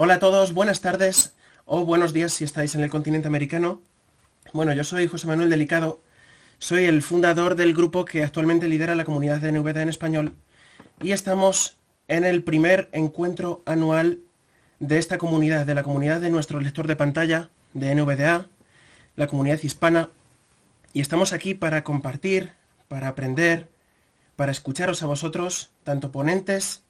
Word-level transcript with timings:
Hola 0.00 0.14
a 0.14 0.18
todos, 0.20 0.54
buenas 0.54 0.80
tardes 0.80 1.34
o 1.64 1.84
buenos 1.84 2.12
días 2.12 2.32
si 2.32 2.44
estáis 2.44 2.76
en 2.76 2.84
el 2.84 2.88
continente 2.88 3.26
americano. 3.26 3.82
Bueno, 4.52 4.72
yo 4.72 4.84
soy 4.84 5.08
José 5.08 5.26
Manuel 5.26 5.50
Delicado, 5.50 6.00
soy 6.60 6.84
el 6.84 7.02
fundador 7.02 7.56
del 7.56 7.74
grupo 7.74 8.04
que 8.04 8.22
actualmente 8.22 8.68
lidera 8.68 8.94
la 8.94 9.04
comunidad 9.04 9.40
de 9.40 9.50
NVDA 9.50 9.82
en 9.82 9.88
español 9.88 10.36
y 11.02 11.10
estamos 11.10 11.78
en 12.06 12.22
el 12.22 12.44
primer 12.44 12.88
encuentro 12.92 13.64
anual 13.66 14.20
de 14.78 14.98
esta 14.98 15.18
comunidad, 15.18 15.66
de 15.66 15.74
la 15.74 15.82
comunidad 15.82 16.20
de 16.20 16.30
nuestro 16.30 16.60
lector 16.60 16.86
de 16.86 16.94
pantalla 16.94 17.50
de 17.74 17.92
NVDA, 17.92 18.46
la 19.16 19.26
comunidad 19.26 19.58
hispana, 19.64 20.10
y 20.92 21.00
estamos 21.00 21.32
aquí 21.32 21.54
para 21.54 21.82
compartir, 21.82 22.52
para 22.86 23.08
aprender, 23.08 23.68
para 24.36 24.52
escucharos 24.52 25.02
a 25.02 25.06
vosotros, 25.06 25.72
tanto 25.82 26.12
ponentes 26.12 26.84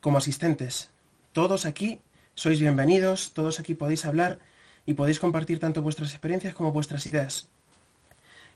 como 0.00 0.18
asistentes. 0.18 0.90
Todos 1.32 1.66
aquí 1.66 2.00
sois 2.34 2.60
bienvenidos, 2.60 3.32
todos 3.32 3.60
aquí 3.60 3.74
podéis 3.74 4.04
hablar 4.04 4.38
y 4.86 4.94
podéis 4.94 5.20
compartir 5.20 5.60
tanto 5.60 5.82
vuestras 5.82 6.10
experiencias 6.10 6.54
como 6.54 6.72
vuestras 6.72 7.06
ideas. 7.06 7.48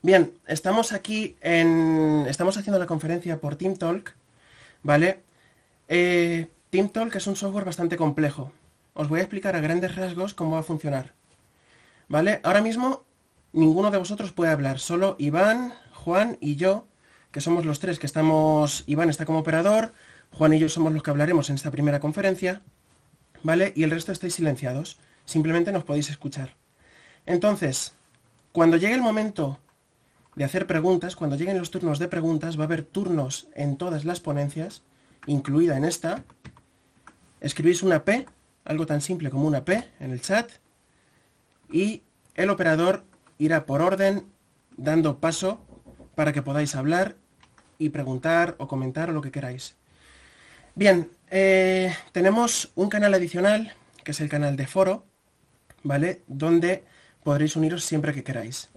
Bien, 0.01 0.33
estamos 0.47 0.91
aquí 0.93 1.35
en... 1.41 2.25
Estamos 2.27 2.57
haciendo 2.57 2.79
la 2.79 2.85
conferencia 2.85 3.39
por 3.39 3.55
TeamTalk, 3.55 4.15
¿vale? 4.83 5.21
Eh, 5.87 6.47
TeamTalk 6.69 7.15
es 7.15 7.27
un 7.27 7.35
software 7.35 7.65
bastante 7.65 7.97
complejo. 7.97 8.51
Os 8.93 9.07
voy 9.07 9.19
a 9.19 9.23
explicar 9.23 9.55
a 9.55 9.61
grandes 9.61 9.95
rasgos 9.95 10.33
cómo 10.33 10.51
va 10.51 10.59
a 10.59 10.63
funcionar. 10.63 11.13
¿Vale? 12.07 12.41
Ahora 12.43 12.61
mismo 12.61 13.03
ninguno 13.53 13.91
de 13.91 13.97
vosotros 13.97 14.31
puede 14.31 14.51
hablar, 14.51 14.79
solo 14.79 15.15
Iván, 15.19 15.73
Juan 15.93 16.37
y 16.39 16.55
yo, 16.55 16.85
que 17.31 17.41
somos 17.41 17.65
los 17.65 17.79
tres 17.79 17.99
que 17.99 18.05
estamos... 18.05 18.83
Iván 18.87 19.09
está 19.09 19.25
como 19.25 19.39
operador, 19.39 19.93
Juan 20.31 20.53
y 20.53 20.59
yo 20.59 20.69
somos 20.69 20.93
los 20.93 21.01
que 21.01 21.11
hablaremos 21.11 21.49
en 21.49 21.55
esta 21.55 21.71
primera 21.71 21.99
conferencia, 21.99 22.61
¿vale? 23.43 23.73
Y 23.75 23.83
el 23.83 23.91
resto 23.91 24.11
estáis 24.11 24.35
silenciados, 24.35 24.97
simplemente 25.25 25.71
nos 25.71 25.83
podéis 25.83 26.09
escuchar. 26.09 26.55
Entonces, 27.25 27.93
cuando 28.51 28.77
llegue 28.77 28.95
el 28.95 29.01
momento 29.01 29.59
de 30.35 30.43
hacer 30.43 30.67
preguntas, 30.67 31.15
cuando 31.15 31.35
lleguen 31.35 31.57
los 31.57 31.71
turnos 31.71 31.99
de 31.99 32.07
preguntas, 32.07 32.57
va 32.57 32.63
a 32.63 32.65
haber 32.65 32.83
turnos 32.83 33.47
en 33.55 33.77
todas 33.77 34.05
las 34.05 34.19
ponencias, 34.19 34.83
incluida 35.25 35.77
en 35.77 35.85
esta. 35.85 36.23
Escribís 37.41 37.83
una 37.83 38.03
P, 38.03 38.25
algo 38.65 38.85
tan 38.85 39.01
simple 39.01 39.29
como 39.29 39.47
una 39.47 39.65
P 39.65 39.83
en 39.99 40.11
el 40.11 40.21
chat, 40.21 40.49
y 41.71 42.03
el 42.35 42.49
operador 42.49 43.03
irá 43.37 43.65
por 43.65 43.81
orden 43.81 44.25
dando 44.77 45.19
paso 45.19 45.61
para 46.15 46.33
que 46.33 46.41
podáis 46.41 46.75
hablar 46.75 47.15
y 47.77 47.89
preguntar 47.89 48.55
o 48.59 48.67
comentar 48.67 49.09
o 49.09 49.13
lo 49.13 49.21
que 49.21 49.31
queráis. 49.31 49.75
Bien, 50.75 51.09
eh, 51.31 51.95
tenemos 52.11 52.71
un 52.75 52.89
canal 52.89 53.13
adicional, 53.13 53.73
que 54.03 54.11
es 54.11 54.21
el 54.21 54.29
canal 54.29 54.55
de 54.55 54.67
foro, 54.67 55.05
¿vale? 55.83 56.23
Donde 56.27 56.83
podréis 57.23 57.55
uniros 57.55 57.83
siempre 57.83 58.13
que 58.13 58.23
queráis. 58.23 58.69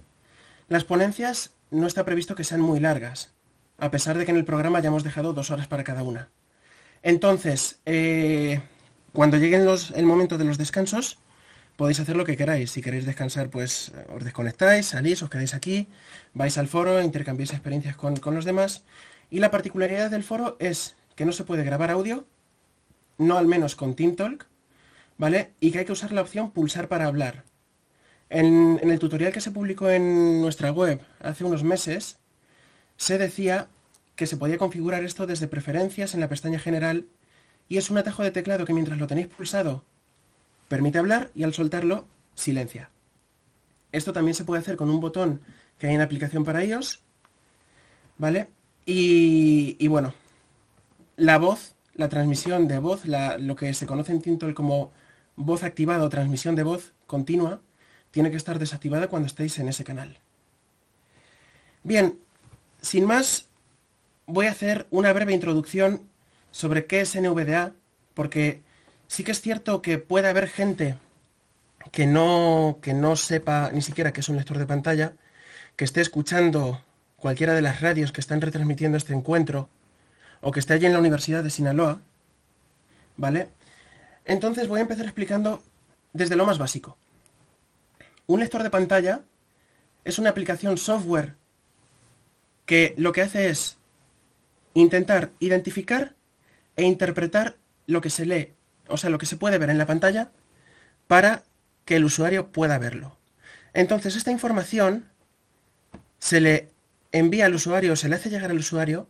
Las 0.68 0.84
ponencias 0.84 1.52
no 1.70 1.86
está 1.86 2.04
previsto 2.04 2.34
que 2.34 2.44
sean 2.44 2.60
muy 2.60 2.80
largas, 2.80 3.32
a 3.78 3.90
pesar 3.90 4.18
de 4.18 4.24
que 4.24 4.30
en 4.30 4.36
el 4.36 4.44
programa 4.44 4.80
ya 4.80 4.88
hemos 4.88 5.04
dejado 5.04 5.32
dos 5.32 5.50
horas 5.50 5.66
para 5.66 5.84
cada 5.84 6.02
una. 6.02 6.28
Entonces, 7.02 7.80
eh, 7.84 8.60
cuando 9.12 9.36
lleguen 9.36 9.64
los, 9.64 9.90
el 9.92 10.06
momento 10.06 10.38
de 10.38 10.44
los 10.44 10.58
descansos, 10.58 11.18
podéis 11.76 12.00
hacer 12.00 12.16
lo 12.16 12.24
que 12.24 12.36
queráis. 12.36 12.70
Si 12.70 12.82
queréis 12.82 13.06
descansar, 13.06 13.50
pues 13.50 13.92
os 14.14 14.24
desconectáis, 14.24 14.86
salís, 14.86 15.22
os 15.22 15.30
quedáis 15.30 15.54
aquí, 15.54 15.88
vais 16.32 16.56
al 16.58 16.68
foro, 16.68 17.02
intercambiáis 17.02 17.52
experiencias 17.52 17.96
con, 17.96 18.16
con 18.16 18.34
los 18.34 18.44
demás. 18.44 18.84
Y 19.30 19.40
la 19.40 19.50
particularidad 19.50 20.10
del 20.10 20.22
foro 20.22 20.56
es 20.60 20.94
que 21.16 21.24
no 21.24 21.32
se 21.32 21.44
puede 21.44 21.64
grabar 21.64 21.90
audio, 21.90 22.26
no 23.26 23.38
al 23.38 23.46
menos 23.46 23.76
con 23.76 23.94
TeamTalk, 23.94 24.46
¿vale? 25.18 25.52
Y 25.60 25.70
que 25.70 25.80
hay 25.80 25.84
que 25.84 25.92
usar 25.92 26.12
la 26.12 26.22
opción 26.22 26.50
pulsar 26.50 26.88
para 26.88 27.06
hablar. 27.06 27.44
En, 28.28 28.80
el 28.82 28.98
tutorial 28.98 29.32
que 29.32 29.40
se 29.40 29.50
publicó 29.50 29.90
en 29.90 30.40
nuestra 30.40 30.70
web 30.70 31.00
hace 31.20 31.44
unos 31.44 31.64
meses, 31.64 32.18
se 32.96 33.18
decía 33.18 33.68
que 34.16 34.26
se 34.26 34.36
podía 34.36 34.58
configurar 34.58 35.04
esto 35.04 35.26
desde 35.26 35.48
preferencias 35.48 36.14
en 36.14 36.20
la 36.20 36.28
pestaña 36.28 36.58
general 36.58 37.06
y 37.68 37.78
es 37.78 37.90
un 37.90 37.98
atajo 37.98 38.22
de 38.22 38.30
teclado 38.30 38.64
que 38.64 38.74
mientras 38.74 38.98
lo 38.98 39.06
tenéis 39.06 39.28
pulsado 39.28 39.84
permite 40.68 40.98
hablar 40.98 41.30
y 41.34 41.42
al 41.42 41.52
soltarlo 41.52 42.06
silencia. 42.34 42.90
Esto 43.92 44.14
también 44.14 44.34
se 44.34 44.44
puede 44.44 44.62
hacer 44.62 44.76
con 44.76 44.88
un 44.88 45.00
botón 45.00 45.42
que 45.78 45.86
hay 45.86 45.92
en 45.92 45.98
la 45.98 46.06
aplicación 46.06 46.44
para 46.44 46.62
ellos, 46.62 47.02
¿vale? 48.16 48.48
Y 48.86 49.86
bueno, 49.88 50.14
la 51.16 51.38
voz, 51.38 51.74
la 51.94 52.08
transmisión 52.08 52.68
de 52.68 52.78
voz, 52.78 53.02
lo 53.04 53.56
que 53.56 53.74
se 53.74 53.86
conoce 53.86 54.12
en 54.12 54.22
Tintol 54.22 54.54
como 54.54 54.92
voz 55.36 55.62
activada 55.62 56.04
o 56.04 56.08
transmisión 56.08 56.56
de 56.56 56.62
voz 56.62 56.92
continua, 57.06 57.60
tiene 58.10 58.30
que 58.30 58.36
estar 58.36 58.58
desactivada 58.58 59.08
cuando 59.08 59.26
estéis 59.26 59.58
en 59.58 59.68
ese 59.68 59.84
canal. 59.84 60.18
Bien, 61.82 62.18
sin 62.80 63.06
más, 63.06 63.48
voy 64.26 64.46
a 64.46 64.52
hacer 64.52 64.86
una 64.90 65.12
breve 65.12 65.32
introducción 65.32 66.02
sobre 66.50 66.86
qué 66.86 67.00
es 67.00 67.14
NVDA, 67.16 67.72
porque 68.14 68.62
sí 69.08 69.24
que 69.24 69.32
es 69.32 69.40
cierto 69.40 69.82
que 69.82 69.98
puede 69.98 70.28
haber 70.28 70.48
gente 70.48 70.96
que 71.90 72.06
no, 72.06 72.78
que 72.80 72.94
no 72.94 73.16
sepa 73.16 73.70
ni 73.72 73.82
siquiera 73.82 74.12
que 74.12 74.20
es 74.20 74.28
un 74.28 74.36
lector 74.36 74.58
de 74.58 74.66
pantalla, 74.66 75.14
que 75.76 75.84
esté 75.84 76.00
escuchando 76.00 76.82
cualquiera 77.16 77.54
de 77.54 77.62
las 77.62 77.80
radios 77.80 78.12
que 78.12 78.20
están 78.20 78.40
retransmitiendo 78.40 78.98
este 78.98 79.14
encuentro, 79.14 79.68
o 80.42 80.50
que 80.50 80.60
esté 80.60 80.74
allí 80.74 80.86
en 80.86 80.92
la 80.92 80.98
Universidad 80.98 81.42
de 81.42 81.50
Sinaloa, 81.50 82.02
¿vale? 83.16 83.48
Entonces 84.24 84.68
voy 84.68 84.80
a 84.80 84.82
empezar 84.82 85.06
explicando 85.06 85.62
desde 86.12 86.36
lo 86.36 86.44
más 86.44 86.58
básico. 86.58 86.98
Un 88.26 88.40
lector 88.40 88.62
de 88.62 88.70
pantalla 88.70 89.22
es 90.04 90.18
una 90.18 90.30
aplicación 90.30 90.76
software 90.76 91.36
que 92.66 92.94
lo 92.98 93.12
que 93.12 93.22
hace 93.22 93.48
es 93.48 93.78
intentar 94.74 95.30
identificar 95.38 96.14
e 96.76 96.82
interpretar 96.84 97.56
lo 97.86 98.00
que 98.00 98.10
se 98.10 98.26
lee, 98.26 98.54
o 98.88 98.96
sea, 98.96 99.10
lo 99.10 99.18
que 99.18 99.26
se 99.26 99.36
puede 99.36 99.58
ver 99.58 99.70
en 99.70 99.78
la 99.78 99.86
pantalla 99.86 100.32
para 101.06 101.44
que 101.84 101.96
el 101.96 102.04
usuario 102.04 102.50
pueda 102.50 102.78
verlo. 102.78 103.16
Entonces, 103.74 104.16
esta 104.16 104.30
información 104.30 105.08
se 106.18 106.40
le 106.40 106.70
envía 107.10 107.46
al 107.46 107.54
usuario, 107.54 107.96
se 107.96 108.08
le 108.08 108.16
hace 108.16 108.30
llegar 108.30 108.50
al 108.50 108.58
usuario 108.58 109.08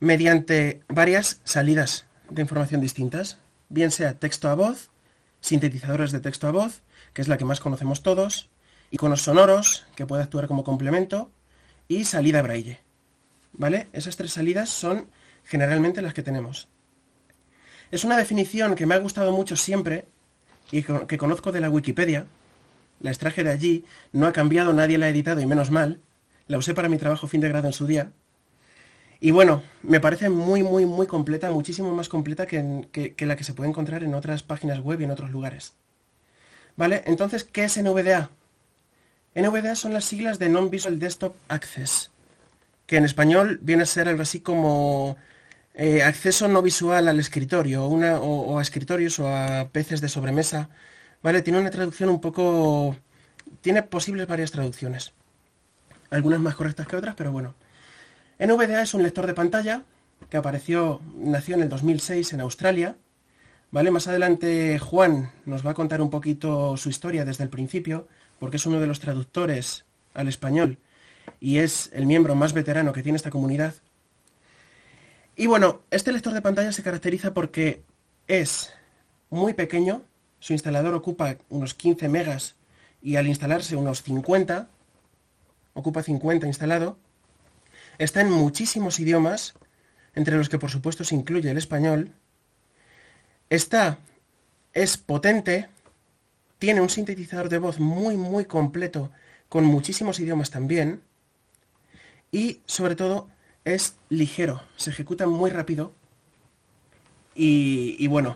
mediante 0.00 0.80
varias 0.88 1.40
salidas 1.44 2.06
de 2.30 2.42
información 2.42 2.80
distintas, 2.80 3.38
bien 3.68 3.90
sea 3.90 4.18
texto 4.18 4.48
a 4.48 4.54
voz, 4.54 4.90
sintetizadores 5.40 6.10
de 6.10 6.20
texto 6.20 6.48
a 6.48 6.50
voz, 6.50 6.82
que 7.12 7.22
es 7.22 7.28
la 7.28 7.38
que 7.38 7.44
más 7.44 7.60
conocemos 7.60 8.02
todos, 8.02 8.48
iconos 8.90 9.22
sonoros, 9.22 9.86
que 9.94 10.06
puede 10.06 10.22
actuar 10.22 10.48
como 10.48 10.64
complemento, 10.64 11.30
y 11.86 12.04
salida 12.04 12.42
braille. 12.42 12.80
¿Vale? 13.52 13.88
Esas 13.92 14.16
tres 14.16 14.32
salidas 14.32 14.70
son 14.70 15.10
generalmente 15.44 16.02
las 16.02 16.14
que 16.14 16.22
tenemos. 16.22 16.68
Es 17.90 18.04
una 18.04 18.16
definición 18.16 18.76
que 18.76 18.86
me 18.86 18.94
ha 18.94 18.98
gustado 18.98 19.32
mucho 19.32 19.56
siempre 19.56 20.06
y 20.70 20.82
que 20.82 21.18
conozco 21.18 21.50
de 21.50 21.60
la 21.60 21.68
Wikipedia. 21.68 22.26
La 23.00 23.10
extraje 23.10 23.42
de 23.42 23.50
allí, 23.50 23.84
no 24.12 24.26
ha 24.26 24.32
cambiado, 24.32 24.72
nadie 24.72 24.98
la 24.98 25.06
ha 25.06 25.08
editado 25.08 25.40
y 25.40 25.46
menos 25.46 25.70
mal. 25.70 26.00
La 26.46 26.58
usé 26.58 26.74
para 26.74 26.88
mi 26.88 26.98
trabajo 26.98 27.26
fin 27.26 27.40
de 27.40 27.48
grado 27.48 27.66
en 27.66 27.72
su 27.72 27.86
día. 27.86 28.12
Y 29.20 29.32
bueno, 29.32 29.62
me 29.82 30.00
parece 30.00 30.30
muy, 30.30 30.62
muy, 30.62 30.86
muy 30.86 31.06
completa, 31.06 31.50
muchísimo 31.50 31.94
más 31.94 32.08
completa 32.08 32.46
que, 32.46 33.14
la 33.18 33.36
que 33.36 33.44
se 33.44 33.52
puede 33.52 33.68
encontrar 33.68 34.02
en 34.02 34.14
otras 34.14 34.42
páginas 34.42 34.80
web 34.80 35.00
y 35.00 35.04
en 35.04 35.10
otros 35.10 35.30
lugares. 35.30 35.74
¿Vale? 36.76 37.02
Entonces, 37.06 37.44
¿qué 37.44 37.64
es 37.64 37.76
NVDA? 37.76 38.30
NVDA 39.34 39.74
son 39.74 39.92
las 39.92 40.06
siglas 40.06 40.38
de 40.38 40.48
Non-Visual 40.48 40.98
Desktop 40.98 41.36
Access, 41.48 42.10
que 42.86 42.96
en 42.96 43.04
español 43.04 43.58
viene 43.62 43.82
a 43.82 43.86
ser 43.86 44.08
algo 44.08 44.22
así 44.22 44.40
como 44.40 45.18
eh, 45.74 46.02
acceso 46.02 46.48
no 46.48 46.62
visual 46.62 47.06
al 47.06 47.20
escritorio, 47.20 47.86
una, 47.86 48.18
o, 48.20 48.58
a 48.58 48.62
escritorios 48.62 49.18
o 49.18 49.28
a 49.28 49.68
peces 49.68 50.00
de 50.00 50.08
sobremesa. 50.08 50.70
¿Vale? 51.22 51.42
Tiene 51.42 51.60
una 51.60 51.70
traducción 51.70 52.08
un 52.08 52.20
poco... 52.20 52.96
Tiene 53.60 53.82
posibles 53.82 54.26
varias 54.26 54.50
traducciones. 54.50 55.12
Algunas 56.10 56.40
más 56.40 56.54
correctas 56.54 56.86
que 56.86 56.96
otras, 56.96 57.14
pero 57.14 57.32
bueno. 57.32 57.54
NVDA 58.40 58.80
es 58.80 58.94
un 58.94 59.02
lector 59.02 59.26
de 59.26 59.34
pantalla 59.34 59.82
que 60.30 60.38
apareció, 60.38 61.02
nació 61.14 61.56
en 61.56 61.62
el 61.62 61.68
2006 61.68 62.32
en 62.32 62.40
Australia. 62.40 62.96
¿Vale? 63.70 63.90
Más 63.90 64.08
adelante 64.08 64.78
Juan 64.78 65.30
nos 65.44 65.64
va 65.64 65.72
a 65.72 65.74
contar 65.74 66.00
un 66.00 66.08
poquito 66.08 66.76
su 66.78 66.88
historia 66.88 67.26
desde 67.26 67.44
el 67.44 67.50
principio, 67.50 68.08
porque 68.38 68.56
es 68.56 68.64
uno 68.64 68.80
de 68.80 68.86
los 68.86 68.98
traductores 68.98 69.84
al 70.14 70.26
español 70.26 70.78
y 71.38 71.58
es 71.58 71.90
el 71.92 72.06
miembro 72.06 72.34
más 72.34 72.54
veterano 72.54 72.94
que 72.94 73.02
tiene 73.02 73.16
esta 73.16 73.30
comunidad. 73.30 73.74
Y 75.36 75.46
bueno, 75.46 75.82
este 75.90 76.10
lector 76.10 76.32
de 76.32 76.42
pantalla 76.42 76.72
se 76.72 76.82
caracteriza 76.82 77.34
porque 77.34 77.82
es 78.26 78.72
muy 79.28 79.52
pequeño, 79.52 80.02
su 80.38 80.54
instalador 80.54 80.94
ocupa 80.94 81.36
unos 81.50 81.74
15 81.74 82.08
megas 82.08 82.56
y 83.02 83.16
al 83.16 83.26
instalarse 83.26 83.76
unos 83.76 84.02
50, 84.02 84.66
ocupa 85.74 86.02
50 86.02 86.46
instalado, 86.46 86.96
Está 88.00 88.22
en 88.22 88.30
muchísimos 88.30 88.98
idiomas, 88.98 89.52
entre 90.14 90.38
los 90.38 90.48
que 90.48 90.58
por 90.58 90.70
supuesto 90.70 91.04
se 91.04 91.14
incluye 91.14 91.50
el 91.50 91.58
español. 91.58 92.14
Está 93.50 93.98
es 94.72 94.96
potente, 94.96 95.68
tiene 96.58 96.80
un 96.80 96.88
sintetizador 96.88 97.50
de 97.50 97.58
voz 97.58 97.78
muy, 97.78 98.16
muy 98.16 98.46
completo, 98.46 99.12
con 99.50 99.66
muchísimos 99.66 100.18
idiomas 100.18 100.48
también, 100.48 101.02
y 102.32 102.62
sobre 102.64 102.96
todo 102.96 103.28
es 103.66 103.96
ligero, 104.08 104.62
se 104.76 104.88
ejecuta 104.88 105.26
muy 105.26 105.50
rápido 105.50 105.92
y, 107.34 108.06
bueno, 108.06 108.34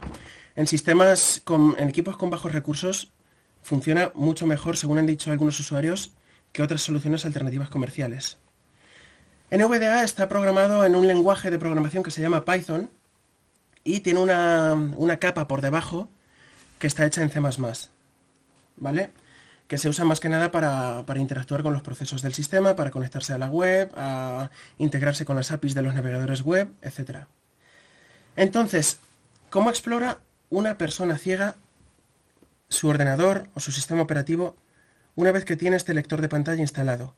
en 0.57 0.67
sistemas, 0.67 1.41
con, 1.43 1.75
en 1.79 1.89
equipos 1.89 2.19
con 2.19 2.29
bajos 2.29 2.53
recursos, 2.53 3.15
funciona 3.63 4.13
mucho 4.15 4.47
mejor, 4.47 4.77
según 4.77 4.99
han 4.99 5.07
dicho 5.07 5.31
algunos 5.31 5.59
usuarios, 5.59 6.13
que 6.53 6.63
otras 6.63 6.83
soluciones 6.83 7.25
alternativas 7.25 7.71
comerciales. 7.71 8.44
NVDA 9.51 10.05
está 10.05 10.29
programado 10.29 10.85
en 10.85 10.97
un 10.97 11.07
lenguaje 11.07 11.51
de 11.51 11.59
programación 11.59 12.03
que 12.03 12.11
se 12.11 12.23
llama 12.23 12.45
Python 12.45 12.91
y 13.85 14.01
tiene 14.01 14.21
una, 14.21 15.17
capa 15.19 15.47
por 15.47 15.61
debajo 15.61 16.09
que 16.79 16.87
está 16.87 17.05
hecha 17.05 17.23
en 17.23 17.31
C++, 17.31 17.41
¿vale? 18.77 19.11
Que 19.69 19.79
se 19.79 19.89
usa 19.89 20.05
más 20.05 20.21
que 20.21 20.29
nada 20.29 20.51
para, 20.51 21.05
para, 21.07 21.21
interactuar 21.21 21.63
con 21.63 21.73
los 21.73 21.83
procesos 21.83 22.23
del 22.23 22.35
sistema, 22.35 22.75
para 22.75 22.91
conectarse 22.91 23.33
a 23.33 23.39
la 23.39 23.49
web, 23.49 23.91
a 23.97 24.51
integrarse 24.79 25.25
con 25.25 25.37
las 25.37 25.53
APIs 25.53 25.75
de 25.75 25.83
los 25.83 25.95
navegadores 25.95 26.43
web, 26.43 26.69
etc. 26.83 27.27
Entonces, 28.37 28.99
¿cómo 29.51 29.71
explora 29.71 30.19
una 30.51 30.77
persona 30.79 31.19
ciega 31.19 31.57
su 32.69 32.89
ordenador 32.89 33.49
o 33.55 33.61
su 33.61 33.73
sistema 33.73 34.03
operativo 34.03 34.57
una 35.15 35.33
vez 35.33 35.45
que 35.45 35.57
tiene 35.57 35.77
este 35.77 35.95
lector 35.95 36.21
de 36.21 36.29
pantalla 36.29 36.61
instalado? 36.61 37.15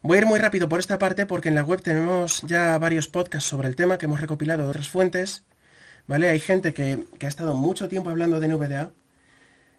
Voy 0.00 0.16
a 0.16 0.20
ir 0.20 0.26
muy 0.26 0.38
rápido 0.38 0.68
por 0.68 0.78
esta 0.78 0.98
parte 0.98 1.26
porque 1.26 1.48
en 1.48 1.56
la 1.56 1.64
web 1.64 1.82
tenemos 1.82 2.42
ya 2.42 2.78
varios 2.78 3.08
podcasts 3.08 3.48
sobre 3.48 3.68
el 3.68 3.74
tema 3.74 3.98
que 3.98 4.06
hemos 4.06 4.20
recopilado 4.20 4.62
de 4.62 4.68
otras 4.68 4.88
fuentes. 4.88 5.44
¿Vale? 6.06 6.28
Hay 6.28 6.40
gente 6.40 6.72
que, 6.72 7.04
ha 7.20 7.26
estado 7.26 7.54
mucho 7.54 7.88
tiempo 7.88 8.08
hablando 8.08 8.38
de 8.38 8.48
NVDA. 8.48 8.92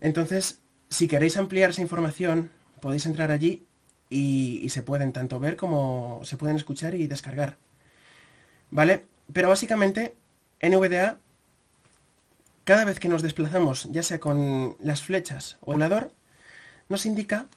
Entonces, 0.01 0.59
si 0.89 1.07
queréis 1.07 1.37
ampliar 1.37 1.69
esa 1.69 1.81
información, 1.81 2.51
podéis 2.81 3.05
entrar 3.05 3.31
allí 3.31 3.65
y, 4.09 4.59
y, 4.61 4.69
se 4.69 4.83
pueden 4.83 5.13
tanto 5.13 5.39
ver 5.39 5.55
como 5.55 6.21
se 6.23 6.37
pueden 6.37 6.57
escuchar 6.57 6.95
y 6.95 7.07
descargar. 7.07 7.57
¿Vale? 8.71 9.05
Pero 9.31 9.49
básicamente, 9.49 10.15
NVDA, 10.61 11.17
cada 12.65 12.85
vez 12.85 12.99
que 12.99 13.09
nos 13.09 13.21
desplazamos, 13.21 13.87
ya 13.91 14.03
sea 14.03 14.19
con 14.19 14.75
las 14.81 15.01
flechas 15.01 15.57
o 15.61 15.71
el 15.71 15.77
volador, 15.77 16.11
nos 16.89 17.05
indica 17.05 17.47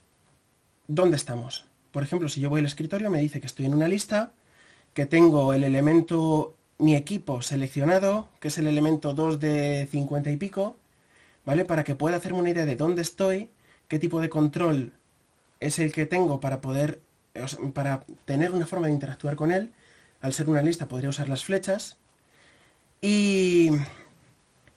dónde 0.87 1.17
estamos. 1.17 1.72
Por 1.93 2.03
ejemplo, 2.03 2.29
si 2.29 2.41
yo 2.41 2.51
voy 2.51 2.61
al 2.61 2.67
escritorio, 2.67 3.11
me 3.11 3.21
dice 3.21 3.41
que 3.41 3.47
estoy 3.47 3.67
en 3.67 3.75
una 3.75 3.87
lista, 3.87 4.33
que 4.95 5.07
tengo 5.07 5.53
el 5.53 5.65
elemento 5.65 6.57
mi 6.79 6.97
equipo 6.97 7.43
seleccionado, 7.43 8.29
que 8.41 8.49
es 8.49 8.59
el 8.59 8.67
elemento 8.67 9.15
2 9.15 9.39
de 9.39 9.89
50 9.91 10.31
y 10.31 10.37
pico, 10.37 10.77
¿vale? 11.45 11.65
Para 11.65 11.85
que 11.85 11.95
pueda 11.95 12.17
hacerme 12.17 12.41
una 12.41 12.51
idea 12.51 12.67
de 12.67 12.77
dónde 12.77 13.03
estoy, 13.03 13.51
qué 13.89 13.99
tipo 13.99 14.21
de 14.21 14.29
control 14.29 14.93
es 15.61 15.79
el 15.79 15.93
que 15.93 16.07
tengo 16.07 16.41
para 16.41 16.61
poder, 16.61 17.01
para 17.73 18.05
tener 18.25 18.51
una 18.51 18.67
forma 18.67 18.89
de 18.89 18.95
interactuar 18.95 19.37
con 19.37 19.53
él. 19.53 19.73
Al 20.21 20.33
ser 20.33 20.49
una 20.49 20.63
lista 20.63 20.89
podría 20.89 21.11
usar 21.11 21.29
las 21.29 21.45
flechas. 21.45 21.99
Y, 23.01 23.71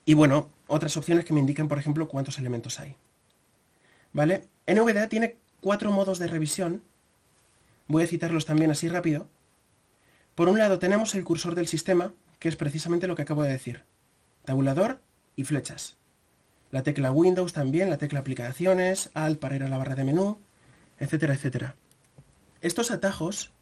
y 0.04 0.14
bueno, 0.14 0.50
otras 0.68 0.96
opciones 0.96 1.24
que 1.24 1.32
me 1.32 1.40
indican, 1.40 1.66
por 1.66 1.78
ejemplo, 1.78 2.08
cuántos 2.08 2.38
elementos 2.38 2.78
hay. 2.78 2.94
¿Vale? 4.12 4.44
NVDA 4.66 5.08
tiene 5.08 5.36
cuatro 5.60 5.90
modos 5.90 6.18
de 6.18 6.28
revisión 6.28 6.82
Voy 7.88 8.02
a 8.02 8.06
citarlos 8.06 8.46
también 8.46 8.70
así 8.70 8.88
rápido. 8.88 9.28
Por 10.34 10.48
un 10.48 10.58
lado 10.58 10.78
tenemos 10.78 11.14
el 11.14 11.24
cursor 11.24 11.54
del 11.54 11.68
sistema, 11.68 12.12
que 12.38 12.48
es 12.48 12.56
precisamente 12.56 13.06
lo 13.06 13.14
que 13.14 13.22
acabo 13.22 13.42
de 13.42 13.52
decir. 13.52 13.84
Tabulador 14.44 15.00
y 15.36 15.44
flechas. 15.44 15.96
La 16.70 16.82
tecla 16.82 17.12
Windows 17.12 17.52
también, 17.52 17.90
la 17.90 17.98
tecla 17.98 18.20
Aplicaciones, 18.20 19.10
Alt 19.14 19.38
para 19.38 19.56
ir 19.56 19.62
a 19.62 19.68
la 19.68 19.78
barra 19.78 19.94
de 19.94 20.04
menú, 20.04 20.38
etcétera, 20.98 21.34
etcétera. 21.34 21.76
Estos 22.60 22.90
atajos 22.90 23.52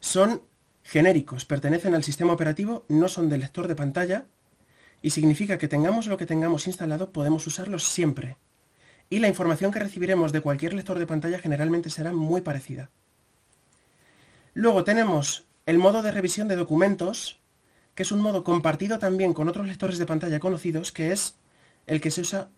son 0.00 0.42
genéricos, 0.82 1.44
pertenecen 1.44 1.94
al 1.94 2.04
sistema 2.04 2.32
operativo, 2.32 2.84
no 2.88 3.08
son 3.08 3.28
del 3.28 3.40
lector 3.40 3.68
de 3.68 3.76
pantalla 3.76 4.26
y 5.02 5.10
significa 5.10 5.58
que 5.58 5.68
tengamos 5.68 6.06
lo 6.06 6.16
que 6.16 6.26
tengamos 6.26 6.66
instalado, 6.66 7.12
podemos 7.12 7.46
usarlos 7.46 7.84
siempre. 7.84 8.36
Y 9.10 9.18
la 9.18 9.28
información 9.28 9.72
que 9.72 9.80
recibiremos 9.80 10.32
de 10.32 10.40
cualquier 10.40 10.72
lector 10.72 10.98
de 10.98 11.06
pantalla 11.06 11.38
generalmente 11.38 11.90
será 11.90 12.12
muy 12.12 12.40
parecida. 12.40 12.90
Luego 14.54 14.84
tenemos 14.84 15.46
el 15.66 15.78
modo 15.78 16.02
de 16.02 16.10
revisión 16.10 16.48
de 16.48 16.56
documentos, 16.56 17.40
que 17.94 18.02
es 18.02 18.12
un 18.12 18.20
modo 18.20 18.44
compartido 18.44 18.98
también 18.98 19.34
con 19.34 19.48
otros 19.48 19.66
lectores 19.66 19.98
de 19.98 20.06
pantalla 20.06 20.40
conocidos, 20.40 20.92
que 20.92 21.12
es 21.12 21.36
el 21.86 22.00
que 22.00 22.10
se 22.10 22.22
usa 22.22 22.48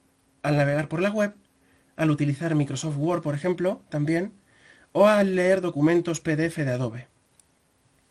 al 0.42 0.56
navegar 0.56 0.88
por 0.88 1.00
la 1.00 1.10
web, 1.10 1.34
al 1.96 2.10
utilizar 2.10 2.54
Microsoft 2.54 2.96
Word, 2.96 3.22
por 3.22 3.34
ejemplo, 3.34 3.82
también, 3.88 4.32
o 4.92 5.06
al 5.06 5.36
leer 5.36 5.60
documentos 5.60 6.20
PDF 6.20 6.56
de 6.58 6.70
Adobe. 6.70 7.08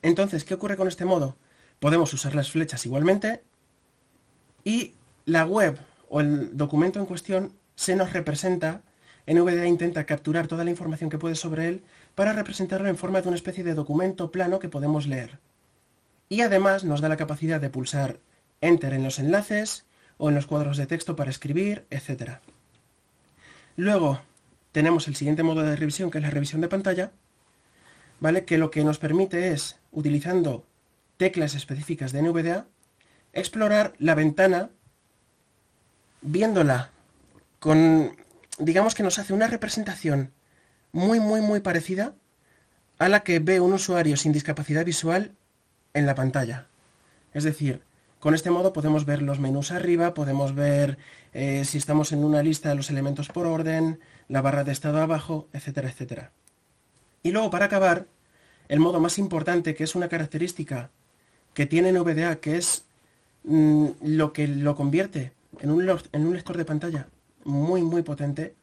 Entonces, 0.02 0.44
¿qué 0.44 0.54
ocurre 0.54 0.78
con 0.78 0.88
este 0.88 1.06
modo? 1.06 1.38
Podemos 1.80 2.14
usar 2.14 2.36
las 2.36 2.52
flechas 2.52 2.86
igualmente 2.86 3.44
y 4.64 4.94
la 5.26 5.46
web 5.46 5.78
o 6.10 6.22
el 6.22 6.56
documento 6.58 7.00
en 7.00 7.06
cuestión 7.06 7.54
se 7.76 7.96
nos 7.96 8.14
representa, 8.14 8.82
NVDA 9.28 9.66
intenta 9.66 10.06
capturar 10.06 10.48
toda 10.48 10.64
la 10.64 10.72
información 10.72 11.10
que 11.10 11.18
puede 11.18 11.36
sobre 11.36 11.68
él 11.68 11.84
para 12.16 12.34
representarlo 12.34 12.90
en 12.90 12.98
forma 12.98 13.22
de 13.22 13.28
una 13.28 13.38
especie 13.38 13.64
de 13.64 13.74
documento 13.74 14.32
plano 14.32 14.60
que 14.60 14.70
podemos 14.70 15.08
leer. 15.08 15.40
Y 16.30 16.42
además 16.42 16.84
nos 16.84 17.02
da 17.02 17.10
la 17.10 17.18
capacidad 17.18 17.60
de 17.60 17.70
pulsar 17.70 18.20
Enter 18.62 18.94
en 18.94 19.04
los 19.04 19.20
enlaces 19.20 19.86
o 20.18 20.30
en 20.30 20.36
los 20.36 20.46
cuadros 20.46 20.78
de 20.78 20.86
texto 20.86 21.16
para 21.16 21.32
escribir, 21.32 21.86
etc. 21.90 22.40
Luego 23.76 24.22
tenemos 24.72 25.08
el 25.08 25.16
siguiente 25.16 25.44
modo 25.44 25.64
de 25.64 25.76
revisión 25.76 26.12
que 26.12 26.20
es 26.20 26.24
la 26.24 26.30
revisión 26.30 26.62
de 26.62 26.68
pantalla, 26.68 27.12
¿vale? 28.20 28.46
que 28.46 28.58
lo 28.58 28.72
que 28.72 28.84
nos 28.84 29.00
permite 29.00 29.52
es, 29.52 29.80
utilizando 29.92 30.66
teclas 31.18 31.56
específicas 31.56 32.12
de 32.12 32.22
NVDA, 32.22 32.68
explorar 33.34 33.94
la 33.98 34.16
ventana 34.16 34.70
viéndola 36.22 36.92
con, 37.60 38.16
digamos 38.60 38.96
que 38.96 39.04
nos 39.04 39.20
hace 39.20 39.34
una 39.34 39.48
representación 39.48 40.32
muy, 40.92 41.20
muy, 41.20 41.42
muy 41.42 41.60
parecida 41.60 42.14
a 43.00 43.10
la 43.10 43.22
que 43.22 43.40
ve 43.40 43.60
un 43.60 43.74
usuario 43.74 44.18
sin 44.18 44.32
discapacidad 44.32 44.86
visual 44.86 45.32
en 45.94 46.06
la 46.06 46.16
pantalla. 46.16 46.68
Es 47.34 47.44
decir, 47.44 47.82
con 48.20 48.36
este 48.36 48.52
modo 48.52 48.74
podemos 48.74 49.06
ver 49.06 49.22
los 49.22 49.40
menús 49.40 49.72
arriba, 49.72 50.14
podemos 50.14 50.54
ver 50.54 50.98
eh, 51.34 51.66
si 51.66 51.78
estamos 51.78 52.12
en 52.12 52.24
una 52.24 52.44
lista 52.44 52.76
los 52.76 52.90
elementos 52.90 53.30
por 53.30 53.48
orden, 53.48 54.00
la 54.28 54.42
barra 54.42 54.64
de 54.64 54.72
estado 54.72 55.02
abajo, 55.02 55.48
etcétera, 55.54 55.90
etcétera. 55.90 56.32
Y 57.24 57.32
luego, 57.32 57.50
para 57.50 57.66
acabar, 57.66 58.06
el 58.68 58.80
modo 58.80 59.00
más 59.00 59.18
importante, 59.18 59.76
que 59.76 59.84
es 59.84 59.96
una 59.96 60.08
característica 60.08 60.92
que 61.54 61.66
tiene 61.66 61.92
NVDA, 61.92 62.38
que 62.38 62.58
es 62.58 62.86
mm, 63.44 63.88
lo 64.02 64.34
que 64.34 64.48
lo 64.48 64.76
convierte 64.76 65.34
en 65.60 65.72
un, 65.72 65.90
en 65.90 66.28
un 66.28 66.34
lector 66.34 66.58
de 66.58 66.66
pantalla 66.66 67.08
muy, 67.44 67.82
muy 67.82 68.04
potente, 68.04 68.56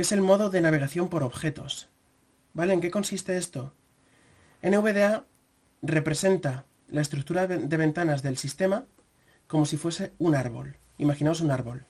que 0.00 0.04
es 0.04 0.12
el 0.12 0.22
modo 0.22 0.48
de 0.48 0.62
navegación 0.62 1.10
por 1.10 1.22
objetos. 1.22 1.90
¿Vale? 2.54 2.72
¿En 2.72 2.80
qué 2.80 2.90
consiste 2.90 3.36
esto? 3.36 3.74
NVDA 4.62 5.26
representa 5.82 6.64
la 6.88 7.02
estructura 7.02 7.46
de 7.46 7.76
ventanas 7.76 8.22
del 8.22 8.38
sistema 8.38 8.86
como 9.46 9.66
si 9.66 9.76
fuese 9.76 10.14
un 10.16 10.34
árbol. 10.34 10.78
Imaginaos 10.96 11.42
un 11.42 11.50
árbol. 11.50 11.84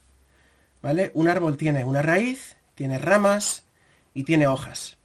¿Vale? 0.82 1.12
Un 1.14 1.28
árbol 1.28 1.56
tiene 1.56 1.84
una 1.84 2.02
raíz, 2.02 2.56
tiene 2.74 2.98
ramas 2.98 3.68
y 4.12 4.24
tiene 4.24 4.48
hojas. 4.48 4.98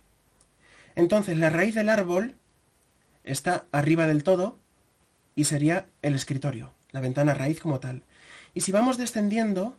Entonces 0.96 1.38
la 1.38 1.52
raíz 1.52 1.76
del 1.76 1.90
árbol 1.90 2.34
está 3.24 3.68
arriba 3.72 4.08
del 4.08 4.24
todo 4.24 4.58
y 5.36 5.44
sería 5.44 5.90
el 6.02 6.16
escritorio, 6.16 6.74
la 6.90 7.02
ventana 7.02 7.36
raíz 7.36 7.60
como 7.60 7.80
tal. 7.80 8.02
Y 8.56 8.62
si 8.62 8.72
vamos 8.72 8.98
descendiendo, 8.98 9.78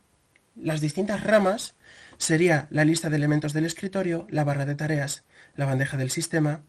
las 0.54 0.80
distintas 0.80 1.24
ramas 1.24 1.74
sería 2.18 2.66
la 2.70 2.84
lista 2.84 3.10
de 3.10 3.16
elementos 3.16 3.52
del 3.52 3.66
escritorio, 3.66 4.26
la 4.30 4.44
barra 4.44 4.66
de 4.66 4.74
tareas, 4.74 5.24
la 5.54 5.66
bandeja 5.66 5.96
del 5.96 6.10
sistema, 6.10 6.62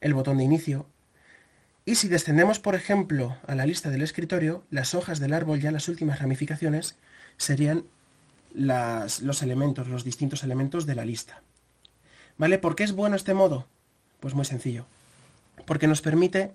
el 0.00 0.14
botón 0.14 0.38
de 0.38 0.44
inicio. 0.44 0.86
Y 1.84 1.94
si 1.94 2.08
descendemos, 2.08 2.58
por 2.58 2.74
ejemplo, 2.74 3.38
a 3.46 3.54
la 3.54 3.66
lista 3.66 3.90
del 3.90 4.02
escritorio, 4.02 4.64
las 4.70 4.94
hojas 4.94 5.20
del 5.20 5.32
árbol, 5.32 5.60
ya 5.60 5.70
las 5.70 5.88
últimas 5.88 6.18
ramificaciones, 6.18 6.96
serían 7.36 7.84
los 8.54 9.42
elementos, 9.42 9.88
los 9.88 10.04
distintos 10.04 10.42
elementos 10.42 10.86
de 10.86 10.94
la 10.94 11.04
lista. 11.04 11.42
¿Vale? 12.36 12.58
¿Por 12.58 12.76
qué 12.76 12.84
es 12.84 12.92
bueno 12.92 13.16
este 13.16 13.34
modo? 13.34 13.66
Pues 14.20 14.34
muy 14.34 14.44
sencillo. 14.44 14.86
Porque 15.66 15.86
nos 15.86 16.02
permite 16.02 16.52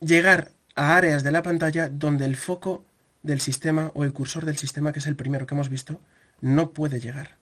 llegar 0.00 0.50
a 0.74 0.96
áreas 0.96 1.22
de 1.22 1.32
la 1.32 1.42
pantalla 1.42 1.88
donde 1.88 2.24
el 2.24 2.36
foco 2.36 2.84
del 3.22 3.40
sistema 3.40 3.90
o 3.94 4.04
el 4.04 4.12
cursor 4.12 4.44
del 4.44 4.56
sistema, 4.56 4.92
que 4.92 4.98
es 4.98 5.06
el 5.06 5.16
primero 5.16 5.46
que 5.46 5.54
hemos 5.54 5.68
visto, 5.68 6.00
no 6.40 6.70
puede 6.70 7.00
llegar. 7.00 7.39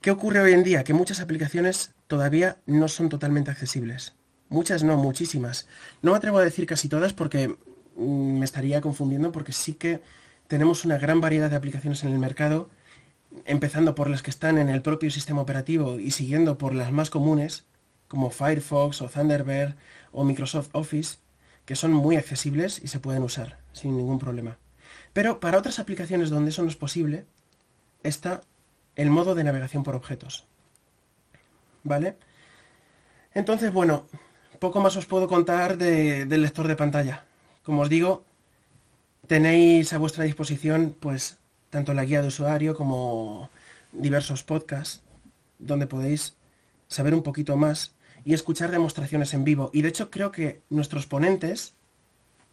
¿Qué 0.00 0.10
ocurre 0.10 0.40
hoy 0.40 0.54
en 0.54 0.62
día? 0.62 0.82
Que 0.82 0.94
muchas 0.94 1.20
aplicaciones 1.20 1.92
todavía 2.06 2.56
no 2.64 2.88
son 2.88 3.10
totalmente 3.10 3.50
accesibles. 3.50 4.14
Muchas 4.48 4.82
no, 4.82 4.96
muchísimas. 4.96 5.68
No 6.00 6.12
me 6.12 6.16
atrevo 6.16 6.38
a 6.38 6.44
decir 6.44 6.64
casi 6.64 6.88
todas 6.88 7.12
porque 7.12 7.48
mm, 7.96 8.38
me 8.38 8.46
estaría 8.46 8.80
confundiendo 8.80 9.30
porque 9.30 9.52
sí 9.52 9.74
que 9.74 10.00
tenemos 10.48 10.86
una 10.86 10.96
gran 10.96 11.20
variedad 11.20 11.50
de 11.50 11.56
aplicaciones 11.56 12.02
en 12.02 12.12
el 12.12 12.18
mercado, 12.18 12.70
empezando 13.44 13.94
por 13.94 14.08
las 14.08 14.22
que 14.22 14.30
están 14.30 14.56
en 14.56 14.70
el 14.70 14.80
propio 14.80 15.10
sistema 15.10 15.42
operativo 15.42 16.00
y 16.00 16.12
siguiendo 16.12 16.56
por 16.56 16.74
las 16.74 16.90
más 16.92 17.10
comunes, 17.10 17.66
como 18.08 18.30
Firefox 18.30 19.02
o 19.02 19.08
Thunderbird 19.10 19.74
o 20.12 20.24
Microsoft 20.24 20.70
Office, 20.72 21.18
que 21.66 21.76
son 21.76 21.92
muy 21.92 22.16
accesibles 22.16 22.80
y 22.82 22.88
se 22.88 23.00
pueden 23.00 23.22
usar 23.22 23.58
sin 23.74 23.98
ningún 23.98 24.18
problema. 24.18 24.56
Pero 25.12 25.40
para 25.40 25.58
otras 25.58 25.78
aplicaciones 25.78 26.30
donde 26.30 26.52
eso 26.52 26.62
no 26.62 26.70
es 26.70 26.76
posible, 26.76 27.26
está 28.02 28.40
el 29.00 29.08
modo 29.08 29.34
de 29.34 29.44
navegación 29.44 29.82
por 29.82 29.94
objetos. 29.94 30.46
¿Vale? 31.84 32.18
Entonces, 33.32 33.72
bueno, 33.72 34.06
poco 34.58 34.80
más 34.80 34.94
os 34.96 35.06
puedo 35.06 35.26
contar 35.26 35.78
del 35.78 36.42
lector 36.42 36.68
de 36.68 36.76
pantalla. 36.76 37.24
Como 37.62 37.80
os 37.80 37.88
digo, 37.88 38.24
tenéis 39.26 39.94
a 39.94 39.98
vuestra 39.98 40.24
disposición 40.24 40.94
pues 41.00 41.38
tanto 41.70 41.94
la 41.94 42.04
guía 42.04 42.20
de 42.20 42.28
usuario 42.28 42.74
como 42.74 43.48
diversos 43.92 44.42
podcasts 44.42 45.02
donde 45.58 45.86
podéis 45.86 46.36
saber 46.88 47.14
un 47.14 47.22
poquito 47.22 47.56
más 47.56 47.94
y 48.24 48.34
escuchar 48.34 48.70
demostraciones 48.70 49.32
en 49.32 49.44
vivo. 49.44 49.70
Y 49.72 49.80
de 49.80 49.88
hecho 49.88 50.10
creo 50.10 50.30
que 50.30 50.60
nuestros 50.68 51.06
ponentes 51.06 51.74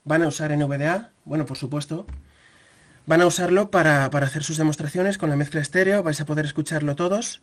van 0.06 0.24
a 0.24 0.28
usar 0.30 0.56
NVDA, 0.56 1.12
bueno, 1.26 1.46
por 1.46 1.58
supuesto, 1.58 2.06
van 3.08 3.22
a 3.22 3.26
usarlo 3.26 3.72
para, 3.72 4.06
hacer 4.06 4.44
sus 4.44 4.58
demostraciones 4.58 5.18
con 5.18 5.30
la 5.32 5.36
mezcla 5.36 5.62
estéreo, 5.62 6.04
vais 6.04 6.22
a 6.22 6.26
poder 6.26 6.46
escucharlo 6.46 6.96
todos 6.96 7.42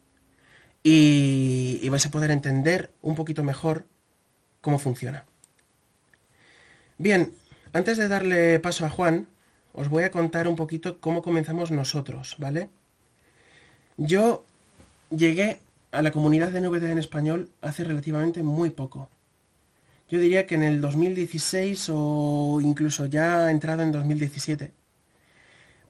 y, 0.84 1.80
y 1.82 1.88
vais 1.88 2.06
a 2.06 2.10
poder 2.10 2.30
entender 2.30 2.92
un 3.00 3.16
poquito 3.16 3.42
mejor 3.42 3.86
cómo 4.60 4.78
funciona. 4.78 5.24
Bien, 6.98 7.32
antes 7.72 7.96
de 7.98 8.08
darle 8.08 8.60
paso 8.60 8.84
a 8.84 8.90
Juan, 8.90 9.26
os 9.72 9.88
voy 9.88 10.04
a 10.04 10.10
contar 10.10 10.46
un 10.46 10.54
poquito 10.54 11.00
cómo 11.00 11.22
comenzamos 11.22 11.70
nosotros, 11.70 12.36
¿vale? 12.38 12.68
Yo 13.96 14.44
llegué 15.10 15.60
a 15.92 16.02
la 16.02 16.10
comunidad 16.10 16.50
de 16.50 16.60
NVDA 16.60 16.90
en 16.90 16.98
español 16.98 17.50
hace 17.62 17.84
relativamente 17.84 18.42
muy 18.42 18.68
poco. 18.68 19.08
Yo 20.10 20.18
diría 20.18 20.46
que 20.46 20.56
en 20.56 20.62
el 20.62 20.82
2016 20.82 21.88
o 21.90 22.60
incluso 22.62 23.06
ya 23.06 23.50
entrado 23.50 23.82
en 23.82 23.92
2017. 23.92 24.83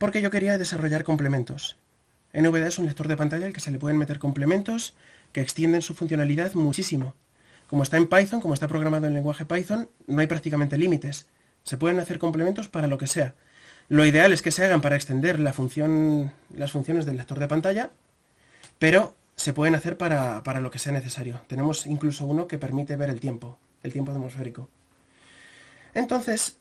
Porque 0.05 0.21
yo 0.21 0.31
quería 0.31 0.59
desarrollar 0.59 1.03
complementos. 1.03 1.79
NVDA 2.35 2.67
es 2.67 2.79
un 2.79 2.85
lector 2.85 3.09
de 3.09 3.17
pantalla 3.17 3.47
al 3.47 3.55
que 3.55 3.61
se 3.61 3.71
le 3.71 3.79
pueden 3.79 3.97
meter 3.97 4.19
complementos 4.19 4.95
que 5.33 5.41
extienden 5.41 5.81
su 5.81 5.95
funcionalidad 5.95 6.53
muchísimo. 6.53 7.15
Como 7.69 7.83
está 7.83 7.97
en 7.97 8.07
Python, 8.07 8.43
como 8.43 8.53
está 8.53 8.69
programado 8.69 9.07
en 9.07 9.15
lenguaje 9.15 9.47
Python, 9.47 9.89
no 10.07 10.21
hay 10.21 10.27
prácticamente 10.27 10.77
límites. 10.77 11.27
Se 11.63 11.79
pueden 11.79 12.01
hacer 12.01 12.19
complementos 12.19 12.69
para 12.69 12.87
lo 12.87 12.99
que 12.99 13.07
sea. 13.07 13.35
Lo 13.89 14.05
ideal 14.05 14.35
es 14.35 14.43
que 14.43 14.51
se 14.51 14.63
hagan 14.63 14.83
para 14.83 14.95
extender 14.95 15.41
la 15.41 15.55
función, 15.55 16.35
las 16.55 16.73
funciones 16.73 17.07
del 17.07 17.17
lector 17.17 17.39
de 17.39 17.49
pantalla, 17.49 17.91
pero 18.79 19.17
se 19.37 19.55
pueden 19.55 19.75
hacer 19.75 19.97
para, 19.97 20.43
para, 20.43 20.61
lo 20.61 20.71
que 20.71 20.79
sea 20.79 20.93
necesario. 20.93 21.41
Tenemos 21.47 21.87
incluso 21.87 22.27
uno 22.27 22.47
que 22.47 22.59
permite 22.59 22.97
ver 22.97 23.09
el 23.09 23.21
tiempo, 23.21 23.59
el 23.83 23.95
tiempo 23.95 24.13
atmosférico. 24.13 24.69
Entonces, 25.95 26.59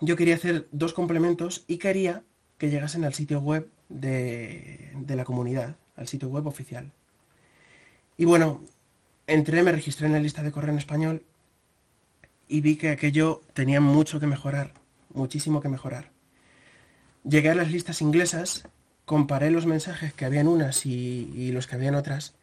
yo 0.00 0.16
quería 0.16 0.34
hacer 0.34 0.66
dos 0.72 0.92
complementos 0.92 1.62
y 1.68 1.78
quería 1.78 2.24
que 2.58 2.70
llegasen 2.70 3.04
al 3.04 3.14
sitio 3.14 3.40
web 3.40 3.68
de, 3.88 4.92
la 5.08 5.24
comunidad, 5.24 5.76
al 5.96 6.08
sitio 6.08 6.28
web 6.28 6.46
oficial. 6.46 6.92
Y 8.16 8.24
bueno, 8.24 8.62
entré, 9.26 9.62
me 9.62 9.72
registré 9.72 10.06
en 10.06 10.12
la 10.12 10.20
lista 10.20 10.42
de 10.42 10.52
correo 10.52 10.72
en 10.72 10.78
español 10.78 11.22
y 12.48 12.60
vi 12.60 12.76
que 12.76 12.90
aquello 12.90 13.42
tenía 13.54 13.80
mucho 13.80 14.20
que 14.20 14.26
mejorar, 14.26 14.74
muchísimo 15.14 15.60
que 15.60 15.68
mejorar. 15.68 16.10
Llegué 17.24 17.50
a 17.50 17.54
las 17.54 17.70
listas 17.70 18.02
inglesas 18.02 18.64
comparé 19.08 19.50
los 19.50 19.66
mensajes 19.66 20.12
que 20.12 20.24
había 20.24 20.42
en 20.42 20.46
unas 20.46 20.86
y, 20.86 21.50
los 21.50 21.66
que 21.66 21.74
había 21.74 21.88
en 21.88 21.96
otras 21.96 22.34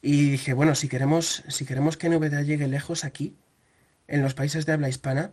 y 0.00 0.30
dije, 0.30 0.52
bueno, 0.52 0.76
si 0.76 0.86
queremos, 0.88 1.42
si 1.48 1.64
queremos 1.64 1.96
que 1.96 2.08
NVDA 2.08 2.42
llegue 2.42 2.68
lejos 2.68 3.04
aquí, 3.04 3.34
en 4.06 4.22
los 4.22 4.34
países 4.34 4.64
de 4.64 4.72
habla 4.72 4.88
hispana, 4.88 5.32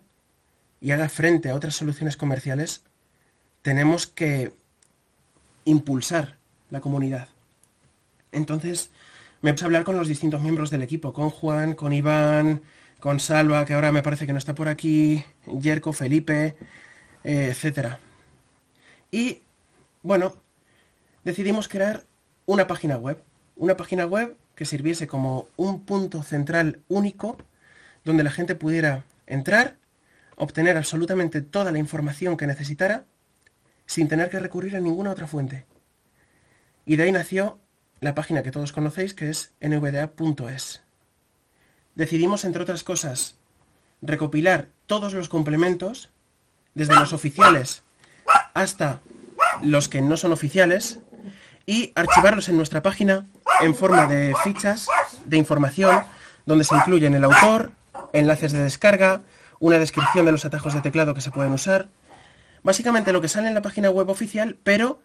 y 0.81 0.89
haga 0.91 1.07
frente 1.07 1.50
a 1.50 1.55
otras 1.55 1.75
soluciones 1.75 2.17
comerciales, 2.17 2.83
tenemos 3.65 4.05
que 4.05 4.53
impulsar 5.63 6.38
la 6.69 6.81
comunidad. 6.81 7.29
Entonces 8.31 8.91
me 9.41 9.53
puse 9.53 9.65
a 9.65 9.65
hablar 9.65 9.84
con 9.84 9.98
los 9.98 10.07
distintos 10.07 10.39
miembros 10.39 10.69
del 10.69 10.84
equipo, 10.84 11.13
con 11.13 11.31
Juan, 11.31 11.74
con 11.74 11.91
Iván, 11.91 12.62
con 13.00 13.19
Salva, 13.19 13.65
que 13.65 13.74
ahora 13.74 13.91
me 13.91 14.03
parece 14.03 14.27
que 14.27 14.34
no 14.34 14.38
está 14.38 14.53
por 14.53 14.67
aquí, 14.67 15.25
Yerko, 15.48 15.93
Felipe, 15.93 16.55
eh, 17.24 17.55
etc. 17.55 17.95
Y 19.10 19.41
bueno, 20.03 20.36
decidimos 21.24 21.67
crear 21.67 22.03
una 22.45 22.67
página 22.67 22.98
web. 22.98 23.24
Una 23.55 23.75
página 23.75 24.05
web 24.05 24.38
que 24.53 24.65
sirviese 24.65 25.07
como 25.07 25.48
un 25.55 25.86
punto 25.86 26.22
central 26.22 26.81
único 26.88 27.39
donde 28.03 28.24
la 28.24 28.29
gente 28.29 28.53
pudiera 28.53 29.05
entrar, 29.25 29.77
obtener 30.36 30.77
absolutamente 30.77 31.41
toda 31.41 31.72
la 31.72 31.79
información 31.79 32.38
que 32.38 32.45
necesitara 32.45 33.05
sin 33.85 34.07
tener 34.07 34.29
que 34.29 34.39
recurrir 34.39 34.75
a 34.75 34.79
ninguna 34.79 35.11
otra 35.11 35.27
fuente. 35.27 35.65
Y 36.85 36.95
de 36.95 37.03
ahí 37.03 37.11
nació 37.11 37.59
la 37.99 38.15
página 38.15 38.43
que 38.43 38.51
todos 38.51 38.71
conocéis 38.71 39.13
que 39.13 39.29
es 39.29 39.53
nvda.es. 39.59 40.81
Decidimos, 41.95 42.45
entre 42.45 42.63
otras 42.63 42.83
cosas, 42.83 43.35
recopilar 44.01 44.67
todos 44.85 45.13
los 45.13 45.29
complementos, 45.29 46.09
desde 46.73 46.95
los 46.95 47.13
oficiales 47.13 47.83
hasta 48.53 49.01
los 49.61 49.87
que 49.87 50.01
no 50.01 50.17
son 50.17 50.31
oficiales, 50.33 50.99
y 51.65 51.91
archivarlos 51.95 52.49
en 52.49 52.57
nuestra 52.57 52.81
página 52.81 53.25
en 53.61 53.75
forma 53.75 54.05
de 54.07 54.33
fichas 54.43 54.87
de 55.25 55.37
información 55.37 56.03
donde 56.45 56.63
se 56.63 56.75
incluyen 56.75 57.15
el 57.15 57.23
autor, 57.23 57.71
enlaces 58.13 58.51
de 58.51 58.63
descarga, 58.63 59.21
una 59.59 59.79
descripción 59.79 60.25
de 60.25 60.31
los 60.31 60.45
atajos 60.45 60.73
de 60.73 60.81
teclado 60.81 61.13
que 61.13 61.21
se 61.21 61.31
pueden 61.31 61.53
usar. 61.53 61.87
Básicamente 62.65 63.13
lo 63.13 63.22
que 63.22 63.27
sale 63.27 63.48
en 63.48 63.53
la 63.53 63.62
página 63.62 63.91
web 63.91 64.10
oficial, 64.10 64.57
pero 64.63 65.00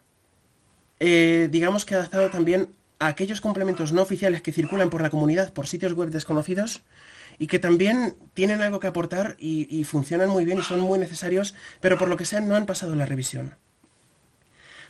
eh, 0.98 1.46
digamos 1.52 1.84
que 1.84 1.94
adaptado 1.94 2.30
también 2.30 2.70
a 2.98 3.08
aquellos 3.08 3.42
complementos 3.42 3.92
no 3.92 4.00
oficiales 4.00 4.40
que 4.40 4.50
circulan 4.50 4.88
por 4.88 5.02
la 5.02 5.10
comunidad 5.10 5.52
por 5.52 5.66
sitios 5.66 5.92
web 5.92 6.08
desconocidos 6.08 6.80
y 7.38 7.48
que 7.48 7.58
también 7.58 8.16
tienen 8.32 8.62
algo 8.62 8.80
que 8.80 8.86
aportar 8.86 9.36
y, 9.38 9.68
y 9.68 9.84
funcionan 9.84 10.30
muy 10.30 10.46
bien 10.46 10.58
y 10.58 10.62
son 10.62 10.80
muy 10.80 10.98
necesarios, 10.98 11.54
pero 11.82 11.98
por 11.98 12.08
lo 12.08 12.16
que 12.16 12.24
sea 12.24 12.40
no 12.40 12.56
han 12.56 12.64
pasado 12.64 12.94
la 12.96 13.04
revisión. 13.04 13.56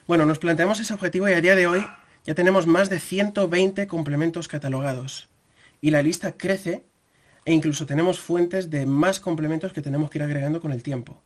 Bueno, 0.06 0.24
nos 0.24 0.38
planteamos 0.38 0.78
ese 0.78 0.94
objetivo 0.94 1.28
y 1.28 1.32
a 1.32 1.40
día 1.40 1.56
de 1.56 1.66
hoy 1.66 1.84
ya 2.24 2.36
tenemos 2.36 2.68
más 2.68 2.88
de 2.88 3.00
120 3.00 3.88
complementos 3.88 4.46
catalogados. 4.46 5.28
Y 5.80 5.90
la 5.90 6.02
lista 6.02 6.36
crece 6.36 6.84
e 7.44 7.52
incluso 7.52 7.84
tenemos 7.84 8.20
fuentes 8.20 8.70
de 8.70 8.86
más 8.86 9.18
complementos 9.18 9.72
que 9.72 9.82
tenemos 9.82 10.08
que 10.08 10.18
ir 10.18 10.22
agregando 10.22 10.60
con 10.60 10.70
el 10.70 10.84
tiempo. 10.84 11.20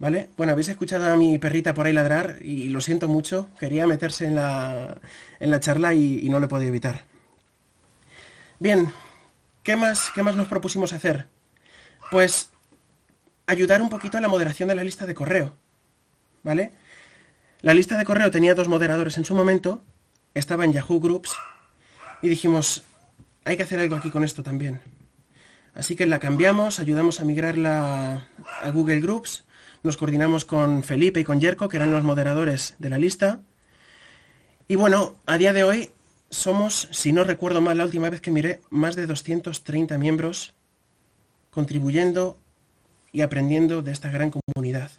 ¿Vale? 0.00 0.30
Bueno, 0.38 0.52
habéis 0.52 0.70
escuchado 0.70 1.12
a 1.12 1.16
mi 1.18 1.38
perrita 1.38 1.74
por 1.74 1.84
ahí 1.84 1.92
ladrar 1.92 2.38
y 2.40 2.70
lo 2.70 2.80
siento 2.80 3.06
mucho. 3.06 3.50
Quería 3.60 3.86
meterse 3.86 4.24
en 4.24 4.34
la, 4.34 4.96
en 5.38 5.50
la 5.50 5.60
charla 5.60 5.92
y, 5.92 6.26
no 6.30 6.40
lo 6.40 6.46
he 6.46 6.48
podido 6.48 6.70
evitar. 6.70 7.04
Bien, 8.58 8.90
¿qué 9.62 9.76
más, 9.76 10.10
¿qué 10.14 10.22
más 10.22 10.36
nos 10.36 10.48
propusimos 10.48 10.94
hacer? 10.94 11.26
Pues 12.10 12.48
ayudar 13.46 13.82
un 13.82 13.90
poquito 13.90 14.16
a 14.16 14.22
la 14.22 14.28
moderación 14.28 14.70
de 14.70 14.74
la 14.74 14.84
lista 14.84 15.04
de 15.04 15.14
correo. 15.14 15.54
¿Vale? 16.42 16.72
La 17.60 17.74
lista 17.74 17.98
de 17.98 18.06
correo 18.06 18.30
tenía 18.30 18.54
dos 18.54 18.68
moderadores 18.68 19.18
en 19.18 19.26
su 19.26 19.34
momento, 19.34 19.84
estaba 20.32 20.64
en 20.64 20.72
Yahoo 20.72 20.98
Groups, 20.98 21.36
y 22.22 22.30
dijimos, 22.30 22.84
hay 23.44 23.58
que 23.58 23.64
hacer 23.64 23.78
algo 23.78 23.96
aquí 23.96 24.10
con 24.10 24.24
esto 24.24 24.42
también. 24.42 24.80
Así 25.74 25.94
que 25.94 26.06
la 26.06 26.18
cambiamos, 26.18 26.80
ayudamos 26.80 27.20
a 27.20 27.24
migrarla 27.26 28.28
a 28.62 28.70
Google 28.70 29.00
Groups, 29.00 29.44
nos 29.82 29.96
coordinamos 29.96 30.44
con 30.44 30.82
Felipe 30.82 31.20
y 31.20 31.24
con 31.24 31.40
Yerko, 31.40 31.68
que 31.68 31.76
eran 31.76 31.92
los 31.92 32.04
moderadores 32.04 32.74
de 32.78 32.90
la 32.90 32.98
lista. 32.98 33.40
Y 34.68 34.76
bueno, 34.76 35.16
a 35.26 35.38
día 35.38 35.52
de 35.52 35.64
hoy 35.64 35.90
somos, 36.30 36.88
si 36.92 37.12
no 37.12 37.24
recuerdo 37.24 37.60
mal 37.60 37.78
la 37.78 37.84
última 37.84 38.10
vez 38.10 38.20
que 38.20 38.30
miré, 38.30 38.60
más 38.70 38.96
de 38.96 39.06
230 39.06 39.98
miembros 39.98 40.54
contribuyendo 41.50 42.38
y 43.12 43.22
aprendiendo 43.22 43.82
de 43.82 43.92
esta 43.92 44.10
gran 44.10 44.30
comunidad. 44.30 44.90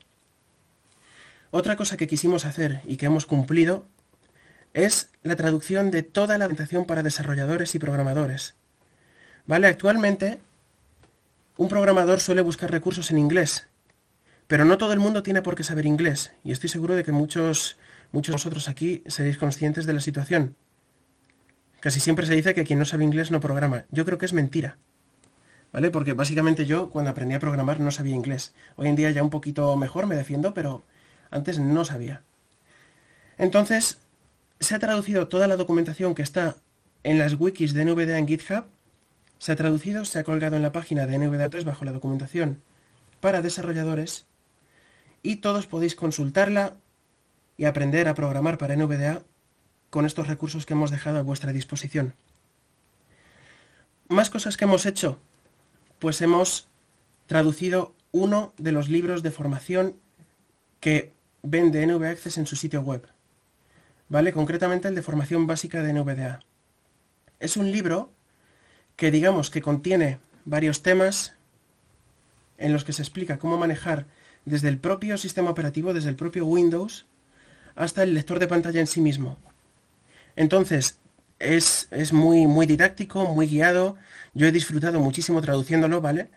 Otra 1.50 1.76
cosa 1.76 1.98
que 1.98 2.08
quisimos 2.08 2.46
hacer 2.46 2.82
y 2.86 2.98
que 2.98 3.06
hemos 3.06 3.26
cumplido 3.26 3.86
es 4.74 5.10
la 5.24 5.36
traducción 5.36 5.92
de 5.92 6.04
toda 6.04 6.38
la 6.38 6.46
orientación 6.46 6.86
para 6.86 7.04
desarrolladores 7.04 7.76
y 7.76 7.80
programadores. 7.80 8.56
¿Vale? 9.46 9.68
Actualmente, 9.68 10.40
un 11.58 11.68
programador 11.68 12.20
suele 12.20 12.42
buscar 12.42 12.72
recursos 12.72 13.12
en 13.12 13.18
inglés, 13.18 13.68
pero 14.51 14.65
no 14.65 14.77
todo 14.77 14.91
el 14.91 15.00
mundo 15.00 15.24
tiene 15.24 15.41
por 15.41 15.55
qué 15.55 15.63
saber 15.63 15.86
inglés, 15.86 16.34
y 16.43 16.51
estoy 16.51 16.67
seguro 16.67 16.93
de 16.93 17.05
que 17.05 17.13
muchos, 17.13 17.77
muchos 18.12 18.34
de 18.34 18.36
vosotros 18.36 18.67
aquí 18.67 19.01
seréis 19.08 19.38
conscientes 19.38 19.86
de 19.86 19.93
la 19.93 20.01
situación. 20.01 20.58
Casi 21.79 22.01
siempre 22.01 22.25
se 22.25 22.36
dice 22.36 22.53
que 22.53 22.65
quien 22.65 22.77
no 22.77 22.84
sabe 22.84 23.05
inglés 23.05 23.31
no 23.31 23.39
programa. 23.39 23.86
Yo 23.91 24.03
creo 24.03 24.17
que 24.17 24.25
es 24.25 24.34
mentira. 24.34 24.77
¿Vale? 25.72 25.89
Porque 25.89 26.12
básicamente 26.12 26.65
yo, 26.65 26.89
cuando 26.89 27.12
aprendí 27.12 27.34
a 27.34 27.39
programar, 27.39 27.79
no 27.79 27.91
sabía 27.91 28.13
inglés. 28.13 28.53
Hoy 28.75 28.89
en 28.89 28.98
día 28.98 29.10
ya 29.12 29.24
un 29.24 29.29
poquito 29.29 29.74
mejor 29.77 30.05
me 30.05 30.17
defiendo, 30.17 30.53
pero 30.53 30.84
Antes 31.29 31.58
no 31.58 31.86
sabía. 31.86 32.24
Entonces, 33.38 34.00
se 34.60 34.75
ha 34.75 34.79
traducido 34.79 35.29
toda 35.29 35.48
la 35.48 35.55
documentación 35.55 36.13
que 36.13 36.24
está 36.24 36.58
en 37.03 37.20
las 37.20 37.36
wikis 37.39 37.74
de 37.74 37.86
NVDA 37.86 38.17
en 38.17 38.27
GitHub. 38.27 38.65
Se 39.38 39.53
ha 39.53 39.55
traducido, 39.55 40.03
se 40.03 40.20
ha 40.20 40.25
colgado 40.25 40.58
en 40.58 40.62
la 40.62 40.74
página 40.74 41.08
de 41.08 41.17
NVDA 41.17 41.50
3 41.50 41.63
bajo 41.63 41.86
la 41.86 41.93
documentación 41.93 42.62
para 43.22 43.41
desarrolladores 43.41 44.27
y 45.24 45.38
todos 45.38 45.68
podéis 45.68 45.96
consultarla 45.96 46.74
y 47.58 47.66
aprender 47.66 48.08
a 48.08 48.16
programar 48.16 48.58
para 48.58 48.75
NVDA 48.75 49.22
con 49.90 50.06
estos 50.06 50.28
recursos 50.28 50.66
que 50.66 50.74
hemos 50.74 50.90
dejado 50.90 51.20
a 51.20 51.24
vuestra 51.24 51.51
disposición. 51.51 52.13
Más 54.08 54.30
cosas 54.30 54.58
que 54.58 54.66
hemos 54.66 54.86
hecho. 54.86 55.20
Pues 56.00 56.22
hemos 56.22 56.68
traducido 57.28 57.94
uno 58.12 58.54
de 58.58 58.72
los 58.72 58.90
libros 58.90 59.24
de 59.24 59.32
formación 59.32 59.96
que 60.80 61.13
vende 61.44 61.86
NVDA 61.86 62.10
Access 62.10 62.38
en 62.38 62.48
su 62.48 62.56
sitio 62.56 62.82
web. 62.82 63.08
¿Vale? 64.10 64.34
Concretamente 64.34 64.88
el 64.88 64.96
de 64.96 65.01
formación 65.01 65.48
básica 65.48 65.82
de 65.82 65.94
NVDA. 65.94 66.40
Es 67.40 67.56
un 67.56 67.72
libro 67.72 68.12
que 68.96 69.12
digamos 69.12 69.50
que 69.50 69.62
contiene 69.62 70.20
varios 70.46 70.82
temas 70.82 71.36
en 72.58 72.74
los 72.74 72.84
que 72.84 72.94
se 72.94 73.01
explica 73.01 73.40
cómo 73.40 73.58
manejar 73.58 74.08
desde 74.45 74.69
el 74.69 74.77
propio 74.77 75.17
sistema 75.17 75.50
operativo, 75.51 75.93
desde 75.93 76.10
el 76.10 76.15
propio 76.15 76.45
Windows, 76.45 77.05
hasta 77.75 78.03
el 78.03 78.13
lector 78.13 78.39
de 78.39 78.48
pantalla 78.48 78.79
en 78.79 78.88
sí 78.88 79.01
mismo. 79.01 79.38
Entonces, 80.36 80.98
es, 81.39 81.88
es, 81.91 82.13
muy, 82.13 82.48
muy 82.48 82.65
didáctico, 82.65 83.25
muy 83.25 83.48
guiado. 83.48 83.98
Yo 84.33 84.48
he 84.48 84.51
disfrutado 84.51 85.00
muchísimo 85.00 85.41
traduciéndolo, 85.41 86.01
¿vale? 86.01 86.29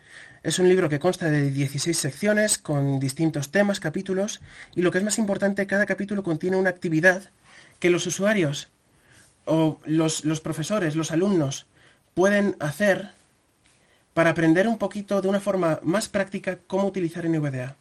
Es 0.43 0.59
un 0.59 0.69
libro 0.69 0.89
que 0.89 0.99
consta 0.99 1.31
de 1.31 1.51
16 1.51 1.97
secciones 1.97 2.59
con 2.59 3.01
distintos 3.01 3.51
temas, 3.51 3.81
capítulos, 3.81 4.41
y 4.75 4.83
lo 4.83 4.91
que 4.91 4.99
es 4.99 5.05
más 5.05 5.19
importante, 5.19 5.67
cada 5.67 5.87
capítulo 5.87 6.23
contiene 6.23 6.57
una 6.57 6.71
actividad 6.71 7.31
que 7.79 7.91
los 7.91 8.07
usuarios 8.07 8.69
o 9.47 9.81
los, 9.85 10.25
los 10.25 10.41
profesores, 10.41 10.97
los 10.97 11.13
alumnos, 11.13 11.67
pueden 12.15 12.57
hacer 12.61 13.13
para 14.13 14.31
aprender 14.31 14.69
un 14.69 14.79
poquito 14.79 15.21
de 15.21 15.29
una 15.29 15.41
forma 15.41 15.81
más 15.83 16.09
práctica 16.09 16.59
cómo 16.67 16.87
utilizar 16.87 17.29
NVDA. 17.29 17.77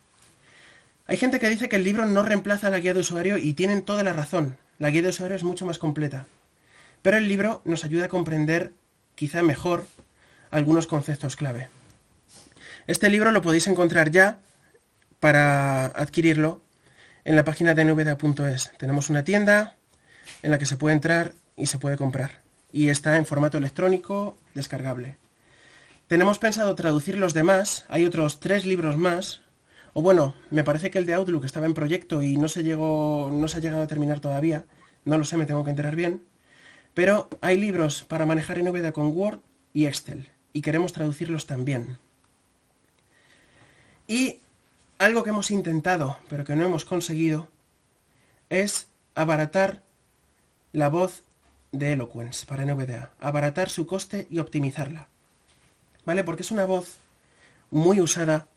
Hay 1.05 1.17
gente 1.17 1.39
que 1.39 1.49
dice 1.49 1.67
que 1.67 1.75
el 1.75 1.83
libro 1.83 2.05
no 2.05 2.23
reemplaza 2.23 2.69
la 2.69 2.79
guía 2.79 2.93
de 2.93 3.01
usuario 3.01 3.37
y 3.37 3.53
tienen 3.53 3.83
toda 3.83 4.03
la 4.03 4.13
razón. 4.13 4.57
La 4.79 4.89
guía 4.89 5.01
de 5.01 5.09
usuario 5.09 5.35
es 5.35 5.43
mucho 5.43 5.65
más 5.65 5.77
completa. 5.77 6.27
Pero 7.01 7.17
el 7.17 7.27
libro 7.27 7.61
nos 7.65 7.83
ayuda 7.83 8.05
a 8.05 8.09
comprender 8.09 8.73
quizá 9.15 9.43
mejor 9.43 9.85
algunos 10.49 10.87
conceptos 10.87 11.35
clave. 11.35 11.69
Este 12.87 13.09
libro 13.09 13.31
lo 13.31 13.41
podéis 13.41 13.67
encontrar 13.67 14.11
ya 14.11 14.39
para 15.19 15.85
adquirirlo 15.85 16.61
en 17.25 17.35
la 17.35 17.43
página 17.43 17.73
de 17.73 17.83
nvda.es. 17.83 18.71
Tenemos 18.77 19.09
una 19.09 19.23
tienda 19.23 19.75
en 20.41 20.51
la 20.51 20.57
que 20.57 20.65
se 20.65 20.77
puede 20.77 20.95
entrar 20.95 21.33
y 21.57 21.65
se 21.65 21.79
puede 21.79 21.97
comprar. 21.97 22.41
Y 22.71 22.89
está 22.89 23.17
en 23.17 23.25
formato 23.25 23.57
electrónico 23.57 24.37
descargable. 24.53 25.17
Tenemos 26.07 26.39
pensado 26.39 26.75
traducir 26.75 27.17
los 27.17 27.33
demás. 27.33 27.85
Hay 27.89 28.05
otros 28.05 28.39
tres 28.39 28.65
libros 28.65 28.97
más 28.97 29.42
o 29.93 30.01
bueno, 30.01 30.33
me 30.49 30.63
parece 30.63 30.89
que 30.89 30.97
el 30.97 31.05
de 31.05 31.13
Outlook 31.13 31.45
estaba 31.45 31.67
en 31.67 31.75
proyecto 31.75 32.23
y 32.23 32.37
no 32.37 32.47
se, 32.47 32.61
ha 32.61 32.63
llegado 32.63 33.81
a 33.81 33.87
terminar 33.87 34.19
todavía. 34.19 34.65
No 35.05 35.17
lo 35.17 35.23
sé, 35.23 35.37
me 35.37 35.45
tengo 35.45 35.63
que 35.63 35.69
enterar 35.69 35.95
bien. 35.95 36.23
Pero 36.95 37.29
hay 37.41 37.59
libros 37.59 38.03
para 38.03 38.25
manejar 38.25 38.61
NVDA 38.61 38.91
con 38.91 39.15
Word 39.15 39.39
y 39.71 39.85
Excel. 39.85 40.29
Y 40.51 40.61
queremos 40.61 40.93
traducirlos 40.93 41.45
también. 41.45 41.99
Y 44.07 44.39
algo 44.97 45.23
que 45.23 45.29
hemos 45.29 45.51
intentado, 45.51 46.17
pero 46.27 46.43
que 46.43 46.55
no 46.55 46.65
hemos 46.65 46.85
conseguido, 46.85 47.47
es 48.49 48.87
abaratar 49.13 49.83
la 50.71 50.89
voz 50.89 51.23
de 51.71 51.93
Eloquence 51.93 52.47
para 52.47 52.65
NVDA. 52.65 53.11
Abaratar 53.19 53.69
su 53.69 53.85
coste 53.85 54.27
y 54.31 54.39
optimizarla. 54.39 55.07
¿Vale? 56.05 56.23
Porque 56.23 56.41
es 56.41 56.51
una 56.51 56.65
voz 56.65 56.97
muy 57.69 58.01
usada 58.01 58.47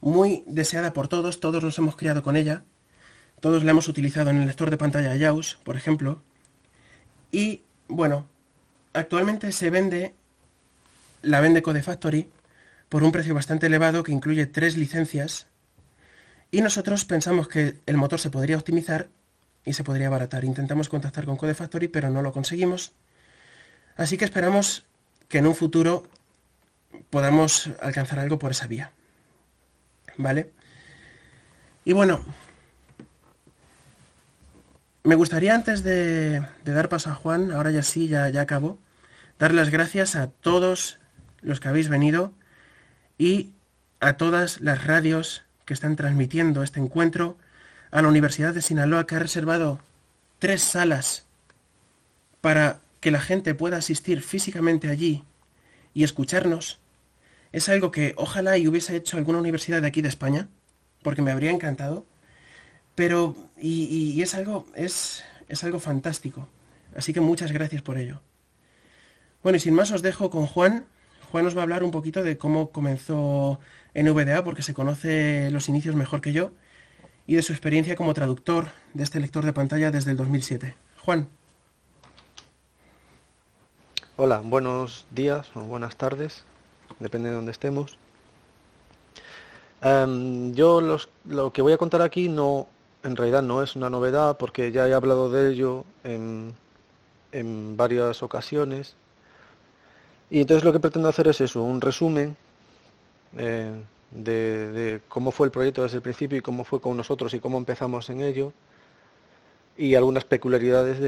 muy 0.00 0.44
deseada 0.46 0.92
por 0.92 1.08
todos, 1.08 1.40
todos 1.40 1.62
nos 1.62 1.78
hemos 1.78 1.96
criado 1.96 2.22
con 2.22 2.36
ella, 2.36 2.64
todos 3.40 3.64
la 3.64 3.70
hemos 3.70 3.88
utilizado 3.88 4.30
en 4.30 4.40
el 4.40 4.46
lector 4.46 4.70
de 4.70 4.76
pantalla 4.76 5.16
JAWS, 5.18 5.58
por 5.64 5.76
ejemplo, 5.76 6.22
y 7.30 7.62
bueno, 7.88 8.28
actualmente 8.92 9.52
se 9.52 9.70
vende, 9.70 10.14
la 11.22 11.40
vende 11.40 11.62
Code 11.62 11.82
Factory 11.82 12.28
por 12.88 13.02
un 13.02 13.12
precio 13.12 13.34
bastante 13.34 13.66
elevado 13.66 14.02
que 14.02 14.12
incluye 14.12 14.46
tres 14.46 14.76
licencias 14.76 15.46
y 16.50 16.62
nosotros 16.62 17.04
pensamos 17.04 17.48
que 17.48 17.80
el 17.86 17.96
motor 17.96 18.20
se 18.20 18.30
podría 18.30 18.56
optimizar 18.56 19.08
y 19.64 19.74
se 19.74 19.84
podría 19.84 20.06
abaratar. 20.06 20.44
Intentamos 20.44 20.88
contactar 20.88 21.26
con 21.26 21.36
Code 21.36 21.54
Factory 21.54 21.88
pero 21.88 22.08
no 22.10 22.22
lo 22.22 22.32
conseguimos. 22.32 22.92
Así 23.96 24.16
que 24.16 24.24
esperamos 24.24 24.86
que 25.28 25.38
en 25.38 25.46
un 25.46 25.54
futuro 25.54 26.06
podamos 27.10 27.70
alcanzar 27.80 28.18
algo 28.18 28.38
por 28.38 28.52
esa 28.52 28.66
vía. 28.66 28.92
¿Vale? 30.18 30.50
Y 31.84 31.94
bueno, 31.94 32.20
me 35.04 35.14
gustaría 35.14 35.54
antes 35.54 35.82
de, 35.82 36.44
dar 36.64 36.90
paso 36.90 37.08
a 37.08 37.14
Juan, 37.14 37.50
ahora 37.50 37.70
ya 37.70 37.82
sí, 37.82 38.08
ya, 38.08 38.28
ya 38.28 38.42
acabo, 38.42 38.78
dar 39.38 39.54
las 39.54 39.70
gracias 39.70 40.16
a 40.16 40.26
todos 40.26 40.98
los 41.40 41.60
que 41.60 41.68
habéis 41.68 41.88
venido 41.88 42.34
y 43.16 43.52
a 44.00 44.14
todas 44.14 44.60
las 44.60 44.84
radios 44.84 45.44
que 45.64 45.72
están 45.72 45.96
transmitiendo 45.96 46.62
este 46.62 46.80
encuentro, 46.80 47.38
a 47.90 48.02
la 48.02 48.08
Universidad 48.08 48.52
de 48.52 48.60
Sinaloa 48.60 49.06
que 49.06 49.14
ha 49.14 49.18
reservado 49.18 49.80
tres 50.38 50.62
salas 50.62 51.24
para 52.42 52.80
que 53.00 53.10
la 53.10 53.20
gente 53.20 53.54
pueda 53.54 53.78
asistir 53.78 54.22
físicamente 54.22 54.90
allí 54.90 55.24
y 55.94 56.04
escucharnos 56.04 56.80
es 57.52 57.68
algo 57.68 57.90
que 57.90 58.14
ojalá 58.16 58.58
y 58.58 58.68
hubiese 58.68 58.96
hecho 58.96 59.16
alguna 59.16 59.38
universidad 59.38 59.80
de 59.80 59.88
aquí 59.88 60.02
de 60.02 60.08
España, 60.08 60.48
porque 61.02 61.22
me 61.22 61.30
habría 61.30 61.50
encantado. 61.50 62.06
Pero, 62.94 63.36
y, 63.56 64.20
es 64.20 64.34
algo, 64.34 64.66
es, 64.74 65.24
es 65.48 65.64
algo 65.64 65.78
fantástico. 65.78 66.48
Así 66.96 67.12
que 67.12 67.20
muchas 67.20 67.52
gracias 67.52 67.82
por 67.82 67.96
ello. 67.96 68.20
Bueno, 69.42 69.56
y 69.56 69.60
sin 69.60 69.74
más 69.74 69.92
os 69.92 70.02
dejo 70.02 70.30
con 70.30 70.46
Juan. 70.46 70.86
Juan 71.30 71.44
nos 71.44 71.56
va 71.56 71.60
a 71.60 71.62
hablar 71.62 71.84
un 71.84 71.90
poquito 71.90 72.22
de 72.22 72.38
cómo 72.38 72.70
comenzó 72.70 73.60
en 73.94 74.12
VDA, 74.12 74.42
porque 74.42 74.62
se 74.62 74.74
conoce 74.74 75.50
los 75.50 75.68
inicios 75.68 75.94
mejor 75.94 76.20
que 76.20 76.32
yo, 76.32 76.52
y 77.26 77.36
de 77.36 77.42
su 77.42 77.52
experiencia 77.52 77.96
como 77.96 78.14
traductor 78.14 78.68
de 78.94 79.04
este 79.04 79.20
lector 79.20 79.44
de 79.44 79.52
pantalla 79.52 79.90
desde 79.90 80.10
el 80.10 80.16
2007. 80.16 80.74
Juan. 81.04 81.28
Hola, 84.16 84.40
buenos 84.40 85.06
días 85.12 85.48
o 85.54 85.60
buenas 85.60 85.96
tardes 85.96 86.44
depende 86.98 87.30
de 87.30 87.36
dónde 87.36 87.52
estemos. 87.52 87.98
Em, 89.80 90.52
yo 90.54 90.80
lo 91.24 91.52
que 91.52 91.62
voy 91.62 91.72
a 91.72 91.78
contar 91.78 92.02
aquí 92.02 92.28
no, 92.28 92.66
en 93.04 93.16
realidad 93.16 93.42
no 93.42 93.62
es 93.62 93.76
una 93.76 93.90
novedad 93.90 94.36
porque 94.36 94.72
ya 94.72 94.88
he 94.88 94.94
hablado 94.94 95.30
de 95.30 95.50
ello 95.50 95.84
en, 96.04 96.54
varias 97.76 98.22
ocasiones. 98.22 98.96
Y 100.30 100.40
entonces 100.40 100.64
lo 100.64 100.72
que 100.72 100.80
pretendo 100.80 101.08
hacer 101.08 101.28
es 101.28 101.40
eso, 101.40 101.62
un 101.62 101.80
resumen 101.80 102.36
eh, 103.36 103.72
de, 104.10 105.00
cómo 105.08 105.30
fue 105.30 105.46
el 105.46 105.50
proyecto 105.52 105.82
desde 105.82 105.96
el 105.96 106.02
principio 106.02 106.38
y 106.38 106.42
cómo 106.42 106.64
fue 106.64 106.80
con 106.80 106.96
nosotros 106.96 107.32
y 107.34 107.40
cómo 107.40 107.58
empezamos 107.58 108.10
en 108.10 108.20
ello. 108.22 108.52
Y 109.76 109.94
algunas 109.94 110.24
peculiaridades 110.24 110.98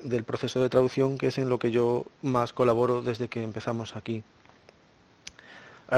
del 0.00 0.24
proceso 0.24 0.60
de 0.60 0.68
traducción, 0.68 1.18
que 1.18 1.28
es 1.28 1.38
en 1.38 1.48
lo 1.48 1.58
que 1.58 1.70
yo 1.70 2.04
más 2.22 2.52
colaboro 2.52 3.02
desde 3.02 3.28
que 3.28 3.42
empezamos 3.42 3.94
aquí 3.94 4.24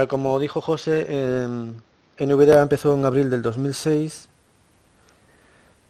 como 0.09 0.39
dijo 0.39 0.61
José, 0.61 1.07
NVDA 2.19 2.63
empezó 2.63 2.95
en 2.95 3.05
abril 3.05 3.31
del 3.31 3.43
2006. 3.43 4.29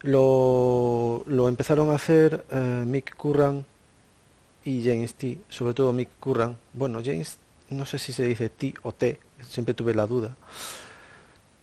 Lo, 0.01 1.23
empezaron 1.27 1.89
a 1.89 1.95
hacer 1.95 2.45
eh, 2.51 2.83
Mick 2.85 3.15
Curran 3.15 3.65
y 4.63 4.83
James 4.83 5.13
T. 5.15 5.39
Sobre 5.49 5.73
todo 5.73 5.91
Mick 5.91 6.09
Curran. 6.19 6.57
Bueno, 6.73 7.01
James, 7.03 7.37
no 7.69 7.85
sé 7.85 7.99
si 7.99 8.13
se 8.13 8.23
dice 8.23 8.49
T 8.49 8.73
o 8.83 8.91
T, 8.93 9.19
siempre 9.47 9.73
tuve 9.73 9.93
la 9.93 10.07
duda. 10.07 10.35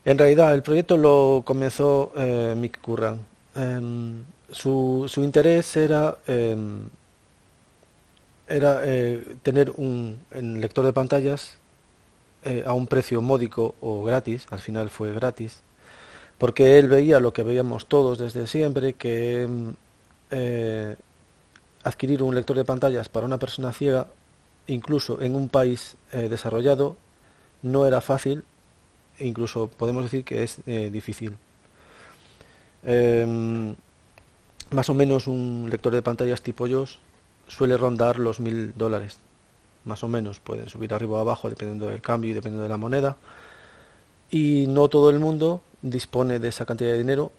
En 0.05 0.18
realidad, 0.18 0.55
el 0.55 0.62
proyecto 0.62 0.96
lo 0.96 1.42
comenzó 1.44 2.12
eh, 2.16 2.55
Mick 2.57 2.81
Curran. 2.81 3.20
Em, 3.55 4.25
su, 4.51 5.11
interés 5.16 5.77
era, 5.77 6.18
em, 6.27 6.88
era 8.46 8.81
eh, 8.85 9.37
tener 9.42 9.70
un 9.77 10.18
lector 10.61 10.85
de 10.85 10.92
pantallas 10.92 11.59
eh, 12.46 12.62
a 12.64 12.74
un 12.74 12.87
precio 12.87 13.20
módico 13.20 13.74
o 13.80 14.04
gratis, 14.04 14.46
al 14.50 14.61
final 14.61 14.88
fue 14.88 15.12
gratis, 15.12 15.62
porque 16.38 16.78
él 16.78 16.87
veía 16.87 17.18
lo 17.18 17.32
que 17.32 17.42
veíamos 17.42 17.87
todos 17.87 18.18
desde 18.18 18.46
siempre, 18.46 18.92
que 18.92 19.48
mm, 19.48 19.70
eh, 20.30 20.96
adquirir 21.82 22.22
un 22.22 22.37
lector 22.37 22.56
de 22.56 22.64
pantallas 22.64 23.09
para 23.09 23.26
una 23.26 23.38
persona 23.38 23.72
ciega, 23.72 24.06
incluso 24.68 25.20
en 25.20 25.35
un 25.35 25.48
país 25.48 25.96
eh, 26.12 26.28
desarrollado, 26.28 26.96
no 27.62 27.85
era 27.85 28.00
fácil, 28.00 28.44
incluso 29.18 29.66
podemos 29.66 30.04
decir 30.04 30.22
que 30.24 30.44
es 30.44 30.61
difícil. 30.64 31.37
Em, 32.85 33.74
más 34.70 34.88
o 34.88 34.94
menos 34.94 35.26
un 35.26 35.66
lector 35.68 35.92
de 35.92 36.02
pantallas 36.02 36.42
tipo 36.42 36.68
JOS 36.68 37.00
suele 37.48 37.76
rondar 37.76 38.20
los 38.20 38.38
mil 38.38 38.72
dólares. 38.76 39.18
Más 39.87 40.05
o 40.05 40.09
menos, 40.09 40.40
pueden 40.40 40.68
subir 40.68 40.92
arriba 40.92 41.18
o 41.18 41.20
abajo 41.20 41.49
dependiendo 41.49 41.87
del 41.88 42.03
cambio 42.03 42.31
y 42.31 42.35
dependiendo 42.35 42.64
de 42.64 42.68
la 42.68 42.77
moneda. 42.77 43.16
Y 44.31 44.66
no 44.68 44.88
todo 44.88 45.09
el 45.11 45.18
mundo 45.18 45.62
dispone 45.81 46.38
de 46.38 46.49
esa 46.49 46.66
cantidad 46.66 46.90
de 46.90 46.99
dinero, 46.99 47.33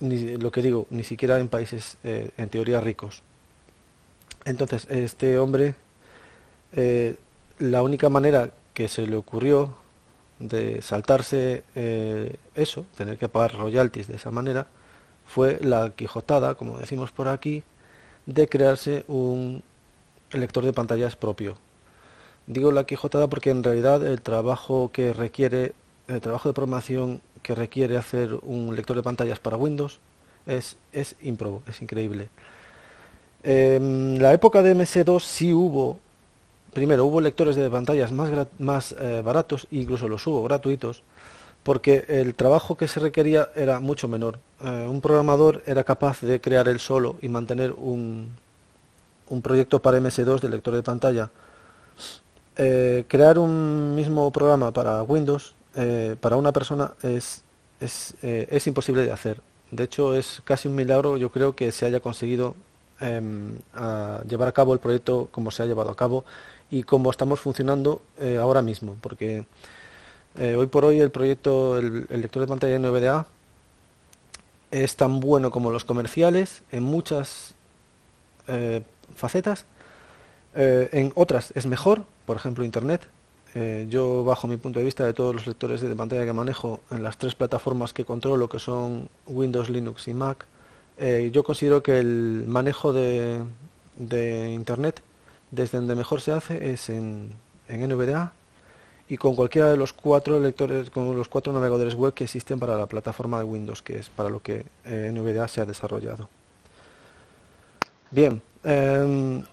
ni, 0.00 0.36
lo 0.36 0.50
que 0.50 0.60
digo, 0.60 0.86
ni 0.90 1.04
siquiera 1.04 1.38
en 1.38 1.48
países 1.48 1.96
eh, 2.04 2.30
en 2.36 2.48
teoría 2.48 2.80
ricos. 2.80 3.22
Entonces, 4.44 4.86
este 4.90 5.38
hombre, 5.38 5.74
eh, 6.72 7.16
la 7.58 7.82
única 7.82 8.08
manera 8.08 8.50
que 8.74 8.88
se 8.88 9.06
le 9.06 9.16
ocurrió 9.16 9.76
de 10.38 10.82
saltarse 10.82 11.64
eh, 11.74 12.36
eso, 12.54 12.84
tener 12.96 13.16
que 13.18 13.28
pagar 13.28 13.54
royalties 13.54 14.08
de 14.08 14.16
esa 14.16 14.30
manera, 14.30 14.66
fue 15.26 15.58
la 15.62 15.90
quijotada, 15.90 16.56
como 16.56 16.78
decimos 16.78 17.12
por 17.12 17.28
aquí, 17.28 17.62
de 18.26 18.48
crearse 18.48 19.04
un 19.08 19.62
lector 20.32 20.64
de 20.64 20.72
pantallas 20.72 21.16
propio. 21.16 21.56
Digo 22.46 22.72
la 22.72 22.84
quijotada 22.84 23.28
porque 23.28 23.50
en 23.50 23.62
realidad 23.62 24.06
el 24.06 24.20
trabajo 24.20 24.90
que 24.92 25.12
requiere, 25.12 25.72
el 26.08 26.20
trabajo 26.20 26.48
de 26.48 26.54
programación 26.54 27.22
que 27.42 27.54
requiere 27.54 27.96
hacer 27.96 28.38
un 28.42 28.74
lector 28.76 28.96
de 28.96 29.02
pantallas 29.02 29.38
para 29.38 29.56
Windows 29.56 29.98
es, 30.46 30.76
es 30.92 31.16
es 31.22 31.82
increíble. 31.82 32.28
En 33.42 34.22
la 34.22 34.32
época 34.32 34.62
de 34.62 34.74
MS2 34.74 35.20
sí 35.20 35.52
hubo, 35.52 35.98
primero 36.72 37.04
hubo 37.04 37.20
lectores 37.20 37.56
de 37.56 37.68
pantallas 37.70 38.12
más, 38.12 38.30
más 38.58 38.94
eh, 38.98 39.22
baratos, 39.24 39.66
incluso 39.70 40.08
los 40.08 40.26
hubo 40.26 40.42
gratuitos, 40.42 41.02
porque 41.62 42.04
el 42.08 42.34
trabajo 42.34 42.76
que 42.76 42.88
se 42.88 43.00
requería 43.00 43.50
era 43.54 43.80
mucho 43.80 44.08
menor. 44.08 44.38
Eh, 44.62 44.86
un 44.88 45.00
programador 45.00 45.62
era 45.66 45.84
capaz 45.84 46.20
de 46.22 46.40
crear 46.40 46.68
él 46.68 46.80
solo 46.80 47.16
y 47.20 47.28
mantener 47.28 47.72
un, 47.72 48.30
un 49.28 49.42
proyecto 49.42 49.80
para 49.80 49.98
MS2 49.98 50.40
de 50.40 50.48
lector 50.48 50.74
de 50.74 50.82
pantalla. 50.82 51.30
Eh, 52.56 53.04
crear 53.08 53.38
un 53.38 53.94
mismo 53.94 54.30
programa 54.30 54.72
para 54.72 55.02
Windows 55.02 55.54
eh, 55.74 56.16
para 56.20 56.36
una 56.36 56.52
persona 56.52 56.92
es, 57.02 57.42
es, 57.80 58.14
es, 58.22 58.66
imposible 58.66 59.04
de 59.04 59.12
hacer. 59.12 59.40
De 59.70 59.84
hecho, 59.84 60.14
es 60.14 60.40
casi 60.44 60.68
un 60.68 60.76
milagro, 60.76 61.16
yo 61.16 61.30
creo, 61.30 61.56
que 61.56 61.72
se 61.72 61.84
haya 61.86 62.00
conseguido 62.00 62.54
em, 63.00 63.58
llevar 64.28 64.48
a 64.48 64.52
cabo 64.52 64.72
el 64.72 64.78
proyecto 64.78 65.28
como 65.32 65.50
se 65.50 65.64
ha 65.64 65.66
llevado 65.66 65.90
a 65.90 65.96
cabo 65.96 66.24
y 66.70 66.84
como 66.84 67.10
estamos 67.10 67.40
funcionando 67.40 68.02
ahora 68.40 68.62
mismo, 68.62 68.96
porque 69.00 69.46
eh, 70.36 70.56
hoy 70.56 70.66
por 70.66 70.84
hoy 70.84 70.98
el 70.98 71.10
proyecto, 71.10 71.78
el, 71.78 72.06
lector 72.08 72.40
de 72.40 72.48
pantalla 72.48 72.78
NVDA 72.78 73.26
es 74.72 74.96
tan 74.96 75.20
bueno 75.20 75.52
como 75.52 75.70
los 75.70 75.84
comerciales 75.84 76.62
en 76.72 76.82
muchas 76.82 77.54
eh, 78.48 78.82
facetas. 79.14 79.64
Eh, 80.54 80.88
en 80.92 81.12
otras 81.14 81.52
es 81.54 81.66
mejor, 81.66 82.04
por 82.26 82.36
ejemplo 82.36 82.64
Internet. 82.64 83.02
yo 83.88 84.24
bajo 84.24 84.48
mi 84.48 84.56
punto 84.56 84.80
de 84.80 84.84
vista 84.84 85.04
de 85.06 85.12
todos 85.14 85.32
los 85.32 85.46
lectores 85.46 85.80
de 85.80 85.94
pantalla 85.94 86.24
que 86.24 86.32
manejo 86.32 86.80
en 86.90 87.02
las 87.04 87.16
tres 87.18 87.34
plataformas 87.36 87.92
que 87.92 88.04
controlo, 88.04 88.48
que 88.48 88.58
son 88.58 89.08
Windows, 89.26 89.70
Linux 89.70 90.08
y 90.08 90.14
Mac, 90.14 90.46
yo 91.32 91.44
considero 91.44 91.80
que 91.80 92.00
el 92.00 92.44
manejo 92.48 92.92
de, 92.92 93.44
Internet 94.52 95.02
desde 95.52 95.78
donde 95.78 95.94
mejor 95.94 96.20
se 96.20 96.32
hace 96.32 96.72
es 96.72 96.88
en, 96.88 97.30
en 97.68 97.88
NVDA 97.88 98.32
y 99.08 99.16
con 99.16 99.36
cualquiera 99.36 99.70
de 99.70 99.76
los 99.76 99.92
cuatro 99.92 100.40
lectores, 100.40 100.90
con 100.90 101.16
los 101.16 101.28
cuatro 101.28 101.52
navegadores 101.52 101.94
web 101.94 102.14
que 102.14 102.24
existen 102.24 102.58
para 102.58 102.76
la 102.76 102.86
plataforma 102.86 103.38
de 103.38 103.44
Windows, 103.44 103.82
que 103.82 103.98
es 103.98 104.08
para 104.08 104.30
lo 104.30 104.40
que 104.40 104.64
eh, 104.84 105.10
NVDA 105.12 105.46
se 105.48 105.60
ha 105.60 105.66
desarrollado. 105.66 106.28
Bien, 108.10 108.40
em, 108.62 109.44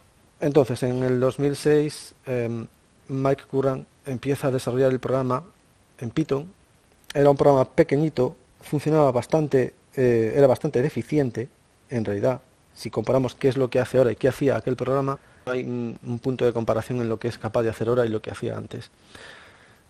entonces 0.42 0.84
en 0.84 1.04
el 1.04 1.20
2006 1.20 2.16
em, 2.26 2.68
Mike 3.08 3.44
Curran 3.50 3.86
empieza 4.06 4.48
a 4.48 4.52
desarrollar 4.52 4.92
el 4.92 5.00
programa 5.00 5.44
en 6.00 6.10
Python. 6.10 6.52
Era 7.14 7.30
un 7.30 7.38
programa 7.38 7.66
pequeñito, 7.66 8.36
funcionaba 8.62 9.12
bastante, 9.12 9.74
eh, 9.96 10.34
era 10.36 10.48
bastante 10.48 10.82
deficiente 10.82 11.48
en 11.90 12.04
realidad. 12.06 12.42
Si 12.74 12.90
comparamos 12.90 13.36
qué 13.36 13.50
es 13.50 13.58
lo 13.58 13.70
que 13.70 13.80
hace 13.80 13.98
ahora 13.98 14.12
y 14.12 14.16
qué 14.16 14.28
hacía 14.28 14.56
aquel 14.56 14.76
programa, 14.76 15.20
hay 15.46 15.64
un 15.64 16.20
punto 16.22 16.46
de 16.46 16.54
comparación 16.54 17.02
en 17.02 17.10
lo 17.10 17.20
que 17.20 17.28
es 17.28 17.38
capaz 17.38 17.64
de 17.64 17.70
hacer 17.70 17.88
ahora 17.88 18.06
y 18.06 18.10
lo 18.10 18.22
que 18.22 18.32
hacía 18.32 18.58
antes. 18.58 18.90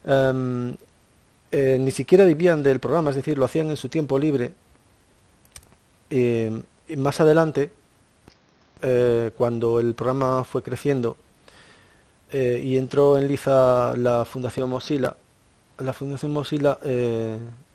Em, 0.04 0.76
eh, 1.52 1.78
ni 1.80 1.92
siquiera 1.92 2.26
vivían 2.26 2.64
del 2.64 2.80
programa, 2.80 3.10
es 3.10 3.16
decir, 3.16 3.38
lo 3.38 3.46
hacían 3.46 3.70
en 3.70 3.78
su 3.78 3.90
tiempo 3.90 4.18
libre. 4.18 4.54
Em, 6.10 6.64
y 6.88 6.96
más 6.98 7.20
adelante, 7.22 7.72
eh, 8.82 9.32
cuando 9.38 9.80
el 9.80 9.94
programa 9.94 10.44
fue 10.44 10.64
creciendo 10.64 11.18
eh, 12.32 12.62
y 12.64 12.78
entró 12.78 13.18
en 13.18 13.28
liza 13.28 13.96
la 13.98 14.26
Fundación 14.26 14.70
Mozilla, 14.70 15.16
la 15.80 15.94
Fundación 15.94 16.32
Mozilla 16.32 16.78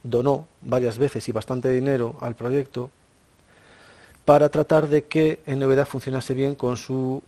donó 0.02 0.46
varias 0.62 0.98
veces 0.98 1.28
y 1.28 1.32
bastante 1.32 1.70
dinero 1.70 2.16
al 2.20 2.36
proyecto 2.36 2.90
para 4.24 4.48
tratar 4.48 4.88
de 4.88 5.04
que 5.04 5.40
en 5.46 5.58
novedad 5.58 5.88
funcionase 5.88 6.34
bien 6.34 6.54
con 6.54 6.76
su 6.76 7.22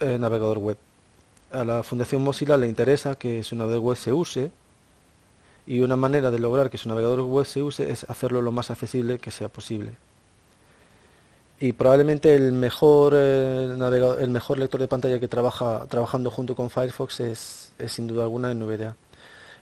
navegador 0.00 0.58
web 0.58 0.76
a 1.54 1.64
la 1.64 1.82
Fundación 1.82 2.22
Mozilla 2.22 2.56
le 2.56 2.66
interesa 2.66 3.14
que 3.14 3.42
su 3.42 3.56
navegador 3.56 3.82
web 3.82 3.96
se 3.96 4.12
use 4.12 4.50
y 5.66 5.80
una 5.80 5.96
manera 5.96 6.30
de 6.30 6.38
lograr 6.38 6.68
que 6.68 6.78
su 6.78 6.88
navegador 6.88 7.20
web 7.22 7.46
se 7.46 7.62
use 7.62 7.90
es 7.90 8.04
hacerlo 8.10 8.42
lo 8.42 8.52
más 8.52 8.70
accesible 8.70 9.18
que 9.18 9.30
sea 9.30 9.48
posible. 9.48 9.92
Y 11.60 11.72
probablemente 11.72 12.34
el 12.34 12.52
mejor, 12.52 13.14
eh, 13.16 13.76
el 14.20 14.30
mejor 14.30 14.58
lector 14.58 14.80
de 14.80 14.88
pantalla 14.88 15.20
que 15.20 15.28
trabaja 15.28 15.86
trabajando 15.88 16.30
junto 16.30 16.54
con 16.54 16.70
Firefox 16.70 17.20
es, 17.20 17.72
sin 17.86 18.06
duda 18.06 18.24
alguna 18.24 18.52
NVDA. 18.52 18.96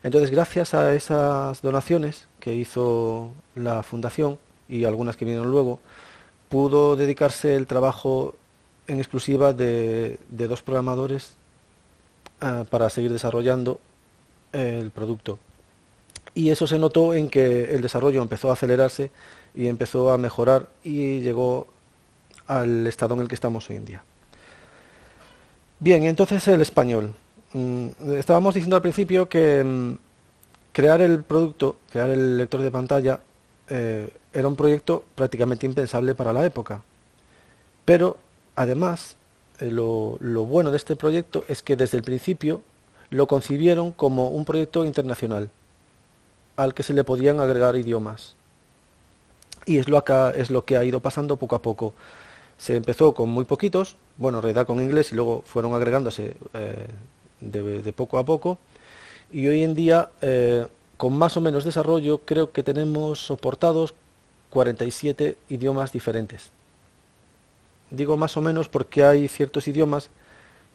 Entonces, 0.03 0.31
gracias 0.31 0.75
a 0.75 0.95
esas 0.95 1.63
donaciones 1.63 2.29
que 2.41 2.55
hizo 2.55 3.33
la 3.55 3.83
fundación 3.83 4.39
y 4.69 4.85
algunas 4.85 5.17
que 5.17 5.25
vinieron 5.25 5.51
luego, 5.51 5.81
pudo 6.49 6.97
dedicarse 6.97 7.55
el 7.55 7.67
trabajo 7.67 8.35
en 8.89 8.99
exclusiva 8.99 9.53
de 9.53 10.19
dos 10.29 10.63
programadores 10.63 11.37
Ah, 12.45 12.65
para 12.69 12.91
seguir 12.91 13.13
desarrollando 13.13 13.79
el 14.53 14.91
producto. 14.91 15.39
Y 16.35 16.51
eso 16.51 16.67
se 16.67 16.77
notó 16.77 17.15
en 17.15 17.29
que 17.31 17.73
el 17.73 17.83
desarrollo 17.83 18.21
empezó 18.21 18.51
a 18.51 18.55
acelerarse 18.55 19.13
y 19.55 19.69
empezó 19.69 20.11
a 20.11 20.19
mejorar 20.19 20.69
y 20.83 21.21
llegó 21.21 21.69
al 22.47 22.87
estado 22.87 23.15
en 23.15 23.21
el 23.21 23.29
que 23.29 23.35
estamos 23.35 23.69
hoy 23.71 23.77
en 23.77 23.85
día. 23.85 24.05
Bien, 25.79 26.05
entonces 26.05 26.47
el 26.49 26.61
español. 26.61 27.15
Mm, 27.53 27.89
estábamos 28.17 28.55
diciendo 28.55 28.77
al 28.77 28.83
principio 28.83 29.29
que 29.29 29.63
mm, 29.65 29.95
crear 30.73 31.01
el 31.01 31.23
producto, 31.23 31.77
crear 31.91 32.11
el 32.11 32.39
lector 32.39 32.63
de 32.63 32.71
pantalla, 32.71 33.21
eh, 33.69 34.09
era 34.33 34.49
un 34.49 34.57
proyecto 34.57 35.05
prácticamente 35.15 35.67
impensable 35.67 36.15
para 36.15 36.33
la 36.33 36.45
época. 36.45 36.83
Pero 37.85 38.17
además 38.57 39.17
eh, 39.61 39.71
lo, 39.71 40.19
bueno 40.21 40.71
de 40.71 40.77
este 40.77 40.97
proyecto 40.97 41.45
es 41.49 41.63
que 41.63 41.77
desde 41.77 41.99
el 41.99 42.05
principio 42.05 42.63
lo 43.11 43.27
concibieron 43.27 43.93
como 43.93 44.29
un 44.29 44.45
proyecto 44.45 44.85
internacional 44.85 45.51
al 46.57 46.75
que 46.75 46.83
se 46.83 46.95
le 46.95 47.05
podían 47.05 47.41
agregar 47.41 47.77
idiomas. 47.77 48.37
Y 49.67 49.83
lo, 49.83 49.99
acá, 49.99 50.31
es 50.31 50.51
lo 50.51 50.65
que 50.65 50.77
ha 50.77 50.85
ido 50.85 51.01
pasando 51.01 51.37
poco 51.37 51.57
a 51.57 51.63
poco. 51.63 51.95
Se 52.63 52.77
empezó 52.77 53.13
con 53.13 53.29
muy 53.29 53.45
poquitos, 53.45 53.97
bueno, 54.17 54.39
en 54.39 54.43
realidad 54.43 54.69
con 54.69 54.81
inglés 54.81 55.11
y 55.11 55.17
luego 55.17 55.43
fueron 55.45 55.75
agregándose 55.75 56.37
eh, 56.55 56.87
de, 57.41 57.93
poco 57.93 58.19
a 58.19 58.25
poco. 58.25 58.57
Y 59.33 59.49
hoy 59.49 59.65
en 59.65 59.75
día, 59.75 60.11
eh, 60.21 60.69
con 60.97 61.19
más 61.19 61.37
o 61.37 61.41
menos 61.41 61.65
desarrollo, 61.65 62.19
creo 62.19 62.53
que 62.53 62.63
tenemos 62.63 63.19
soportados 63.19 63.95
47 64.51 65.39
idiomas 65.49 65.91
diferentes. 65.91 66.51
Digo 67.91 68.17
más 68.17 68.37
o 68.37 68.41
menos 68.41 68.69
porque 68.69 69.03
hay 69.03 69.27
ciertos 69.27 69.67
idiomas 69.67 70.09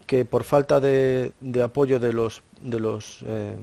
que 0.08 0.26
por 0.26 0.44
falta 0.44 0.82
de, 0.82 1.32
apoyo 1.64 2.02
de 2.02 2.12
los, 2.12 2.42
eh, 3.26 3.56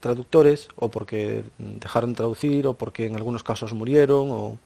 traductores 0.00 0.68
o 0.76 0.90
porque 0.90 1.44
dejaron 1.56 2.10
de 2.10 2.16
traducir 2.16 2.66
o 2.66 2.74
porque 2.74 3.06
en 3.06 3.16
algunos 3.16 3.42
casos 3.42 3.72
murieron 3.72 4.30
o, 4.30 4.58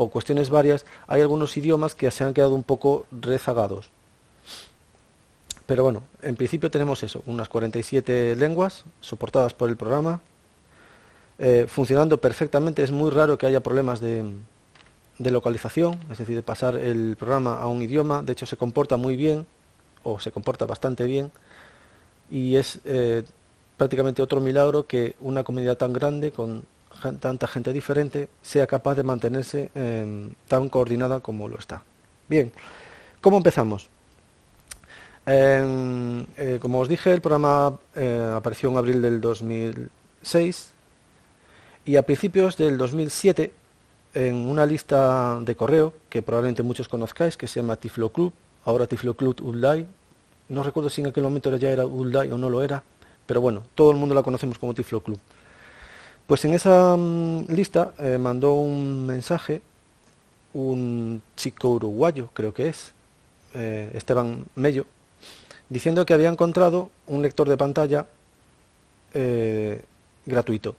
o 0.00 0.10
cuestiones 0.10 0.48
varias, 0.48 0.86
hay 1.08 1.22
algunos 1.22 1.56
idiomas 1.56 1.96
que 1.96 2.08
se 2.12 2.22
han 2.22 2.32
quedado 2.32 2.54
un 2.54 2.62
poco 2.62 3.06
rezagados. 3.10 3.90
Pero 5.66 5.82
bueno, 5.82 6.04
en 6.22 6.36
principio 6.36 6.70
tenemos 6.70 7.02
eso, 7.02 7.24
unas 7.26 7.48
47 7.48 8.36
lenguas 8.36 8.84
soportadas 9.00 9.54
por 9.54 9.68
el 9.68 9.76
programa, 9.76 10.20
eh, 11.40 11.66
funcionando 11.68 12.20
perfectamente. 12.20 12.84
Es 12.84 12.92
muy 12.92 13.10
raro 13.10 13.36
que 13.38 13.46
haya 13.46 13.60
problemas 13.60 13.98
de, 13.98 14.24
de 15.18 15.30
localización, 15.32 15.98
es 16.12 16.18
decir, 16.18 16.36
de 16.36 16.44
pasar 16.44 16.76
el 16.76 17.16
programa 17.16 17.60
a 17.60 17.66
un 17.66 17.82
idioma. 17.82 18.22
De 18.22 18.34
hecho, 18.34 18.46
se 18.46 18.56
comporta 18.56 18.96
muy 18.96 19.16
bien, 19.16 19.48
o 20.04 20.20
se 20.20 20.30
comporta 20.30 20.64
bastante 20.64 21.06
bien, 21.06 21.32
y 22.30 22.54
es 22.54 22.78
eh, 22.84 23.24
prácticamente 23.76 24.22
otro 24.22 24.40
milagro 24.40 24.86
que 24.86 25.16
una 25.18 25.42
comunidad 25.42 25.76
tan 25.76 25.92
grande, 25.92 26.30
con 26.30 26.62
tanta 27.20 27.46
gente 27.46 27.72
diferente 27.72 28.28
sea 28.42 28.66
capaz 28.66 28.94
de 28.94 29.02
mantenerse 29.02 29.70
em, 29.74 30.30
tan 30.46 30.68
coordinada 30.68 31.20
como 31.20 31.48
lo 31.48 31.58
está. 31.58 31.82
Bien, 32.28 32.52
¿cómo 33.20 33.36
empezamos? 33.36 33.88
Em, 35.26 36.26
eh, 36.36 36.58
como 36.60 36.80
os 36.80 36.88
dije, 36.88 37.12
el 37.12 37.20
programa 37.20 37.78
eh, 37.94 38.32
apareció 38.34 38.70
en 38.70 38.76
abril 38.78 39.02
del 39.02 39.20
2006 39.20 40.72
y 41.84 41.96
a 41.96 42.02
principios 42.02 42.56
del 42.56 42.78
2007 42.78 43.52
en 44.14 44.34
una 44.34 44.64
lista 44.66 45.38
de 45.40 45.54
correo 45.54 45.92
que 46.08 46.22
probablemente 46.22 46.62
muchos 46.62 46.88
conozcáis, 46.88 47.36
que 47.36 47.46
se 47.46 47.60
llama 47.60 47.76
Tiflo 47.76 48.10
Club, 48.10 48.32
ahora 48.64 48.86
Tiflo 48.86 49.14
Club 49.14 49.40
Ulday. 49.42 49.86
No 50.48 50.62
recuerdo 50.62 50.88
si 50.90 51.02
en 51.02 51.08
aquel 51.08 51.24
momento 51.24 51.54
ya 51.56 51.70
era 51.70 51.84
Ulday 51.84 52.30
o 52.32 52.38
no 52.38 52.48
lo 52.48 52.62
era, 52.62 52.82
pero 53.26 53.40
bueno, 53.40 53.64
todo 53.74 53.90
el 53.90 53.98
mundo 53.98 54.14
la 54.14 54.22
conocemos 54.22 54.58
como 54.58 54.72
Tiflo 54.72 55.02
Club. 55.02 55.20
Pues 56.28 56.44
en 56.44 56.52
esa 56.52 56.94
mm, 56.94 57.46
lista 57.48 57.94
eh, 57.98 58.18
mandó 58.18 58.52
un 58.52 59.06
mensaje 59.06 59.62
un 60.52 61.22
chico 61.36 61.70
uruguayo, 61.70 62.28
creo 62.34 62.52
que 62.52 62.68
es, 62.68 62.92
eh, 63.54 63.90
Esteban 63.94 64.44
Mello, 64.54 64.84
diciendo 65.70 66.04
que 66.04 66.12
había 66.12 66.28
encontrado 66.28 66.90
un 67.06 67.22
lector 67.22 67.48
de 67.48 67.56
pantalla 67.56 68.06
eh, 69.14 69.82
gratuito. 70.26 70.76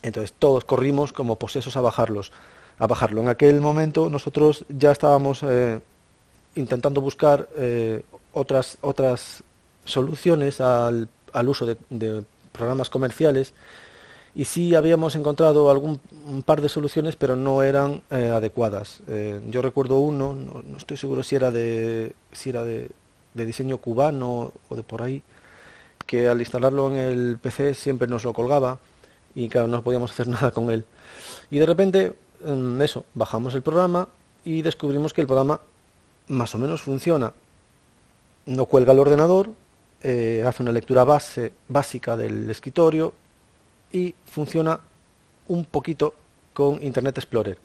Entonces 0.00 0.32
todos 0.32 0.64
corrimos 0.64 1.12
como 1.12 1.36
posesos 1.36 1.76
a 1.76 1.82
bajarlos, 1.82 2.32
a 2.78 2.86
bajarlo. 2.86 3.20
En 3.20 3.28
aquel 3.28 3.60
momento 3.60 4.08
nosotros 4.08 4.64
ya 4.70 4.92
estábamos 4.92 5.44
intentando 6.54 7.00
buscar 7.00 7.48
otras 8.32 8.78
otras 8.80 9.42
soluciones 9.84 10.60
al, 10.60 11.08
uso 11.46 11.66
de 11.66 12.24
programas 12.54 12.88
comerciales 12.88 13.52
y 14.34 14.46
sí 14.46 14.74
habíamos 14.74 15.14
encontrado 15.14 15.70
algún 15.70 16.00
par 16.44 16.60
de 16.60 16.68
soluciones, 16.68 17.16
pero 17.16 17.36
no 17.36 17.62
eran 17.62 18.02
eh, 18.10 18.30
adecuadas. 18.34 19.00
Eh, 19.06 19.40
yo 19.48 19.62
recuerdo 19.62 19.98
uno, 19.98 20.34
no, 20.34 20.76
estoy 20.76 20.96
seguro 20.96 21.22
si 21.22 21.36
era 21.36 21.50
de 21.50 22.14
si 22.32 22.50
era 22.50 22.64
de, 22.64 22.90
diseño 23.34 23.78
cubano 23.78 24.52
o 24.68 24.74
de 24.74 24.82
por 24.82 25.02
ahí, 25.02 25.22
que 26.06 26.28
al 26.28 26.40
instalarlo 26.40 26.90
en 26.90 26.96
el 26.96 27.38
PC 27.40 27.74
siempre 27.74 28.08
nos 28.08 28.24
lo 28.24 28.32
colgaba 28.32 28.78
y 29.34 29.48
claro, 29.48 29.68
no 29.68 29.82
podíamos 29.82 30.10
hacer 30.10 30.28
nada 30.36 30.50
con 30.50 30.70
él. 30.70 30.84
Y 31.50 31.58
de 31.58 31.66
repente, 31.66 32.14
mm, 32.44 32.80
eso, 32.82 33.04
bajamos 33.14 33.54
el 33.54 33.62
programa 33.62 34.08
y 34.44 34.62
descubrimos 34.62 35.12
que 35.12 35.20
el 35.20 35.26
programa 35.26 35.60
más 36.28 36.54
o 36.54 36.58
menos 36.58 36.82
funciona. 36.82 37.32
No 38.46 38.66
cuelga 38.66 38.92
el 38.92 38.98
ordenador, 38.98 39.50
eh, 40.06 40.44
hace 40.46 40.62
una 40.62 40.70
lectura 40.70 41.02
base, 41.02 41.54
básica 41.66 42.14
del 42.14 42.50
escritorio, 42.50 43.14
y 43.90 44.14
funciona 44.26 44.78
un 45.48 45.64
poquito 45.64 46.12
con 46.52 46.82
Internet 46.82 47.16
Explorer, 47.16 47.56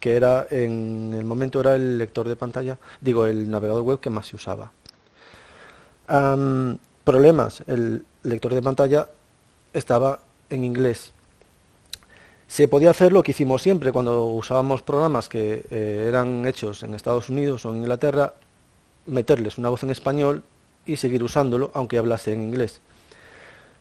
que 0.00 0.16
era 0.16 0.46
en 0.50 1.12
el 1.12 1.26
momento 1.26 1.60
era 1.60 1.74
el 1.76 1.98
lector 1.98 2.26
de 2.26 2.36
pantalla, 2.36 2.78
digo, 3.02 3.26
el 3.26 3.50
navegador 3.50 3.82
web 3.82 4.00
que 4.00 4.08
más 4.08 4.28
se 4.28 4.36
usaba. 4.36 4.72
problemas, 7.04 7.62
el 7.66 8.02
lector 8.22 8.54
de 8.54 8.62
pantalla 8.62 9.08
estaba 9.74 10.20
en 10.48 10.64
inglés. 10.64 11.12
Se 12.48 12.66
podía 12.66 12.90
hacer 12.90 13.12
lo 13.12 13.22
que 13.22 13.32
hicimos 13.32 13.60
siempre 13.60 13.92
cuando 13.92 14.24
usábamos 14.24 14.80
programas 14.80 15.28
que 15.28 15.66
eh, 15.70 16.06
eran 16.08 16.46
hechos 16.46 16.82
en 16.82 16.94
Estados 16.94 17.28
Unidos 17.28 17.66
o 17.66 17.70
en 17.70 17.82
Inglaterra, 17.82 18.32
meterles 19.04 19.58
una 19.58 19.68
voz 19.68 19.82
en 19.82 19.90
español 19.90 20.44
y 20.86 20.96
seguir 20.96 21.22
usándolo 21.22 21.70
aunque 21.74 21.98
hablase 21.98 22.32
en 22.32 22.42
inglés. 22.42 22.80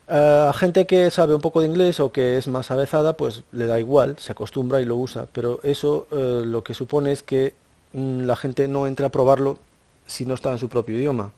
A 0.08 0.54
gente 0.54 0.86
que 0.86 1.10
sabe 1.12 1.34
un 1.34 1.42
poco 1.42 1.62
de 1.62 1.68
inglés 1.68 2.00
o 2.00 2.12
que 2.12 2.38
es 2.38 2.48
más 2.48 2.72
avezada, 2.72 3.16
pues 3.16 3.44
le 3.52 3.68
da 3.68 3.80
igual, 3.80 4.18
se 4.20 4.34
acostumbra 4.34 4.82
y 4.82 4.86
lo 4.86 4.98
usa, 4.98 5.28
pero 5.32 5.62
eso 5.64 6.08
eh, 6.12 6.42
lo 6.46 6.64
que 6.64 6.74
supone 6.74 7.14
es 7.14 7.24
que 7.24 7.54
mm, 7.94 8.22
la 8.24 8.36
gente 8.36 8.68
no 8.68 8.86
entra 8.86 9.08
a 9.08 9.10
probarlo 9.10 9.60
si 10.06 10.26
no 10.26 10.34
está 10.34 10.52
en 10.52 10.60
su 10.60 10.68
propio 10.68 10.98
idioma. 10.98 11.32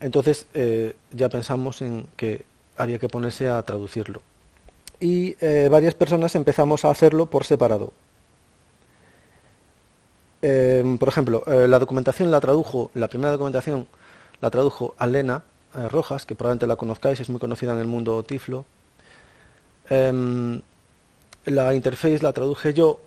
Entonces 0.00 0.46
eh, 0.54 0.94
ya 1.12 1.28
pensamos 1.28 1.82
en 1.82 2.06
que 2.16 2.44
había 2.76 2.98
que 2.98 3.08
ponerse 3.08 3.48
a 3.48 3.62
traducirlo. 3.62 4.22
Y 5.00 5.36
eh, 5.40 5.68
varias 5.70 5.94
personas 5.94 6.34
empezamos 6.36 6.84
a 6.84 6.90
hacerlo 6.90 7.26
por 7.26 7.44
separado. 7.44 7.92
Em, 10.46 10.98
por 10.98 11.08
ejemplo, 11.08 11.42
la 11.46 11.78
documentación 11.78 12.30
la 12.30 12.38
tradujo, 12.38 12.90
la 12.92 13.08
primera 13.08 13.32
documentación 13.32 13.86
la 14.42 14.50
tradujo 14.50 14.94
Alena, 14.98 15.42
eh, 15.74 15.88
Rojas, 15.88 16.26
que 16.26 16.34
probablemente 16.34 16.66
la 16.66 16.76
conozcáis, 16.76 17.18
es 17.18 17.30
muy 17.30 17.40
conocida 17.40 17.72
en 17.72 17.78
el 17.78 17.86
mundo 17.86 18.22
tiflo. 18.24 18.66
Em, 19.88 20.60
la 21.46 21.74
interface 21.74 22.22
la 22.22 22.34
traduje 22.34 22.74
yo 22.74 23.00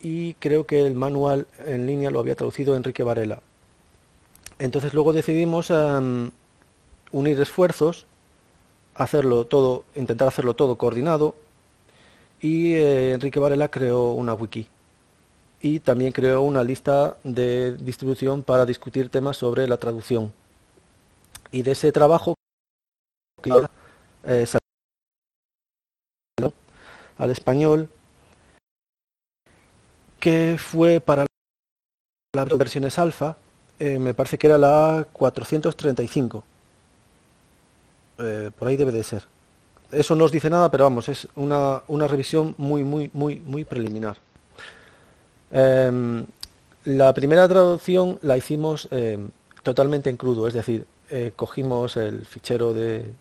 y 0.00 0.34
creo 0.34 0.66
que 0.66 0.84
el 0.84 0.94
manual 0.94 1.46
en 1.66 1.86
línea 1.86 2.10
lo 2.10 2.18
había 2.18 2.34
traducido 2.34 2.74
Enrique 2.74 3.04
Varela. 3.04 3.40
Entonces 4.58 4.92
luego 4.92 5.12
decidimos 5.12 5.70
em, 5.70 6.32
unir 7.12 7.40
esfuerzos, 7.40 8.06
hacerlo 8.96 9.46
todo, 9.46 9.84
intentar 9.94 10.26
hacerlo 10.26 10.54
todo 10.54 10.76
coordinado 10.78 11.36
y 12.40 12.74
eh, 12.74 13.12
Enrique 13.12 13.38
Varela 13.38 13.68
creó 13.68 14.12
una 14.14 14.34
wiki 14.34 14.68
y 15.60 15.80
también 15.80 16.12
creó 16.12 16.42
una 16.42 16.62
lista 16.62 17.16
de 17.24 17.76
distribución 17.76 18.42
para 18.42 18.64
discutir 18.64 19.08
temas 19.08 19.36
sobre 19.36 19.66
la 19.66 19.76
traducción. 19.76 20.32
Y 21.50 21.62
de 21.62 21.72
ese 21.72 21.90
trabajo 21.92 22.34
eh, 24.24 24.46
al 27.16 27.30
español 27.30 27.88
que 30.20 30.56
fue 30.58 31.00
para 31.00 31.26
las 32.34 32.58
versiones 32.58 32.98
alfa 32.98 33.36
eh, 33.78 33.98
me 33.98 34.14
parece 34.14 34.38
que 34.38 34.48
era 34.48 34.58
la 34.58 35.06
435 35.12 36.44
eh, 38.18 38.50
por 38.58 38.68
ahí 38.68 38.76
debe 38.76 38.90
de 38.90 39.04
ser. 39.04 39.22
Eso 39.92 40.16
no 40.16 40.24
os 40.24 40.32
dice 40.32 40.50
nada 40.50 40.70
pero 40.70 40.84
vamos 40.84 41.08
es 41.08 41.28
una, 41.36 41.82
una 41.88 42.06
revisión 42.06 42.54
muy 42.58 42.84
muy 42.84 43.10
muy 43.14 43.40
muy 43.40 43.64
preliminar 43.64 44.18
em, 45.50 46.26
la 46.84 47.12
primera 47.14 47.48
traducción 47.48 48.18
la 48.22 48.36
hicimos 48.36 48.88
em, 48.90 49.30
totalmente 49.62 50.10
en 50.10 50.16
crudo 50.16 50.46
es 50.46 50.54
decir 50.54 50.86
eh, 51.10 51.32
cogimos 51.34 51.96
el 51.96 52.26
fichero 52.26 52.74
de, 52.74 53.14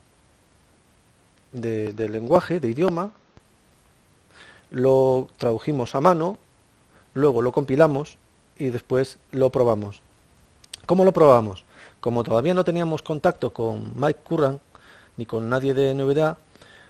de, 1.52 2.10
lenguaje, 2.10 2.60
de 2.60 2.70
idioma, 2.70 3.12
lo 4.72 5.30
tradujimos 5.38 5.96
a 5.96 6.02
mano, 6.02 6.38
luego 7.14 7.42
lo 7.42 7.52
compilamos 7.52 8.18
y 8.58 8.70
después 8.70 9.20
lo 9.32 9.50
probamos. 9.52 10.02
¿Cómo 10.86 11.06
lo 11.06 11.14
probamos? 11.14 11.64
Como 12.00 12.24
todavía 12.24 12.54
no 12.54 12.66
teníamos 12.66 13.02
contacto 13.02 13.54
con 13.54 13.94
Mike 13.96 14.20
Curran 14.24 14.60
ni 15.16 15.26
con 15.26 15.50
nadie 15.50 15.74
de 15.74 15.94
novedad, 15.94 16.38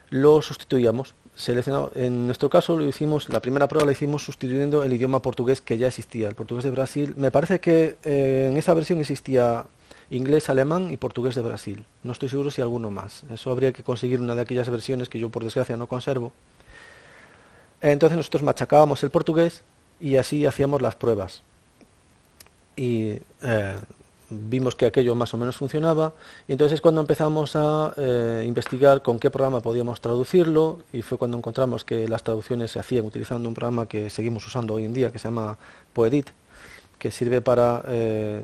lo 0.09 0.41
sustituíamos. 0.41 1.13
Seleccionado. 1.37 1.91
En 1.93 2.25
nuestro 2.25 2.49
caso 2.49 2.75
lo 2.75 2.85
hicimos, 2.87 3.29
la 3.29 3.39
primera 3.39 3.67
prueba 3.67 3.85
la 3.85 3.91
hicimos 3.91 4.23
sustituyendo 4.23 4.83
el 4.83 4.91
idioma 4.91 5.21
portugués 5.21 5.61
que 5.61 5.77
ya 5.77 5.85
existía, 5.85 6.27
el 6.27 6.33
portugués 6.33 6.63
de 6.63 6.71
Brasil. 6.71 7.13
Me 7.15 7.29
parece 7.29 7.59
que 7.59 7.97
eh, 8.03 8.47
en 8.49 8.57
esa 8.57 8.73
versión 8.73 8.99
existía 8.99 9.67
inglés, 10.09 10.49
alemán 10.49 10.91
y 10.91 10.97
portugués 10.97 11.35
de 11.35 11.43
Brasil. 11.43 11.85
No 12.01 12.13
estoy 12.13 12.29
seguro 12.29 12.49
si 12.49 12.63
alguno 12.63 12.89
más. 12.89 13.23
Eso 13.31 13.51
habría 13.51 13.71
que 13.71 13.83
conseguir 13.83 14.19
una 14.19 14.33
de 14.33 14.41
aquellas 14.41 14.67
versiones 14.67 15.09
que 15.09 15.19
yo 15.19 15.29
por 15.29 15.43
desgracia 15.43 15.77
no 15.77 15.85
conservo. 15.85 16.33
Entonces 17.81 18.17
nosotros 18.17 18.41
machacábamos 18.41 19.03
el 19.03 19.11
portugués 19.11 19.63
y 19.99 20.15
así 20.15 20.43
hacíamos 20.47 20.81
las 20.81 20.95
pruebas. 20.95 21.43
Eh, 22.77 23.21
vimos 24.29 24.75
que 24.75 24.85
aquello 24.85 25.15
más 25.15 25.33
o 25.33 25.37
menos 25.37 25.57
funcionaba. 25.57 26.13
Y 26.47 26.53
entonces 26.53 26.81
cuando 26.81 27.01
empezamos 27.01 27.55
a 27.55 27.93
eh, 27.97 28.43
investigar 28.45 29.01
con 29.01 29.19
qué 29.19 29.29
programa 29.29 29.61
podíamos 29.61 30.01
traducirlo, 30.01 30.79
y 30.93 31.01
fue 31.01 31.17
cuando 31.17 31.37
encontramos 31.37 31.85
que 31.85 32.07
las 32.07 32.23
traducciones 32.23 32.71
se 32.71 32.79
hacían 32.79 33.05
utilizando 33.05 33.47
un 33.47 33.55
programa 33.55 33.87
que 33.87 34.09
seguimos 34.09 34.45
usando 34.45 34.73
hoy 34.73 34.85
en 34.85 34.93
día, 34.93 35.11
que 35.11 35.19
se 35.19 35.27
llama 35.27 35.57
Poedit, 35.93 36.29
que 36.99 37.11
sirve 37.11 37.41
para 37.41 37.83
eh, 37.87 38.43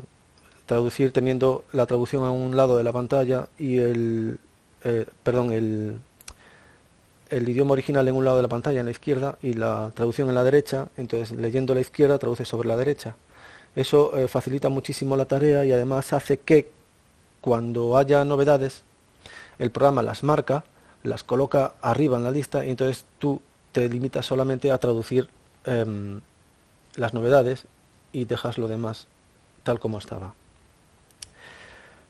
traducir 0.65 1.11
teniendo 1.11 1.65
la 1.73 1.85
traducción 1.85 2.23
a 2.23 2.31
un 2.31 2.55
lado 2.55 2.77
de 2.77 2.83
la 2.83 2.93
pantalla 2.93 3.47
y 3.57 3.77
el, 3.79 4.39
eh, 4.83 5.05
perdón, 5.23 5.51
el, 5.51 5.99
el 7.29 7.49
idioma 7.49 7.73
original 7.73 8.07
en 8.07 8.15
un 8.15 8.25
lado 8.25 8.37
de 8.37 8.43
la 8.43 8.49
pantalla, 8.49 8.79
en 8.79 8.85
la 8.85 8.91
izquierda, 8.91 9.37
y 9.41 9.53
la 9.53 9.91
traducción 9.95 10.29
en 10.29 10.35
la 10.35 10.43
derecha, 10.43 10.87
entonces 10.97 11.37
leyendo 11.37 11.73
la 11.73 11.81
izquierda 11.81 12.17
traduce 12.19 12.45
sobre 12.45 12.67
la 12.67 12.77
derecha. 12.77 13.15
Eso 13.75 14.17
eh, 14.17 14.27
facilita 14.27 14.69
muchísimo 14.69 15.17
la 15.17 15.25
tarea 15.25 15.65
y 15.65 15.71
además 15.71 16.13
hace 16.13 16.39
que 16.39 16.71
cuando 17.41 17.97
haya 17.97 18.23
novedades, 18.23 18.83
el 19.59 19.71
programa 19.71 20.03
las 20.03 20.23
marca, 20.23 20.63
las 21.03 21.23
coloca 21.23 21.73
arriba 21.81 22.17
en 22.17 22.23
la 22.23 22.31
lista 22.31 22.65
y 22.65 22.69
entonces 22.69 23.05
tú 23.19 23.41
te 23.71 23.89
limitas 23.89 24.25
solamente 24.25 24.71
a 24.71 24.77
traducir 24.77 25.27
em, 25.65 26.21
las 26.95 27.13
novedades 27.13 27.65
y 28.11 28.25
dejas 28.25 28.57
lo 28.57 28.67
demás 28.67 29.07
tal 29.63 29.79
como 29.79 29.97
estaba 29.97 30.33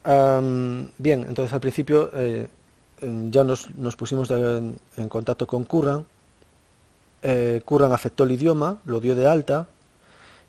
bien, 0.03 1.25
entonces 1.27 1.53
al 1.53 1.61
principio 1.61 2.11
eh, 2.13 2.47
mm, 3.01 3.29
ya 3.29 3.43
nos, 3.43 3.67
pusimos 3.97 4.29
en, 4.31 4.77
contacto 5.09 5.47
con 5.47 5.63
Curran. 5.63 6.05
Eh, 7.21 7.61
Curran 7.63 7.91
aceptó 7.93 8.25
el 8.25 8.31
idioma, 8.31 8.79
lo 8.85 8.99
dio 8.99 9.15
de 9.15 9.27
alta 9.27 9.67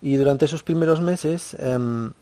y 0.05 0.17
durante 0.17 0.45
esos 0.45 0.63
primeros 0.63 1.01
meses 1.01 1.57
em, 1.59 2.13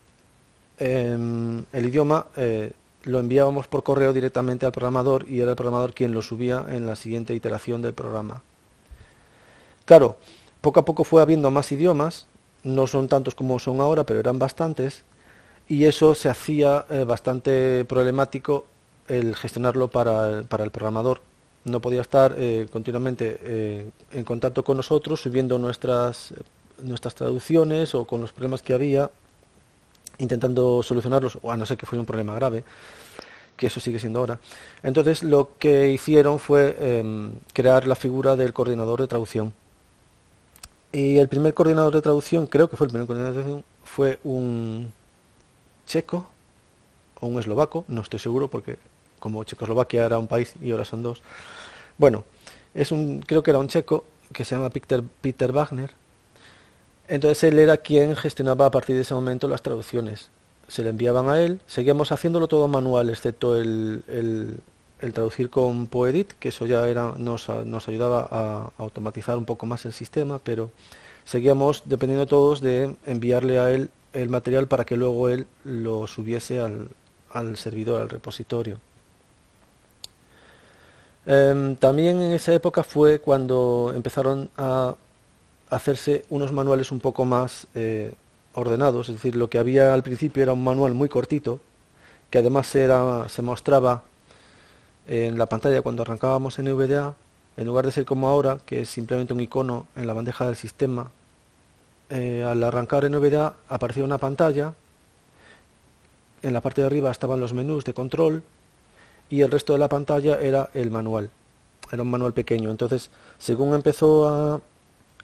em, 0.79 1.65
el 1.73 1.87
idioma 1.87 2.27
eh, 2.37 2.71
lo 3.03 3.19
enviábamos 3.19 3.67
por 3.67 3.83
correo 3.83 4.13
directamente 4.13 4.65
al 4.65 4.71
programador 4.71 5.29
y 5.29 5.41
era 5.41 5.51
el 5.51 5.57
programador 5.57 5.93
quien 5.93 6.13
lo 6.13 6.23
subía 6.23 6.65
en 6.69 6.87
la 6.87 6.95
siguiente 6.95 7.35
iteración 7.35 7.83
del 7.83 7.93
programa. 7.93 8.41
Claro, 9.85 10.17
poco 10.61 10.79
a 10.79 10.85
poco 10.85 11.03
fue 11.03 11.23
habiendo 11.23 11.51
más 11.51 11.73
idiomas, 11.73 12.29
no 12.63 12.87
son 12.87 13.09
tantos 13.09 13.35
como 13.35 13.59
son 13.59 13.81
ahora, 13.81 14.05
pero 14.05 14.21
eran 14.21 14.39
bastantes, 14.39 15.03
y 15.67 15.87
eso 15.87 16.15
se 16.15 16.29
hacía 16.29 16.87
eh, 16.89 17.03
bastante 17.03 17.85
problemático 17.87 18.67
el 19.09 19.35
gestionarlo 19.35 19.89
para 19.89 20.29
el, 20.29 20.45
para 20.45 20.63
el 20.63 20.71
programador. 20.71 21.21
No 21.65 21.81
podía 21.81 22.03
estar 22.03 22.33
eh, 22.39 22.69
continuamente 22.71 23.91
en 24.13 24.25
contacto 24.25 24.63
con 24.63 24.77
nosotros, 24.77 25.21
subiendo 25.21 25.59
nuestras, 25.59 26.33
nuestras 26.83 27.15
traducciones 27.15 27.95
o 27.95 28.05
con 28.05 28.21
los 28.21 28.33
problemas 28.33 28.63
que 28.63 28.75
había, 28.75 29.11
intentando 30.19 30.83
solucionarlos, 30.83 31.39
o 31.43 31.51
a 31.51 31.57
no 31.57 31.67
ser 31.67 31.77
que 31.77 31.87
fuera 31.87 32.01
un 32.01 32.07
problema 32.07 32.35
grave, 32.35 32.65
que 33.57 33.67
eso 33.67 33.81
sigue 33.81 33.99
siendo 33.99 34.21
ahora. 34.21 34.41
Entonces 34.83 35.23
lo 35.23 35.57
que 35.59 35.91
hicieron 35.91 36.39
fue 36.39 36.77
em, 36.81 37.33
crear 37.53 37.87
la 37.87 37.95
figura 37.95 38.37
del 38.37 38.53
coordinador 38.53 39.01
de 39.01 39.07
traducción. 39.07 39.53
Y 40.93 41.19
el 41.19 41.29
primer 41.29 41.55
coordinador 41.55 41.95
de 41.95 42.03
traducción, 42.03 42.47
creo 42.47 42.69
que 42.69 42.77
fue 42.77 42.87
el 42.87 42.93
primer 42.93 43.07
coordinador 43.07 43.37
de 43.37 43.43
traducción, 43.43 43.65
fue 43.85 44.19
un 44.25 44.93
checo 45.87 46.29
o 47.21 47.27
un 47.27 47.39
eslovaco, 47.39 47.85
no 47.89 48.03
estoy 48.03 48.19
seguro 48.19 48.49
porque 48.49 48.79
como 49.19 49.45
Checoslovaquia 49.45 50.05
era 50.05 50.19
un 50.19 50.27
país 50.27 50.55
y 50.61 50.73
ahora 50.73 50.85
son 50.85 51.03
dos. 51.03 51.23
Bueno, 51.97 52.25
es 52.75 52.91
un, 52.91 53.21
creo 53.21 53.43
que 53.43 53.53
era 53.53 53.61
un 53.61 53.69
checo 53.69 54.05
que 54.33 54.45
se 54.45 54.57
llama 54.57 54.71
Peter, 54.71 55.03
Peter 55.21 55.53
Wagner. 55.53 55.93
Entonces 57.13 57.45
él 57.45 57.59
era 57.59 57.77
quien 57.77 58.17
gestionaba 58.17 58.65
a 58.65 58.71
partir 58.71 58.97
de 58.97 59.03
ese 59.03 59.13
momento 59.13 59.47
las 59.47 59.61
traducciones. 59.61 60.31
Se 60.67 60.83
le 60.83 60.89
enviaban 60.89 61.29
a 61.29 61.43
él, 61.43 61.61
seguíamos 61.67 62.11
haciéndolo 62.11 62.49
todo 62.49 62.69
manual, 62.69 63.11
excepto 63.11 63.55
el, 63.55 64.63
traducir 65.13 65.51
con 65.51 65.89
Poedit, 65.89 66.33
que 66.33 66.49
eso 66.49 66.65
ya 66.65 66.87
nos, 67.19 67.51
ayudaba 67.87 68.27
a, 68.31 68.71
automatizar 68.79 69.37
un 69.37 69.45
poco 69.45 69.67
más 69.67 69.85
el 69.85 69.93
sistema, 69.93 70.39
pero 70.39 70.71
seguíamos 71.27 71.83
dependiendo 71.85 72.25
todos 72.27 72.63
de 72.63 72.97
enviarle 73.05 73.59
a 73.59 73.71
él 73.71 73.91
el 74.15 74.31
material 74.31 74.67
para 74.67 74.87
que 74.87 74.97
luego 74.97 75.29
él 75.29 75.47
lo 75.65 76.07
subiese 76.07 76.61
al, 76.61 76.89
al 77.31 77.59
servidor, 77.59 78.01
al 78.01 78.09
repositorio. 78.09 78.79
Em, 81.27 81.77
también 81.77 82.23
en 82.23 82.33
esa 82.33 82.55
época 82.55 82.83
fue 82.83 83.19
cuando 83.19 83.93
empezaron 83.95 84.49
a 84.57 84.95
hacerse 85.73 86.25
unos 86.29 86.53
manuales 86.53 86.93
un 86.93 87.01
poco 87.01 87.25
más 87.25 87.67
eh, 87.75 88.13
ordenados, 88.55 89.09
es 89.09 89.17
decir, 89.17 89.37
lo 89.37 89.49
que 89.49 89.59
había 89.59 89.95
al 89.95 90.03
principio 90.03 90.43
era 90.43 90.53
un 90.53 90.63
manual 90.63 90.93
muy 90.95 91.09
cortito, 91.09 91.61
que 92.31 92.39
además 92.39 92.75
era, 92.75 93.29
se 93.29 93.43
mostraba 93.43 94.03
en 95.07 95.39
la 95.39 95.47
pantalla 95.47 95.83
cuando 95.83 96.03
arrancábamos 96.03 96.59
en 96.59 96.67
NVDA, 96.67 97.15
en 97.57 97.67
lugar 97.67 97.87
de 97.87 97.93
ser 97.93 98.05
como 98.05 98.29
ahora, 98.29 98.59
que 98.65 98.83
es 98.83 98.91
simplemente 98.91 99.33
un 99.33 99.41
icono 99.41 99.87
en 99.97 100.07
la 100.07 100.13
bandeja 100.13 100.47
del 100.47 100.57
sistema, 100.57 101.11
eh, 102.11 102.45
al 102.47 102.63
arrancar 102.63 103.05
en 103.07 103.13
NVDA 103.13 103.55
aparecía 103.69 104.05
una 104.05 104.19
pantalla, 104.19 104.75
en 106.43 106.53
la 106.53 106.61
parte 106.61 106.83
de 106.83 106.87
arriba 106.87 107.11
estaban 107.11 107.41
los 107.41 107.55
menús 107.55 107.85
de 107.85 107.95
control, 107.95 108.43
y 109.31 109.41
el 109.41 109.51
resto 109.51 109.73
de 109.73 109.79
la 109.79 109.89
pantalla 109.89 110.39
era 110.39 110.69
el 110.75 110.91
manual. 110.91 111.31
Era 111.91 112.03
un 112.03 112.11
manual 112.11 112.35
pequeño. 112.35 112.71
Entonces, 112.71 113.11
según 113.39 113.75
empezó 113.75 114.29
a 114.29 114.61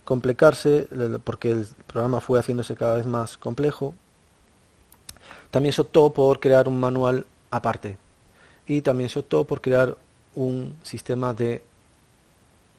complicarse, 0.08 0.88
porque 1.22 1.50
el 1.50 1.66
programa 1.86 2.22
fue 2.22 2.38
haciéndose 2.38 2.74
cada 2.74 2.96
vez 2.96 3.04
más 3.04 3.36
complejo, 3.36 3.94
también 5.50 5.74
se 5.74 5.82
optó 5.82 6.14
por 6.14 6.40
crear 6.40 6.66
un 6.66 6.80
manual 6.80 7.26
aparte. 7.50 7.98
Y 8.66 8.80
también 8.80 9.10
se 9.10 9.18
optó 9.18 9.44
por 9.44 9.60
crear 9.60 9.98
un 10.34 10.78
sistema 10.82 11.34
de, 11.34 11.62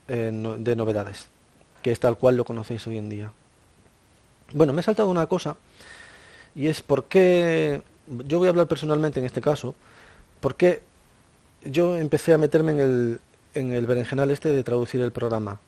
eh, 0.08 0.56
de 0.58 0.76
novedades, 0.76 1.28
que 1.84 1.92
es 1.92 2.00
tal 2.00 2.18
cual 2.18 2.36
lo 2.36 2.46
conocéis 2.46 2.88
hoy 2.88 2.98
en 2.98 3.10
día. 3.10 3.32
Bueno, 4.52 4.74
me 4.74 4.82
he 4.82 4.84
saltado 4.84 5.08
una 5.12 5.28
cosa, 5.28 5.56
y 6.56 6.66
es 6.66 6.82
por 6.82 7.04
qué, 7.04 7.84
yo 8.08 8.40
voy 8.40 8.48
a 8.48 8.50
hablar 8.50 8.66
personalmente 8.66 9.20
en 9.20 9.28
este 9.28 9.40
caso, 9.40 9.76
por 10.40 10.56
qué 10.56 10.82
yo 11.64 11.96
empecé 11.96 12.34
a 12.34 12.40
meterme 12.40 12.72
en 12.72 12.80
el, 12.80 13.20
en 13.54 13.72
el 13.72 13.86
berenjenal 13.86 14.32
este 14.32 14.50
de 14.50 14.64
traducir 14.64 15.02
el 15.02 15.12
programa. 15.12 15.60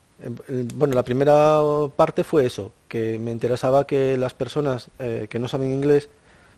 Bueno, 0.74 0.94
la 0.94 1.02
primera 1.02 1.60
parte 1.96 2.24
fue 2.24 2.46
eso, 2.46 2.72
que 2.88 3.18
me 3.18 3.32
interesaba 3.32 3.86
que 3.86 4.16
las 4.16 4.34
personas 4.34 4.88
eh, 4.98 5.26
que 5.28 5.38
no 5.38 5.48
saben 5.48 5.72
inglés 5.72 6.08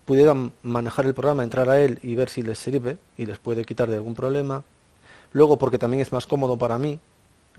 pudieran 0.05 0.53
manejar 0.63 1.07
el 1.07 1.15
programa, 1.15 1.45
entrar 1.45 1.71
a 1.71 1.81
él 1.81 1.99
y 2.03 2.15
ver 2.15 2.29
si 2.29 2.43
les 2.43 2.59
sirve 2.59 2.99
y 3.17 3.27
les 3.27 3.39
puede 3.39 3.65
quitar 3.65 3.89
de 3.89 3.97
algún 3.97 4.15
problema. 4.15 4.65
Luego, 5.33 5.59
porque 5.59 5.79
también 5.79 6.03
es 6.03 6.13
más 6.13 6.27
cómodo 6.27 6.59
para 6.59 6.79
mí 6.79 7.01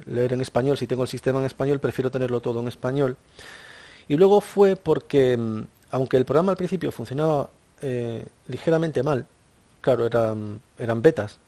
leer 0.05 0.33
en 0.33 0.41
español, 0.41 0.77
si 0.77 0.87
tengo 0.87 1.03
el 1.03 1.09
sistema 1.09 1.39
en 1.39 1.45
español, 1.45 1.79
prefiero 1.79 2.11
tenerlo 2.11 2.41
todo 2.41 2.59
en 2.59 2.67
español. 2.67 3.17
Y 4.07 4.17
luego 4.17 4.41
fue 4.41 4.75
porque, 4.75 5.37
mm, 5.37 5.61
aunque 5.91 6.17
el 6.17 6.25
programa 6.25 6.51
al 6.51 6.57
principio 6.57 6.91
funcionaba 6.91 7.49
eh, 7.81 8.25
ligeramente 8.47 9.03
mal, 9.03 9.25
claro, 9.81 10.05
eran, 10.05 10.61
eran 10.77 11.01
betas, 11.01 11.39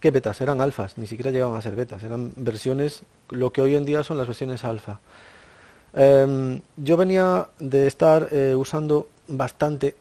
¿Qué 0.00 0.10
betas? 0.10 0.40
Eran 0.40 0.60
alfas, 0.60 0.98
ni 0.98 1.06
siquiera 1.06 1.30
llegaban 1.30 1.56
a 1.56 1.62
ser 1.62 1.76
betas, 1.76 2.02
eran 2.02 2.32
versiones, 2.34 3.02
lo 3.30 3.52
que 3.52 3.62
hoy 3.62 3.76
en 3.76 3.84
día 3.84 4.02
son 4.02 4.18
las 4.18 4.26
versiones 4.26 4.64
alfa. 4.64 4.98
Em, 5.94 6.60
yo 6.76 6.96
venía 6.96 7.48
de 7.60 7.86
estar 7.86 8.28
eh, 8.32 8.54
usando 8.56 9.08
bastante 9.28 9.94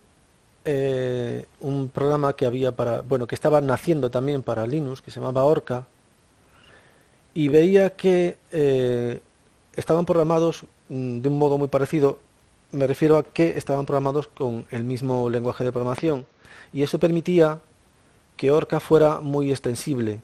eh, 0.65 1.45
un 1.60 1.89
programa 1.89 2.34
que 2.34 2.45
había 2.47 2.71
para, 2.71 3.02
bueno, 3.02 3.28
que 3.28 3.36
estaba 3.36 3.62
naciendo 3.62 4.10
también 4.10 4.41
para 4.41 4.65
Linux, 4.65 5.02
que 5.02 5.12
se 5.12 5.19
llamaba 5.19 5.43
Orca, 5.43 5.86
y 7.36 7.47
veía 7.50 7.91
que 7.91 8.38
eh, 8.52 9.19
estaban 9.76 10.06
programados 10.06 10.63
mm, 10.89 11.19
de 11.19 11.30
un 11.30 11.38
modo 11.38 11.60
muy 11.60 11.67
parecido, 11.67 12.19
me 12.71 12.88
refiero 12.88 13.17
a 13.17 13.24
que 13.24 13.58
estaban 13.58 13.86
programados 13.86 14.28
con 14.28 14.65
el 14.71 14.84
mismo 14.86 15.30
lenguaje 15.30 15.63
de 15.63 15.71
programación, 15.71 16.26
y 16.74 16.82
eso 16.82 16.97
permitía 17.00 17.60
que 18.42 18.50
Orca 18.50 18.80
fuera 18.80 19.20
muy 19.22 19.52
extensible. 19.52 20.20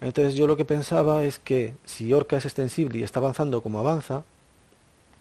Entonces 0.00 0.34
yo 0.34 0.48
lo 0.48 0.56
que 0.56 0.64
pensaba 0.64 1.22
es 1.22 1.38
que 1.38 1.76
si 1.84 2.12
Orca 2.12 2.36
es 2.36 2.44
extensible 2.44 2.98
y 2.98 3.04
está 3.04 3.20
avanzando 3.20 3.62
como 3.62 3.78
avanza, 3.78 4.24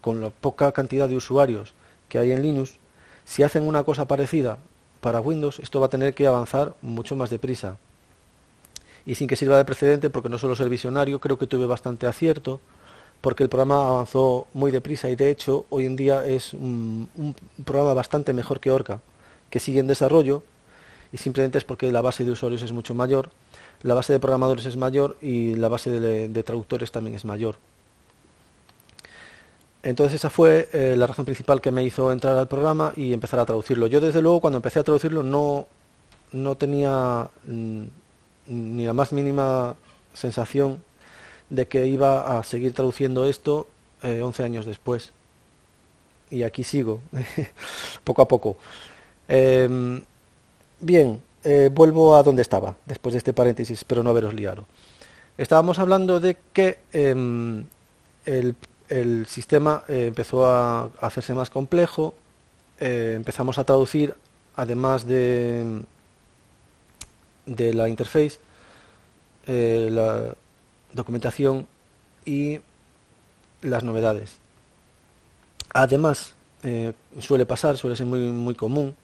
con 0.02 0.22
la 0.22 0.32
poca 0.32 0.72
cantidad 0.72 1.08
de 1.08 1.16
usuarios 1.16 1.76
que 2.10 2.18
hay 2.18 2.32
en 2.32 2.42
Linux, 2.42 2.80
si 3.26 3.44
hacen 3.44 3.68
una 3.68 3.84
cosa 3.84 4.08
parecida 4.08 4.58
para 5.02 5.22
Windows, 5.22 5.60
esto 5.60 5.80
va 5.80 5.86
a 5.86 5.90
tener 5.92 6.16
que 6.16 6.26
avanzar 6.26 6.74
mucho 6.82 7.16
más 7.16 7.30
deprisa. 7.30 7.78
Y 9.06 9.14
sin 9.14 9.28
que 9.28 9.36
sirva 9.36 9.58
de 9.58 9.66
precedente, 9.66 10.10
porque 10.10 10.30
no 10.30 10.40
solo 10.40 10.56
ser 10.56 10.68
visionario, 10.68 11.20
creo 11.20 11.38
que 11.38 11.46
tuve 11.46 11.68
bastante 11.68 12.08
acierto, 12.08 12.60
porque 13.22 13.44
el 13.44 13.50
programa 13.50 13.88
avanzó 13.88 14.48
muy 14.56 14.72
deprisa 14.72 15.12
y 15.12 15.16
de 15.16 15.30
hecho 15.30 15.68
hoy 15.70 15.86
en 15.86 15.96
día 15.96 16.26
es 16.26 16.56
un, 16.56 17.08
un 17.16 17.36
programa 17.64 17.94
bastante 17.94 18.34
mejor 18.34 18.60
que 18.60 18.72
Orca, 18.72 19.00
que 19.52 19.60
sigue 19.60 19.80
en 19.80 19.86
desarrollo 19.86 20.42
y 21.14 21.18
simplemente 21.18 21.58
es 21.58 21.64
porque 21.64 21.92
la 21.92 22.02
base 22.02 22.24
de 22.24 22.32
usuarios 22.32 22.62
es 22.62 22.72
mucho 22.72 22.94
mayor, 22.94 23.30
la 23.84 23.94
base 23.94 24.14
de 24.14 24.20
programadores 24.20 24.66
es 24.66 24.78
mayor 24.78 25.18
y 25.22 25.56
la 25.56 25.68
base 25.68 26.00
de, 26.00 26.44
traductores 26.44 26.92
también 26.92 27.16
es 27.16 27.26
mayor. 27.26 27.56
Entonces 29.84 30.16
esa 30.16 30.30
fue 30.30 30.70
eh, 30.74 30.96
la 30.96 31.08
razón 31.08 31.26
principal 31.26 31.60
que 31.60 31.72
me 31.72 31.84
hizo 31.84 32.12
entrar 32.12 32.38
al 32.38 32.48
programa 32.48 32.94
y 32.96 33.14
empezar 33.14 33.40
a 33.40 33.46
traducirlo. 33.46 33.88
Yo 33.88 34.00
desde 34.00 34.22
luego 34.22 34.40
cuando 34.40 34.58
empecé 34.58 34.80
a 34.80 34.84
traducirlo 34.84 35.24
no, 35.24 35.68
no 36.32 36.56
tenía 36.56 37.30
mm, 37.48 37.84
ni 38.48 38.86
la 38.86 38.94
más 38.94 39.12
mínima 39.12 39.76
sensación 40.14 40.84
de 41.50 41.68
que 41.68 41.88
iba 41.88 42.38
a 42.38 42.44
seguir 42.44 42.74
traduciendo 42.74 43.26
esto 43.26 43.68
11 44.04 44.42
eh, 44.42 44.46
años 44.46 44.66
después. 44.66 45.12
Y 46.30 46.44
aquí 46.44 46.64
sigo, 46.64 47.02
poco 48.04 48.22
a 48.22 48.28
poco. 48.28 48.58
Em, 49.28 50.02
Bien, 50.84 51.22
eh, 51.44 51.70
vuelvo 51.72 52.16
a 52.16 52.24
donde 52.24 52.42
estaba, 52.42 52.76
después 52.88 53.14
de 53.14 53.20
este 53.20 53.34
paréntesis, 53.34 53.78
espero 53.78 54.02
no 54.02 54.10
haberos 54.10 54.34
liado. 54.34 54.66
Estábamos 55.38 55.78
hablando 55.78 56.20
de 56.20 56.38
que 56.54 56.80
em, 56.92 57.66
el, 58.26 58.56
sistema 59.28 59.84
eh, 59.88 60.08
empezó 60.08 60.48
a, 60.48 60.90
hacerse 61.00 61.36
más 61.36 61.52
complejo, 61.52 62.16
eh, 62.80 63.14
empezamos 63.16 63.60
a 63.60 63.64
traducir, 63.64 64.16
además 64.56 65.06
de, 65.06 65.84
de 67.46 67.74
la 67.76 67.88
interface, 67.88 68.40
la 69.46 70.36
documentación 70.94 71.68
y 72.26 72.60
las 73.62 73.84
novedades. 73.84 74.38
Además, 75.74 76.34
suele 77.20 77.46
pasar, 77.46 77.78
suele 77.78 77.96
ser 77.96 78.08
muy, 78.08 78.32
muy 78.32 78.56
común, 78.56 78.96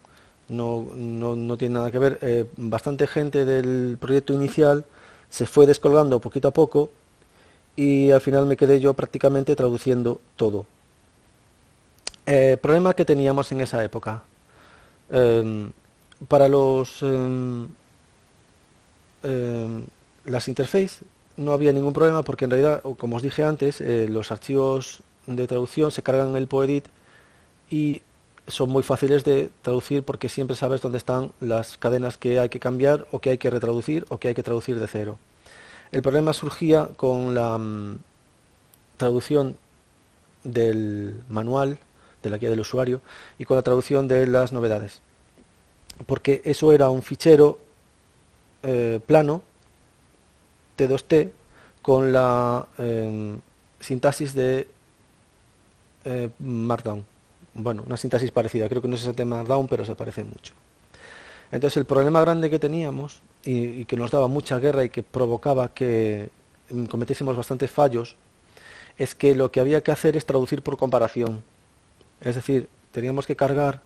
no, 0.49 0.87
no, 0.95 1.35
no 1.35 1.57
tiene 1.57 1.75
nada 1.75 1.91
que 1.91 1.99
ver. 1.99 2.19
Eh, 2.21 2.45
bastante 2.57 3.07
gente 3.07 3.45
del 3.45 3.97
proyecto 3.99 4.33
inicial 4.33 4.85
se 5.29 5.45
fue 5.45 5.65
descolgando 5.65 6.19
poquito 6.19 6.47
a 6.47 6.51
poco 6.51 6.89
y 7.75 8.11
al 8.11 8.21
final 8.21 8.45
me 8.45 8.57
quedé 8.57 8.79
yo 8.79 8.93
prácticamente 8.93 9.55
traduciendo 9.55 10.21
todo. 10.35 10.65
Eh, 12.25 12.57
problema 12.61 12.93
que 12.93 13.05
teníamos 13.05 13.51
en 13.51 13.61
esa 13.61 13.83
época. 13.83 14.23
Em, 15.09 15.71
para 16.27 16.47
los 16.49 17.01
em, 17.01 17.67
em, 19.23 19.85
las 20.25 20.47
interfaces 20.47 21.01
no 21.37 21.53
había 21.53 21.71
ningún 21.71 21.93
problema 21.93 22.23
porque 22.23 22.45
en 22.45 22.51
realidad, 22.51 22.81
como 22.97 23.15
os 23.15 23.21
dije 23.21 23.43
antes, 23.43 23.79
eh, 23.79 24.07
los 24.09 24.31
archivos 24.31 25.01
de 25.27 25.47
traducción 25.47 25.91
se 25.91 26.03
cargan 26.03 26.29
en 26.29 26.35
el 26.37 26.47
Poedit 26.47 26.85
y 27.69 28.01
son 28.47 28.69
muy 28.69 28.83
fáciles 28.83 29.23
de 29.23 29.49
traducir 29.61 30.03
porque 30.03 30.29
siempre 30.29 30.55
sabes 30.55 30.81
dónde 30.81 30.97
están 30.97 31.31
las 31.39 31.77
cadenas 31.77 32.17
que 32.17 32.39
hay 32.39 32.49
que 32.49 32.59
cambiar 32.59 33.07
o 33.11 33.19
que 33.19 33.31
hay 33.31 33.37
que 33.37 33.49
retraducir 33.49 34.05
o 34.09 34.17
que 34.17 34.29
hay 34.29 34.33
que 34.33 34.43
traducir 34.43 34.79
de 34.79 34.87
cero. 34.87 35.19
El 35.91 36.01
problema 36.01 36.33
surgía 36.33 36.89
con 36.95 37.35
la 37.35 37.57
mm, 37.57 37.99
traducción 38.97 39.57
del 40.43 41.21
manual 41.29 41.79
de 42.23 42.29
la 42.29 42.37
guía 42.37 42.49
del 42.49 42.59
usuario 42.61 43.01
y 43.37 43.45
con 43.45 43.57
la 43.57 43.63
traducción 43.63 44.07
de 44.07 44.27
las 44.27 44.51
novedades. 44.51 45.01
Porque 46.05 46.41
eso 46.45 46.71
era 46.71 46.89
un 46.89 47.03
fichero 47.03 47.59
eh, 48.63 48.99
plano 49.05 49.41
T2T 50.77 51.31
con 51.81 52.11
la 52.13 52.67
em, 52.77 53.39
sintaxis 53.79 54.33
de 54.33 54.67
eh, 56.05 56.29
Markdown. 56.39 57.16
Bueno, 57.57 57.83
una 57.87 57.97
sintaxis 57.97 58.29
parecida, 58.31 58.69
creo 58.69 58.83
que 58.83 58.87
no 58.87 58.95
es 58.95 59.15
tema 59.15 59.37
Markdown, 59.37 59.67
pero 59.67 59.83
se 59.83 59.95
parece 59.95 60.23
mucho. 60.23 60.53
Entonces 61.51 61.77
el 61.77 61.85
problema 61.85 62.21
grande 62.21 62.49
que 62.49 62.59
teníamos 62.59 63.21
y, 63.43 63.85
que 63.85 63.95
nos 63.95 64.11
daba 64.11 64.27
mucha 64.27 64.59
guerra 64.59 64.83
y 64.83 64.89
que 64.89 65.01
provocaba 65.01 65.73
que 65.73 66.29
cometiésemos 66.89 67.35
bastantes 67.35 67.71
fallos 67.71 68.15
es 68.97 69.15
que 69.15 69.33
lo 69.33 69.51
que 69.51 69.59
había 69.59 69.81
que 69.81 69.91
hacer 69.91 70.15
es 70.15 70.25
traducir 70.25 70.61
por 70.61 70.77
comparación. 70.77 71.43
Es 72.21 72.35
decir, 72.35 72.69
teníamos 72.91 73.25
que 73.25 73.35
cargar 73.35 73.81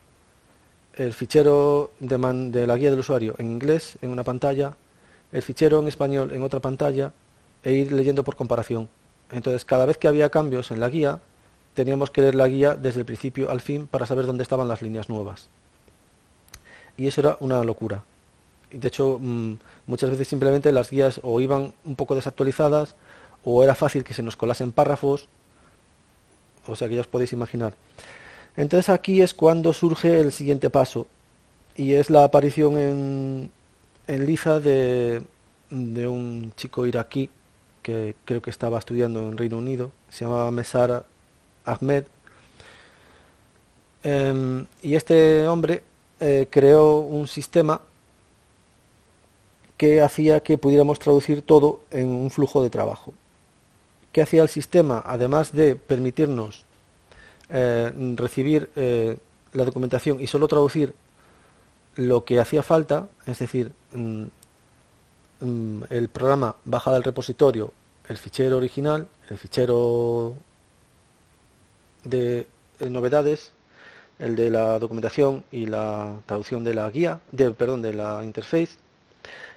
el 0.95 1.13
fichero 1.13 1.91
de, 1.99 2.17
de 2.51 2.67
la 2.67 2.76
guía 2.76 2.89
del 2.89 2.99
usuario 2.99 3.36
en 3.38 3.51
inglés 3.51 3.97
en 4.01 4.09
una 4.09 4.24
pantalla 4.24 4.76
el 5.32 5.41
fichero 5.41 5.80
en 5.80 5.88
español 5.88 6.34
en 6.34 6.43
otra 6.43 6.59
pantalla 6.59 7.13
e 7.63 7.72
ir 7.72 7.91
leyendo 7.91 8.24
por 8.24 8.36
comparación. 8.36 8.89
Entonces, 9.32 9.63
cada 9.63 9.86
vez 9.86 9.97
que 9.97 10.07
había 10.09 10.30
cambios 10.30 10.72
en 10.72 10.80
la 10.80 10.89
guía, 10.89 11.22
teníamos 11.74 12.11
que 12.11 12.22
leer 12.22 12.36
la 12.36 12.47
guía 12.47 12.76
desde 12.76 12.99
el 12.99 13.05
principio 13.05 13.49
al 13.49 13.61
fin 13.61 13.88
para 13.88 14.05
saber 14.05 14.26
dónde 14.26 14.43
estaban 14.43 14.67
las 14.67 14.82
líneas 14.82 15.09
nuevas. 15.09 15.49
Y 16.97 17.07
eso 17.07 17.22
era 17.22 17.38
una 17.39 17.63
locura. 17.63 18.03
De 18.72 18.88
hecho, 18.88 19.17
mm, 19.19 19.53
muchas 19.88 20.09
veces 20.09 20.28
simplemente 20.28 20.72
las 20.72 20.89
guías 20.89 21.19
o 21.24 21.39
iban 21.41 21.74
un 21.84 21.95
poco 21.95 22.15
desactualizadas 22.15 22.95
o 23.43 23.63
era 23.63 23.76
fácil 23.76 24.03
que 24.03 24.13
se 24.13 24.24
nos 24.24 24.36
colasen 24.36 24.72
párrafos. 24.72 25.28
O 26.67 26.76
sea 26.76 26.88
que 26.88 26.95
ya 26.95 27.01
os 27.01 27.07
podéis 27.07 27.34
imaginar. 27.34 27.74
Entonces 28.55 28.89
aquí 28.89 29.22
es 29.22 29.34
cuando 29.34 29.74
surge 29.74 30.19
el 30.19 30.32
siguiente 30.32 30.69
paso 30.69 31.07
y 31.76 31.93
es 31.93 32.09
la 32.09 32.24
aparición 32.24 32.78
en, 32.78 33.51
en 34.07 34.26
Liza 34.26 34.59
de, 34.59 35.24
un 35.69 36.53
chico 36.55 36.86
iraquí 36.86 37.30
que 37.82 38.15
creo 38.26 38.41
que 38.41 38.49
estaba 38.49 38.78
estudiando 38.78 39.22
en 39.22 39.38
Reino 39.38 39.57
Unido, 39.57 39.91
se 40.09 40.26
llamaba 40.26 40.51
Mesar 40.51 41.05
Ahmed. 41.66 42.05
Em, 44.03 44.66
y 44.82 44.95
este 44.95 45.47
hombre 45.47 45.84
eh, 46.20 46.47
creó 46.49 46.99
un 46.99 47.28
sistema 47.28 47.82
que 49.78 50.01
hacía 50.01 50.41
que 50.41 50.57
pudiéramos 50.57 50.99
traducir 50.99 51.41
todo 51.41 51.82
en 51.91 52.07
un 52.07 52.30
flujo 52.32 52.64
de 52.64 52.70
trabajo. 52.70 53.14
¿Qué 54.12 54.22
hacía 54.22 54.43
el 54.43 54.49
sistema? 54.49 55.01
Además 55.05 55.51
de 55.51 55.76
permitirnos 55.76 56.66
eh, 57.49 57.91
recibir 58.16 58.70
eh, 58.76 59.18
la 59.53 59.66
documentación 59.66 60.22
y 60.22 60.28
solo 60.28 60.47
traducir 60.47 60.93
lo 61.95 62.24
que 62.24 62.39
hacía 62.39 62.64
falta, 62.64 63.09
es 63.26 63.39
decir, 63.39 63.72
mm, 63.93 64.24
mm, 65.41 65.84
el 65.89 66.09
programa 66.09 66.55
baja 66.66 66.93
del 66.93 67.03
repositorio 67.03 67.74
el 68.12 68.18
fichero 68.18 68.57
original, 68.57 69.07
el 69.30 69.38
fichero 69.38 70.36
de 72.04 72.47
novedades, 72.80 73.52
el 74.20 74.36
de 74.36 74.49
la 74.49 74.80
documentación 74.80 75.43
y 75.52 75.66
la 75.66 76.16
traducción 76.26 76.64
de 76.64 76.74
la 76.74 76.89
guía, 76.89 77.20
de, 77.32 77.52
perdón, 77.52 77.82
de 77.82 77.93
la 77.93 78.24
interface, 78.24 78.78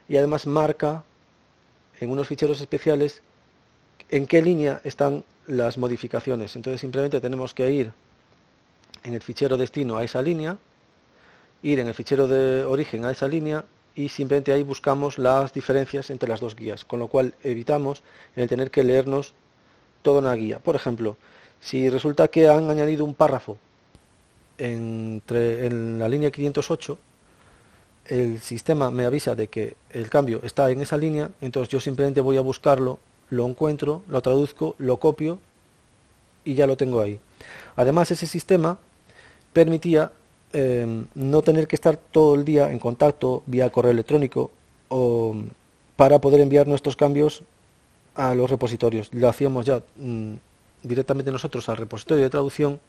y 0.08 0.16
además 0.16 0.46
marca 0.46 1.04
en 2.00 2.10
unos 2.10 2.28
ficheros 2.28 2.60
especiales 2.60 3.22
en 4.10 4.26
qué 4.26 4.42
línea 4.42 4.80
están 4.84 5.24
las 5.46 5.78
modificaciones. 5.78 6.56
Entonces 6.56 6.80
simplemente 6.80 7.20
tenemos 7.20 7.54
que 7.54 7.70
ir 7.70 7.92
en 9.02 9.14
el 9.14 9.20
fichero 9.20 9.56
destino 9.56 9.96
a 9.96 10.04
esa 10.04 10.22
línea, 10.22 10.56
ir 11.62 11.78
en 11.78 11.88
el 11.88 11.94
fichero 11.94 12.26
de 12.26 12.64
origen 12.64 13.04
a 13.04 13.10
esa 13.10 13.28
línea 13.28 13.64
y 13.94 14.08
simplemente 14.08 14.52
ahí 14.52 14.62
buscamos 14.62 15.18
las 15.18 15.52
diferencias 15.52 16.10
entre 16.10 16.28
las 16.28 16.40
dos 16.40 16.56
guías, 16.56 16.84
con 16.84 16.98
lo 16.98 17.08
cual 17.08 17.34
evitamos 17.42 18.02
el 18.34 18.48
tener 18.48 18.70
que 18.70 18.82
leernos 18.82 19.34
toda 20.02 20.20
una 20.20 20.34
guía. 20.34 20.58
Por 20.58 20.76
ejemplo, 20.76 21.16
si 21.64 21.88
resulta 21.88 22.28
que 22.28 22.48
han 22.48 22.68
añadido 22.70 23.04
un 23.04 23.14
párrafo 23.14 23.56
entre, 24.58 25.66
en 25.66 25.98
la 25.98 26.08
línea 26.08 26.30
508, 26.30 26.98
el 28.06 28.40
sistema 28.40 28.90
me 28.90 29.06
avisa 29.06 29.34
de 29.34 29.48
que 29.48 29.76
el 29.90 30.10
cambio 30.10 30.40
está 30.44 30.70
en 30.70 30.82
esa 30.82 30.96
línea, 30.96 31.30
entonces 31.40 31.70
yo 31.70 31.80
simplemente 31.80 32.20
voy 32.20 32.36
a 32.36 32.42
buscarlo, 32.42 32.98
lo 33.30 33.46
encuentro, 33.48 34.02
lo 34.08 34.20
traduzco, 34.20 34.76
lo 34.78 34.98
copio 34.98 35.38
y 36.44 36.54
ya 36.54 36.66
lo 36.66 36.76
tengo 36.76 37.00
ahí. 37.00 37.18
Además, 37.74 38.10
ese 38.10 38.26
sistema 38.26 38.78
permitía 39.52 40.12
Em, 40.56 41.06
no 41.16 41.42
tener 41.42 41.66
que 41.66 41.74
estar 41.74 41.96
todo 41.96 42.36
el 42.36 42.44
día 42.44 42.70
en 42.70 42.78
contacto 42.78 43.42
vía 43.46 43.70
correo 43.70 43.90
electrónico 43.90 44.52
o, 44.88 45.34
para 45.96 46.20
poder 46.20 46.40
enviar 46.40 46.68
nuestros 46.68 46.94
cambios 46.94 47.42
a 48.14 48.36
los 48.36 48.48
repositorios. 48.48 49.08
Lo 49.12 49.28
hacíamos 49.28 49.66
ya 49.66 49.82
mm, 49.96 50.34
directamente 50.84 51.32
nosotros 51.32 51.68
al 51.68 51.76
repositorio 51.76 52.22
de 52.22 52.30
traducción 52.30 52.80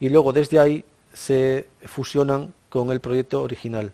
y 0.00 0.08
luego 0.08 0.32
desde 0.32 0.58
ahí 0.58 0.84
se 1.12 1.68
fusionan 1.84 2.54
con 2.68 2.90
el 2.90 3.00
proyecto 3.00 3.42
original. 3.42 3.92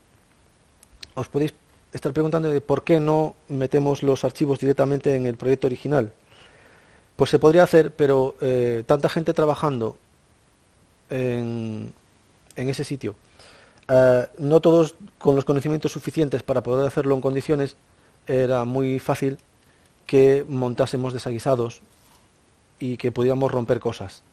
Os 1.14 1.28
podéis 1.28 1.54
estar 1.92 2.12
preguntando 2.12 2.48
de 2.50 2.60
por 2.60 2.84
qué 2.84 3.00
no 3.00 3.34
metemos 3.48 4.02
los 4.02 4.24
archivos 4.24 4.58
directamente 4.58 5.14
en 5.14 5.26
el 5.26 5.36
proyecto 5.36 5.66
original. 5.66 6.12
Pues 7.16 7.30
se 7.30 7.38
podría 7.38 7.64
hacer, 7.64 7.92
pero 7.92 8.36
eh, 8.40 8.84
tanta 8.86 9.08
gente 9.08 9.34
trabajando 9.34 9.98
en, 11.10 11.92
ese 12.56 12.84
sitio. 12.84 13.16
Eh, 13.88 14.26
no 14.38 14.60
todos 14.60 14.94
con 15.18 15.34
los 15.34 15.44
conocimientos 15.44 15.92
suficientes 15.92 16.42
para 16.42 16.62
poder 16.62 16.86
hacerlo 16.86 17.14
en 17.14 17.20
condiciones, 17.20 17.76
era 18.26 18.64
muy 18.64 18.98
fácil 18.98 19.38
que 20.06 20.44
montásemos 20.48 21.12
desaguisados 21.12 21.82
y 22.80 22.96
que 22.96 23.12
pudiéramos 23.12 23.52
romper 23.52 23.78
cosas. 23.78 24.24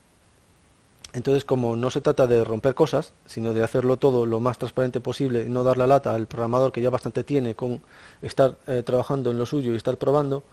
Entonces, 1.14 1.46
como 1.46 1.76
no 1.76 1.90
se 1.90 2.02
trata 2.02 2.28
de 2.28 2.44
romper 2.44 2.76
cosas, 2.76 3.14
sino 3.26 3.54
de 3.54 3.64
hacerlo 3.64 3.98
todo 3.98 4.26
lo 4.26 4.40
más 4.40 4.58
transparente 4.58 5.00
posible 5.00 5.44
y 5.44 5.50
no 5.50 5.64
dar 5.64 5.78
la 5.78 5.88
lata 5.88 6.14
al 6.14 6.28
programador 6.28 6.72
que 6.72 6.82
ya 6.82 6.90
bastante 6.90 7.24
tiene 7.24 7.56
con 7.56 7.82
estar 8.22 8.58
eh, 8.68 8.84
trabajando 8.84 9.32
en 9.32 9.38
lo 9.38 9.46
suyo 9.46 9.74
y 9.74 9.78
estar 9.78 9.98
probando, 9.98 10.44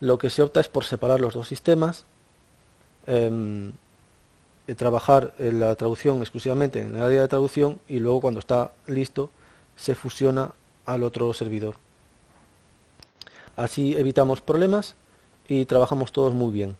lo 0.00 0.18
que 0.18 0.30
se 0.30 0.42
opta 0.42 0.60
es 0.60 0.68
por 0.68 0.84
separar 0.84 1.20
los 1.20 1.34
dos 1.34 1.48
sistemas, 1.48 2.04
em, 3.06 3.72
eh, 4.66 4.74
trabajar 4.74 5.34
en 5.38 5.60
la 5.60 5.74
traducción 5.76 6.18
exclusivamente 6.20 6.80
en 6.80 6.96
el 6.96 7.02
área 7.02 7.22
de 7.22 7.28
traducción 7.28 7.80
y 7.88 7.98
luego 7.98 8.20
cuando 8.20 8.40
está 8.40 8.72
listo 8.86 9.30
se 9.76 9.94
fusiona 9.94 10.52
al 10.86 11.02
otro 11.02 11.32
servidor. 11.32 11.76
Así 13.56 13.94
evitamos 13.96 14.40
problemas 14.40 14.96
y 15.48 15.64
trabajamos 15.66 16.12
todos 16.12 16.34
muy 16.34 16.52
bien. 16.52 16.76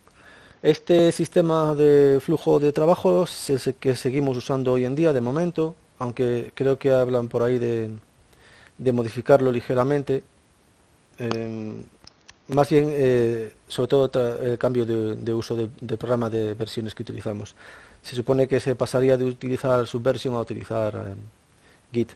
Este 0.65 1.13
sistema 1.13 1.75
de 1.75 2.21
flujo 2.23 2.59
de 2.59 2.73
trabajo 2.73 3.25
es 3.25 3.67
el 3.67 3.75
que 3.75 3.95
seguimos 3.95 4.35
usando 4.39 4.73
hoy 4.73 4.87
en 4.87 4.95
día 4.95 5.13
de 5.13 5.21
momento, 5.21 5.77
aunque 5.99 6.53
creo 6.55 6.79
que 6.79 6.91
hablan 6.91 7.29
por 7.29 7.43
ahí 7.43 7.59
de, 7.59 7.91
modificarlo 8.91 9.53
ligeramente. 9.53 10.25
Em, 11.19 11.85
más 12.49 12.71
bien, 12.71 12.87
eh, 12.89 13.53
sobre 13.69 13.89
todo 13.89 14.41
el 14.41 14.57
cambio 14.57 14.87
de, 14.87 15.35
uso 15.35 15.55
de, 15.55 15.97
programa 15.99 16.31
de 16.31 16.55
versiones 16.55 16.95
que 16.95 17.03
utilizamos. 17.03 17.55
Se 18.03 18.17
supone 18.17 18.49
que 18.49 18.59
se 18.59 18.75
pasaría 18.75 19.19
de 19.19 19.27
utilizar 19.27 19.87
Subversion 19.87 20.35
a 20.35 20.41
utilizar 20.41 20.95
eh, 20.97 21.15
Git, 21.93 22.13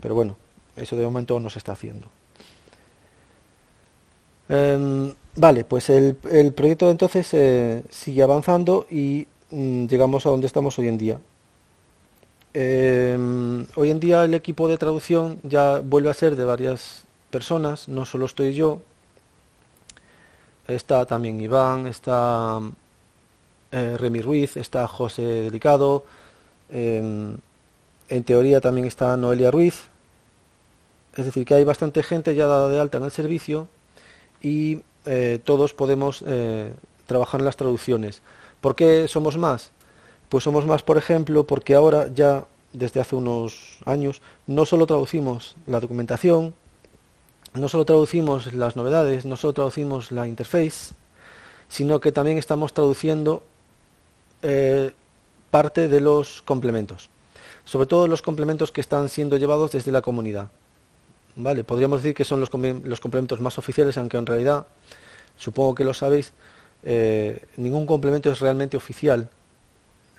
pero 0.00 0.16
bueno, 0.16 0.36
eso 0.74 0.96
de 0.96 1.04
momento 1.04 1.38
no 1.38 1.48
se 1.48 1.60
está 1.60 1.70
haciendo. 1.70 2.08
Vale, 5.34 5.64
pues 5.64 5.88
el, 5.88 6.14
proyecto 6.54 6.90
entonces 6.90 7.32
eh, 7.32 7.82
sigue 7.90 8.22
avanzando 8.22 8.86
y 8.90 9.26
mm, 9.50 9.86
llegamos 9.86 10.26
a 10.26 10.30
donde 10.30 10.46
estamos 10.46 10.78
hoy 10.78 10.88
en 10.88 10.98
día. 10.98 11.20
Em, 12.54 13.66
hoy 13.76 13.90
en 13.90 13.98
día 13.98 14.24
el 14.24 14.34
equipo 14.34 14.68
de 14.68 14.76
traducción 14.76 15.40
ya 15.42 15.80
vuelve 15.80 16.10
a 16.10 16.14
ser 16.14 16.36
de 16.36 16.44
varias 16.44 17.04
personas, 17.30 17.88
no 17.88 18.04
solo 18.04 18.26
estoy 18.26 18.52
yo, 18.52 18.82
está 20.68 21.06
también 21.06 21.40
Iván, 21.40 21.86
está 21.86 22.60
eh, 23.70 23.96
Remy 23.98 24.20
Ruiz, 24.20 24.56
está 24.58 24.86
José 24.86 25.22
Delicado, 25.22 26.04
em, 26.70 27.38
en 28.08 28.24
teoría 28.24 28.60
también 28.60 28.86
está 28.86 29.16
Noelia 29.16 29.50
Ruiz, 29.50 29.84
es 31.16 31.24
decir, 31.24 31.46
que 31.46 31.54
hay 31.54 31.64
bastante 31.64 32.02
gente 32.02 32.34
ya 32.34 32.46
dada 32.46 32.68
de 32.68 32.80
alta 32.80 32.98
en 32.98 33.04
el 33.04 33.10
servicio 33.12 33.68
y 34.42 34.82
eh, 35.06 35.40
todos 35.42 35.74
podemos 35.74 36.22
eh, 36.26 36.72
trabajar 37.06 37.40
en 37.40 37.46
las 37.46 37.56
traducciones. 37.56 38.22
¿Por 38.60 38.74
qué 38.74 39.08
somos 39.08 39.36
más? 39.36 39.70
Pues 40.28 40.44
somos 40.44 40.66
más, 40.66 40.82
por 40.82 40.96
ejemplo, 40.96 41.44
porque 41.46 41.74
ahora 41.74 42.08
ya 42.14 42.46
desde 42.72 43.00
hace 43.00 43.16
unos 43.16 43.78
años 43.84 44.22
no 44.46 44.64
solo 44.64 44.86
traducimos 44.86 45.56
la 45.66 45.80
documentación, 45.80 46.54
no 47.54 47.68
solo 47.68 47.84
traducimos 47.84 48.52
las 48.54 48.76
novedades, 48.76 49.26
no 49.26 49.36
solo 49.36 49.52
traducimos 49.52 50.10
la 50.10 50.26
interface, 50.26 50.94
sino 51.68 52.00
que 52.00 52.12
también 52.12 52.38
estamos 52.38 52.72
traduciendo 52.72 53.42
eh, 54.42 54.92
parte 55.50 55.88
de 55.88 56.00
los 56.00 56.42
complementos, 56.42 57.10
sobre 57.64 57.86
todo 57.86 58.08
los 58.08 58.22
complementos 58.22 58.72
que 58.72 58.80
están 58.80 59.08
siendo 59.08 59.36
llevados 59.36 59.72
desde 59.72 59.92
la 59.92 60.00
comunidad. 60.00 60.48
Vale, 61.34 61.64
podríamos 61.64 62.02
decir 62.02 62.14
que 62.14 62.24
son 62.24 62.40
los, 62.40 62.50
complementos 62.50 63.40
más 63.40 63.58
oficiales, 63.58 63.96
aunque 63.96 64.18
en 64.18 64.26
realidad, 64.26 64.66
supongo 65.36 65.74
que 65.74 65.84
lo 65.84 65.94
sabéis, 65.94 66.32
eh, 66.82 67.46
ningún 67.56 67.86
complemento 67.86 68.30
es 68.30 68.40
realmente 68.40 68.76
oficial. 68.76 69.30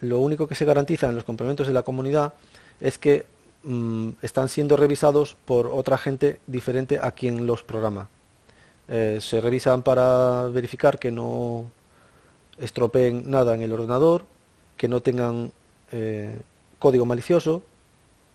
Lo 0.01 0.19
único 0.19 0.47
que 0.47 0.55
se 0.55 0.65
garantiza 0.65 1.07
en 1.07 1.15
los 1.15 1.23
complementos 1.23 1.67
de 1.67 1.73
la 1.73 1.83
comunidad 1.83 2.33
es 2.81 2.97
que 2.97 3.25
mm, 3.63 4.09
están 4.23 4.49
siendo 4.49 4.75
revisados 4.75 5.37
por 5.45 5.67
otra 5.67 5.97
gente 5.97 6.39
diferente 6.47 6.99
a 7.01 7.11
quien 7.11 7.45
los 7.45 7.63
programa. 7.63 8.09
Eh, 8.87 9.19
se 9.21 9.39
revisan 9.39 9.83
para 9.83 10.47
verificar 10.47 10.97
que 10.97 11.11
no 11.11 11.71
estropeen 12.57 13.29
nada 13.29 13.53
en 13.53 13.61
el 13.61 13.71
ordenador, 13.71 14.25
que 14.77 14.87
no 14.87 15.01
tengan 15.01 15.51
eh, 15.91 16.39
código 16.79 17.05
malicioso 17.05 17.63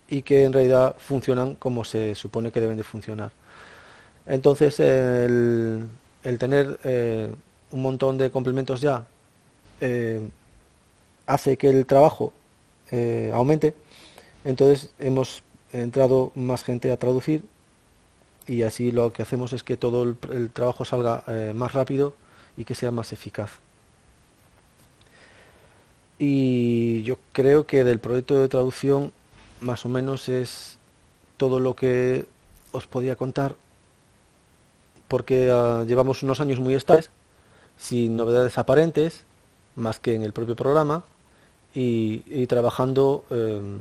y 0.09 0.23
que 0.23 0.43
en 0.43 0.53
realidad 0.53 0.95
funcionan 0.97 1.55
como 1.55 1.83
se 1.83 2.15
supone 2.15 2.51
que 2.51 2.59
deben 2.59 2.77
de 2.77 2.83
funcionar. 2.83 3.31
Entonces, 4.25 4.79
el, 4.79 5.87
tener 6.39 6.79
eh, 6.83 7.33
un 7.71 7.81
montón 7.81 8.17
de 8.17 8.31
complementos 8.31 8.81
ya 8.81 9.05
eh, 9.81 10.27
hace 11.25 11.57
que 11.57 11.69
el 11.69 11.85
trabajo 11.85 12.33
eh, 12.91 13.31
aumente. 13.33 13.75
Entonces, 14.43 14.91
hemos 14.99 15.43
entrado 15.71 16.31
más 16.35 16.63
gente 16.63 16.91
a 16.91 16.97
traducir 16.97 17.43
y 18.47 18.63
así 18.63 18.91
lo 18.91 19.13
que 19.13 19.21
hacemos 19.21 19.53
es 19.53 19.63
que 19.63 19.77
todo 19.77 20.15
el 20.31 20.49
trabajo 20.51 20.85
salga 20.85 21.23
más 21.53 21.73
rápido 21.73 22.15
y 22.57 22.65
que 22.65 22.73
sea 22.73 22.89
más 22.89 23.13
eficaz. 23.13 23.51
Y 26.17 27.03
yo 27.03 27.17
creo 27.31 27.67
que 27.67 27.83
del 27.83 27.99
proyecto 27.99 28.39
de 28.41 28.49
traducción 28.49 29.13
más 29.61 29.85
o 29.85 29.89
menos 29.89 30.29
es 30.29 30.77
todo 31.37 31.59
lo 31.59 31.75
que 31.75 32.25
os 32.71 32.87
podía 32.87 33.15
contar, 33.15 33.55
porque 35.07 35.49
ah, 35.51 35.83
llevamos 35.87 36.23
unos 36.23 36.39
años 36.39 36.59
muy 36.59 36.75
estables, 36.75 37.09
sin 37.77 38.15
novedades 38.15 38.57
aparentes, 38.57 39.23
más 39.75 39.99
que 39.99 40.15
en 40.15 40.23
el 40.23 40.33
propio 40.33 40.55
programa, 40.55 41.03
y, 41.73 42.47
trabajando 42.47 43.25
em, 43.29 43.79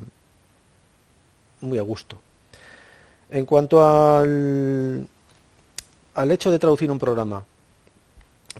muy 1.63 1.79
a 1.79 1.83
gusto. 1.83 2.19
En 3.31 3.45
cuanto 3.47 3.85
al, 3.85 5.07
al 6.15 6.31
hecho 6.31 6.51
de 6.51 6.59
traducir 6.59 6.91
un 6.91 6.99
programa, 6.99 7.45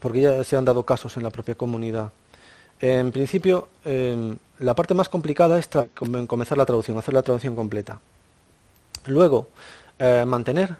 porque 0.01 0.21
ya 0.23 0.45
se 0.45 0.57
han 0.57 0.65
dado 0.65 0.83
casos 0.85 1.17
en 1.17 1.23
la 1.23 1.31
propia 1.31 1.55
comunidad, 1.55 2.11
en 2.81 3.13
principio, 3.13 3.69
em, 3.85 4.37
la 4.61 4.75
parte 4.75 4.95
más 4.95 5.09
complicada 5.09 5.59
es 5.59 5.69
comenzar 6.27 6.59
la 6.59 6.67
traducción, 6.67 6.99
hacer 6.99 7.15
la 7.15 7.23
traducción 7.23 7.57
completa. 7.57 8.01
Luego, 9.07 9.49
eh, 9.99 10.25
mantener 10.27 10.77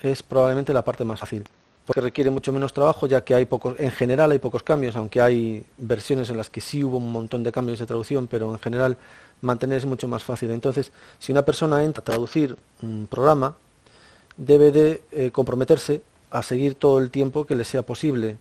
es 0.00 0.22
probablemente 0.22 0.72
la 0.72 0.82
parte 0.82 1.04
más 1.04 1.20
fácil, 1.20 1.44
porque 1.84 2.00
requiere 2.00 2.30
mucho 2.30 2.52
menos 2.52 2.72
trabajo, 2.72 3.06
ya 3.06 3.22
que 3.22 3.34
hay 3.34 3.46
pocos, 3.46 3.78
en 3.78 3.90
general 3.90 4.30
hay 4.32 4.38
pocos 4.38 4.62
cambios, 4.62 4.96
aunque 4.96 5.20
hay 5.20 5.64
versiones 5.78 6.30
en 6.30 6.36
las 6.36 6.50
que 6.50 6.60
sí 6.60 6.82
hubo 6.82 6.98
un 6.98 7.12
montón 7.12 7.42
de 7.42 7.52
cambios 7.52 7.78
de 7.78 7.86
traducción, 7.86 8.26
pero 8.26 8.52
en 8.52 8.58
general 8.58 8.96
mantener 9.40 9.78
es 9.78 9.86
mucho 9.86 10.08
más 10.08 10.24
fácil. 10.24 10.50
Entonces, 10.50 10.92
si 11.18 11.32
una 11.32 11.42
persona 11.42 11.84
entra 11.84 12.00
a 12.00 12.04
traducir 12.04 12.56
un 12.82 13.06
programa, 13.06 13.56
debe 14.36 14.72
de 14.72 15.02
eh, 15.12 15.30
comprometerse 15.30 16.02
a 16.30 16.42
seguir 16.42 16.74
todo 16.74 16.98
el 16.98 17.10
tiempo 17.10 17.46
que 17.46 17.54
le 17.54 17.64
sea 17.64 17.82
posible 17.82 18.36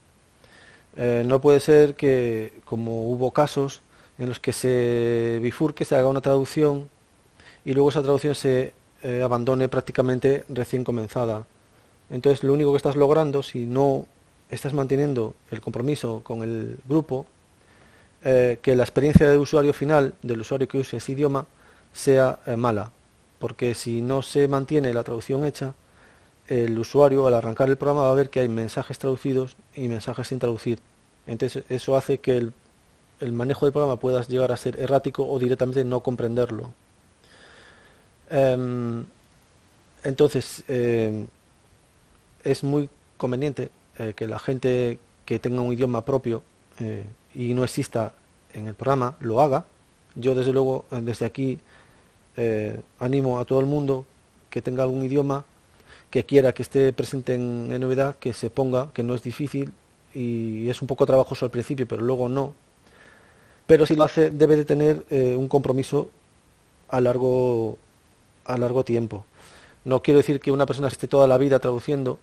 eh, 0.97 1.23
no 1.25 1.41
puede 1.41 1.59
ser 1.59 1.95
que, 1.95 2.53
como 2.63 3.09
hubo 3.09 3.31
casos 3.31 3.81
en 4.17 4.29
los 4.29 4.39
que 4.39 4.53
se 4.53 5.39
bifurque, 5.41 5.83
se 5.83 5.95
haga 5.95 6.07
una 6.07 6.21
traducción 6.21 6.89
y 7.65 7.73
luego 7.73 7.89
esa 7.89 8.01
traducción 8.01 8.35
se 8.35 8.73
eh, 9.03 9.21
abandone 9.21 9.67
prácticamente 9.67 10.45
recién 10.47 10.83
comenzada. 10.83 11.45
Entonces, 12.09 12.43
lo 12.43 12.53
único 12.53 12.71
que 12.71 12.77
estás 12.77 12.95
logrando, 12.95 13.43
si 13.43 13.65
no 13.65 14.05
estás 14.49 14.73
manteniendo 14.73 15.33
el 15.51 15.59
compromiso 15.59 16.21
con 16.23 16.43
el 16.43 16.77
grupo, 16.87 17.25
eh, 18.23 18.59
que 18.61 18.75
la 18.75 18.83
experiencia 18.83 19.29
de 19.29 19.37
usuario 19.37 19.73
final, 19.73 20.13
del 20.21 20.41
usuario 20.41 20.67
que 20.67 20.77
use 20.77 20.97
ese 20.97 21.11
idioma, 21.11 21.45
sea 21.91 22.39
mala. 22.57 22.91
Porque 23.39 23.73
si 23.73 24.01
no 24.01 24.21
se 24.21 24.47
mantiene 24.47 24.93
la 24.93 25.03
traducción 25.03 25.45
hecha, 25.45 25.73
el 26.47 26.77
usuario 26.77 27.25
al 27.27 27.33
arrancar 27.33 27.69
el 27.69 27.77
programa 27.77 28.03
va 28.03 28.11
a 28.11 28.15
ver 28.15 28.29
que 28.29 28.41
hay 28.41 28.49
mensajes 28.49 28.99
traducidos 28.99 29.55
y 29.75 29.87
mensajes 29.87 30.27
sin 30.27 30.39
traducir. 30.39 30.79
Entonces 31.27 31.63
eso 31.69 31.97
hace 31.97 32.19
que 32.19 32.37
el, 32.37 33.31
manejo 33.31 33.65
del 33.65 33.73
programa 33.73 33.99
pueda 33.99 34.21
llegar 34.23 34.51
a 34.51 34.57
ser 34.57 34.79
errático 34.79 35.27
o 35.27 35.39
directamente 35.39 35.83
no 35.83 36.01
comprenderlo. 36.01 36.71
Em, 38.29 39.05
entonces 40.03 40.63
em, 40.67 41.27
es 42.43 42.63
muy 42.63 42.89
conveniente 43.17 43.71
eh, 43.97 44.13
que 44.15 44.27
la 44.27 44.39
gente 44.39 44.99
que 45.25 45.39
tenga 45.39 45.61
un 45.61 45.73
idioma 45.73 46.05
propio 46.05 46.43
eh, 46.79 47.05
y 47.33 47.53
no 47.53 47.63
exista 47.63 48.13
en 48.53 48.67
el 48.67 48.75
programa 48.75 49.15
lo 49.19 49.41
haga. 49.41 49.65
Yo 50.15 50.35
desde 50.35 50.53
luego 50.53 50.85
desde 50.91 51.25
aquí 51.25 51.59
eh, 52.37 52.79
animo 52.99 53.39
a 53.39 53.45
todo 53.45 53.59
el 53.59 53.65
mundo 53.65 54.05
que 54.49 54.61
tenga 54.61 54.83
algún 54.83 55.03
idioma 55.03 55.45
que 56.15 56.23
quiera 56.23 56.53
que 56.53 56.63
esté 56.63 56.93
presente 56.93 57.33
en, 57.33 57.77
novedad, 57.77 58.15
que 58.15 58.31
se 58.31 58.49
ponga, 58.49 58.89
que 58.93 59.03
no 59.03 59.15
es 59.15 59.21
difícil 59.21 59.73
y 60.13 60.69
es 60.69 60.81
un 60.81 60.87
poco 60.87 61.05
trabajoso 61.05 61.43
al 61.43 61.51
principio, 61.51 61.85
pero 61.85 62.03
luego 62.03 62.29
no. 62.29 62.53
Pero 63.67 63.85
si 63.85 63.97
lo 63.97 64.05
hace, 64.05 64.31
debe 64.31 64.55
de 64.55 64.63
tener 64.63 65.03
eh, 65.09 65.35
un 65.37 65.49
compromiso 65.49 66.09
a 66.87 67.01
largo, 67.01 67.77
a 68.45 68.57
largo 68.57 68.85
tiempo. 68.85 69.25
No 69.83 70.01
quiero 70.01 70.19
decir 70.19 70.39
que 70.39 70.53
una 70.53 70.65
persona 70.65 70.87
esté 70.87 71.09
toda 71.09 71.27
la 71.27 71.37
vida 71.37 71.59
traduciendo 71.59 72.17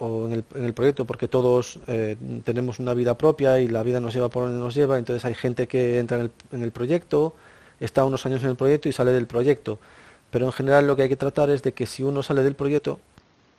o 0.00 0.26
en 0.26 0.64
el, 0.64 0.74
proyecto, 0.74 1.04
porque 1.04 1.28
todos 1.28 1.78
eh, 1.86 2.16
tenemos 2.42 2.80
una 2.80 2.94
vida 2.94 3.16
propia 3.16 3.60
y 3.60 3.68
la 3.68 3.84
vida 3.84 4.00
nos 4.00 4.12
lleva 4.12 4.28
por 4.28 4.46
donde 4.46 4.58
nos 4.58 4.74
lleva, 4.74 4.98
entonces 4.98 5.24
hay 5.24 5.34
gente 5.34 5.68
que 5.68 6.00
entra 6.00 6.16
en 6.16 6.24
el, 6.24 6.30
en 6.50 6.62
el 6.64 6.72
proyecto, 6.72 7.36
está 7.78 8.04
unos 8.04 8.26
años 8.26 8.42
en 8.42 8.48
el 8.48 8.56
proyecto 8.56 8.88
y 8.88 8.92
sale 8.92 9.12
del 9.12 9.28
proyecto. 9.28 9.78
Pero 10.32 10.46
en 10.46 10.52
general 10.52 10.88
lo 10.88 10.96
que 10.96 11.02
hay 11.02 11.08
que 11.08 11.16
tratar 11.16 11.48
es 11.50 11.62
de 11.62 11.74
que 11.74 11.86
si 11.86 12.02
uno 12.02 12.24
sale 12.24 12.42
del 12.42 12.56
proyecto, 12.56 12.98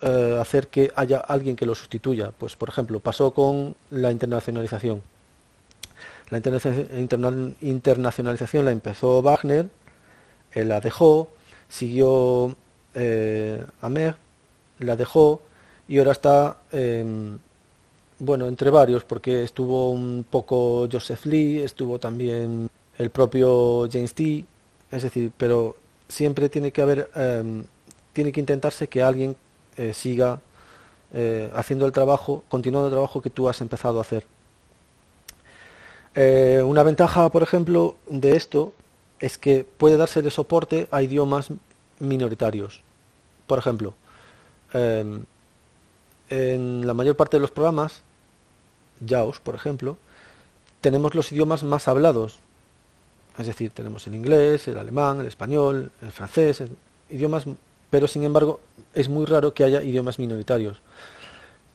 eh, 0.01 0.37
hacer 0.39 0.67
que 0.67 0.91
haya 0.95 1.17
alguien 1.19 1.55
que 1.55 1.65
lo 1.65 1.75
sustituya. 1.75 2.31
Pues, 2.37 2.55
por 2.55 2.69
ejemplo, 2.69 2.99
pasó 2.99 3.33
con 3.33 3.75
la 3.89 4.11
internacionalización. 4.11 5.01
La 6.29 6.37
internacionalización 6.37 8.65
la 8.65 8.71
empezó 8.71 9.21
Wagner, 9.21 9.67
él 10.53 10.69
la 10.69 10.79
dejó, 10.79 11.29
siguió 11.67 12.55
eh, 12.93 13.65
Amer, 13.81 14.15
la 14.79 14.95
dejó 14.95 15.41
y 15.87 15.99
ahora 15.99 16.13
está, 16.13 16.57
em, 16.71 17.37
bueno, 18.19 18.47
entre 18.47 18.69
varios, 18.69 19.03
porque 19.03 19.43
estuvo 19.43 19.91
un 19.91 20.25
poco 20.29 20.87
Joseph 20.91 21.25
Lee, 21.25 21.59
estuvo 21.63 21.99
también 21.99 22.69
el 22.97 23.09
propio 23.09 23.89
James 23.91 24.13
T, 24.13 24.45
es 24.89 25.03
decir, 25.03 25.31
pero 25.37 25.75
siempre 26.07 26.49
tiene 26.49 26.71
que 26.71 26.81
haber, 26.81 27.09
em, 27.15 27.65
tiene 28.13 28.31
que 28.31 28.39
intentarse 28.39 28.87
que 28.87 29.03
alguien 29.03 29.35
eh, 29.77 29.93
siga 29.93 30.39
eh, 31.13 31.51
haciendo 31.55 31.85
el 31.85 31.91
trabajo, 31.91 32.43
continuando 32.47 32.87
el 32.87 32.93
trabajo 32.93 33.21
que 33.21 33.29
tú 33.29 33.49
has 33.49 33.59
empezado 33.61 33.99
a 33.99 34.01
hacer. 34.01 34.25
Eh, 36.15 36.61
una 36.65 36.83
ventaja, 36.83 37.29
por 37.29 37.43
ejemplo, 37.43 37.95
de 38.09 38.35
esto 38.35 38.73
es 39.19 39.37
que 39.37 39.65
puede 39.65 39.97
darse 39.97 40.21
de 40.21 40.31
soporte 40.31 40.87
a 40.91 41.01
idiomas 41.01 41.49
minoritarios. 41.99 42.81
Por 43.47 43.59
ejemplo, 43.59 43.93
em, 44.73 45.23
en 46.29 46.87
la 46.87 46.93
mayor 46.93 47.15
parte 47.15 47.37
de 47.37 47.41
los 47.41 47.51
programas, 47.51 48.01
JAWS, 49.05 49.39
por 49.39 49.55
ejemplo, 49.55 49.97
tenemos 50.81 51.15
los 51.15 51.31
idiomas 51.31 51.63
más 51.63 51.87
hablados. 51.87 52.39
Es 53.37 53.47
decir, 53.47 53.71
tenemos 53.71 54.07
el 54.07 54.15
inglés, 54.15 54.67
el 54.67 54.77
alemán, 54.77 55.21
el 55.21 55.27
español, 55.27 55.91
el 56.01 56.11
francés, 56.11 56.63
idiomas 57.09 57.45
pero 57.91 58.07
sin 58.07 58.23
embargo 58.23 58.61
es 58.95 59.07
muy 59.09 59.25
raro 59.25 59.53
que 59.53 59.63
haya 59.63 59.83
idiomas 59.83 60.17
minoritarios. 60.17 60.81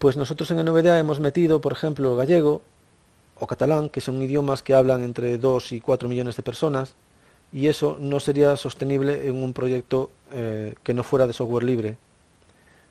Pues 0.01 0.17
nosotros 0.17 0.51
en 0.51 0.64
NVDA 0.64 0.99
hemos 0.99 1.21
metido, 1.21 1.61
por 1.61 1.73
ejemplo, 1.73 2.17
gallego 2.17 2.62
o 3.39 3.47
catalán, 3.47 3.89
que 3.91 4.01
son 4.01 4.21
idiomas 4.21 4.62
que 4.62 4.75
hablan 4.75 5.05
entre 5.05 5.39
2 5.39 5.73
y 5.73 5.81
4 5.81 6.09
millones 6.09 6.37
de 6.37 6.43
personas, 6.43 6.95
y 7.53 7.69
eso 7.69 7.97
no 8.01 8.19
sería 8.19 8.57
sostenible 8.57 9.29
en 9.29 9.37
un 9.37 9.53
proyecto 9.53 10.11
eh, 10.33 10.75
que 10.83 10.95
no 10.95 11.05
fuera 11.05 11.27
de 11.27 11.33
software 11.33 11.64
libre, 11.64 11.97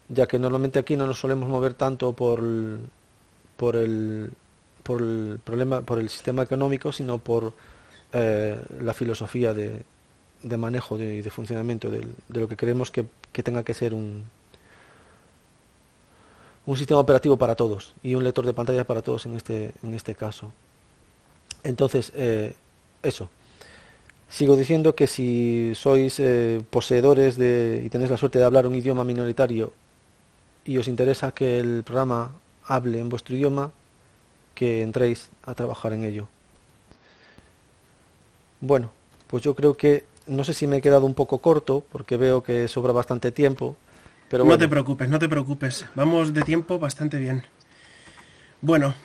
ya 0.08 0.28
que 0.28 0.40
normalmente 0.40 0.80
aquí 0.80 0.96
no 0.96 1.08
nos 1.08 1.20
solemos 1.20 1.50
mover 1.50 1.74
tanto 1.74 2.14
por 2.14 2.40
el, 2.40 2.80
problema, 5.44 5.82
por 5.82 6.00
el 6.00 6.10
sistema 6.10 6.44
económico, 6.44 6.92
sino 6.92 7.18
por 7.18 7.54
eh, 8.14 8.60
la 8.82 8.94
filosofía 8.94 9.54
de, 9.54 9.84
de 10.46 10.58
manejo 10.58 10.98
y 11.00 11.22
de, 11.22 11.30
funcionamiento 11.32 11.90
de, 11.90 12.08
lo 12.30 12.48
que 12.48 12.56
creemos 12.56 12.92
que, 12.92 13.06
tenga 13.44 13.64
que 13.64 13.74
ser 13.74 13.96
un, 13.96 14.26
un 16.68 16.78
sistema 16.78 17.00
operativo 17.00 17.36
para 17.36 17.56
todos 17.56 17.96
y 18.04 18.14
un 18.14 18.24
lector 18.24 18.46
de 18.46 18.54
pantalla 18.54 18.84
para 18.86 19.02
todos 19.02 19.26
en 19.26 19.36
este, 19.36 19.74
en 19.82 19.96
este 19.96 20.14
caso. 20.14 20.52
Entonces, 21.64 22.12
eh, 22.16 22.54
eso. 23.02 23.28
Sigo 24.30 24.56
diciendo 24.56 24.94
que 24.94 25.08
si 25.08 25.74
sois 25.74 26.20
eh, 26.20 26.62
poseedores 26.70 27.38
de, 27.38 27.82
y 27.84 27.90
tenéis 27.90 28.12
la 28.12 28.18
suerte 28.18 28.38
de 28.38 28.46
hablar 28.46 28.68
un 28.68 28.76
idioma 28.76 29.04
minoritario 29.04 29.74
y 30.64 30.78
os 30.78 30.88
interesa 30.88 31.32
que 31.32 31.60
el 31.60 31.84
programa 31.84 32.34
hable 32.66 33.00
en 33.00 33.10
vuestro 33.10 33.36
idioma, 33.36 33.72
que 34.54 34.84
entréis 34.84 35.30
a 35.44 35.56
trabajar 35.56 35.94
en 35.94 36.04
ello. 36.04 36.28
Bueno, 38.62 38.92
pues 39.28 39.44
yo 39.44 39.56
creo 39.56 39.76
que 39.76 40.06
no 40.28 40.44
sé 40.44 40.54
si 40.54 40.68
me 40.68 40.78
he 40.78 40.82
quedado 40.82 41.06
un 41.06 41.14
poco 41.14 41.40
corto 41.40 41.86
porque 41.92 42.18
veo 42.18 42.44
que 42.44 42.68
sobra 42.68 42.94
bastante 42.94 43.32
tiempo. 43.32 43.78
Pero 44.30 44.44
no 44.44 44.58
te 44.58 44.68
preocupes, 44.68 45.08
no 45.08 45.20
te 45.20 45.30
preocupes. 45.30 45.86
Vamos 45.96 46.34
de 46.34 46.42
tiempo 46.42 46.80
bastante 46.80 47.18
bien. 47.18 47.44
Bueno, 48.62 48.96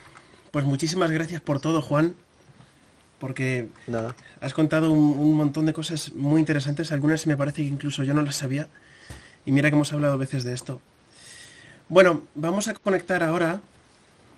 pues 0.51 0.65
muchísimas 0.65 1.11
gracias 1.11 1.41
por 1.41 1.59
todo, 1.59 1.81
Juan. 1.81 2.15
Porque 3.19 3.69
Nada. 3.85 4.15
has 4.39 4.53
contado 4.53 4.91
un, 4.91 5.35
montón 5.35 5.67
de 5.67 5.73
cosas 5.73 6.13
muy 6.13 6.39
interesantes. 6.39 6.91
Algunas 6.91 7.27
me 7.27 7.37
parece 7.37 7.57
que 7.61 7.67
incluso 7.67 8.03
yo 8.03 8.15
no 8.15 8.23
las 8.23 8.37
sabía. 8.37 8.67
Y 9.45 9.51
mira 9.51 9.69
que 9.69 9.75
hemos 9.75 9.93
hablado 9.93 10.17
veces 10.17 10.43
de 10.43 10.53
esto. 10.53 10.81
Bueno, 11.87 12.23
vamos 12.33 12.67
a 12.67 12.73
conectar 12.73 13.21
ahora. 13.21 13.61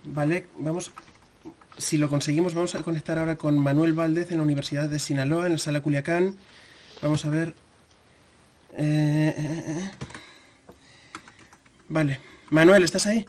¿Vale? 0.04 0.48
Vamos. 0.58 0.92
Si 1.78 1.98
lo 1.98 2.10
conseguimos, 2.10 2.54
vamos 2.54 2.76
a 2.76 2.84
conectar 2.84 3.18
ahora 3.18 3.38
con 3.38 3.58
Manuel 3.58 3.94
Valdez 3.94 4.32
en 4.32 4.38
la 4.38 4.44
Universidad 4.44 4.90
de 4.90 5.00
Sinaloa, 5.00 5.46
en 5.46 5.54
la 5.54 5.58
sala 5.58 5.82
Culiacán. 5.82 6.36
Vamos 7.04 7.26
a 7.26 7.30
ver. 7.30 7.50
Eh, 8.78 9.36
eh, 9.38 9.64
eh, 9.68 9.92
vale. 11.90 12.22
Manuel, 12.50 12.82
¿estás 12.82 13.06
ahí? 13.08 13.26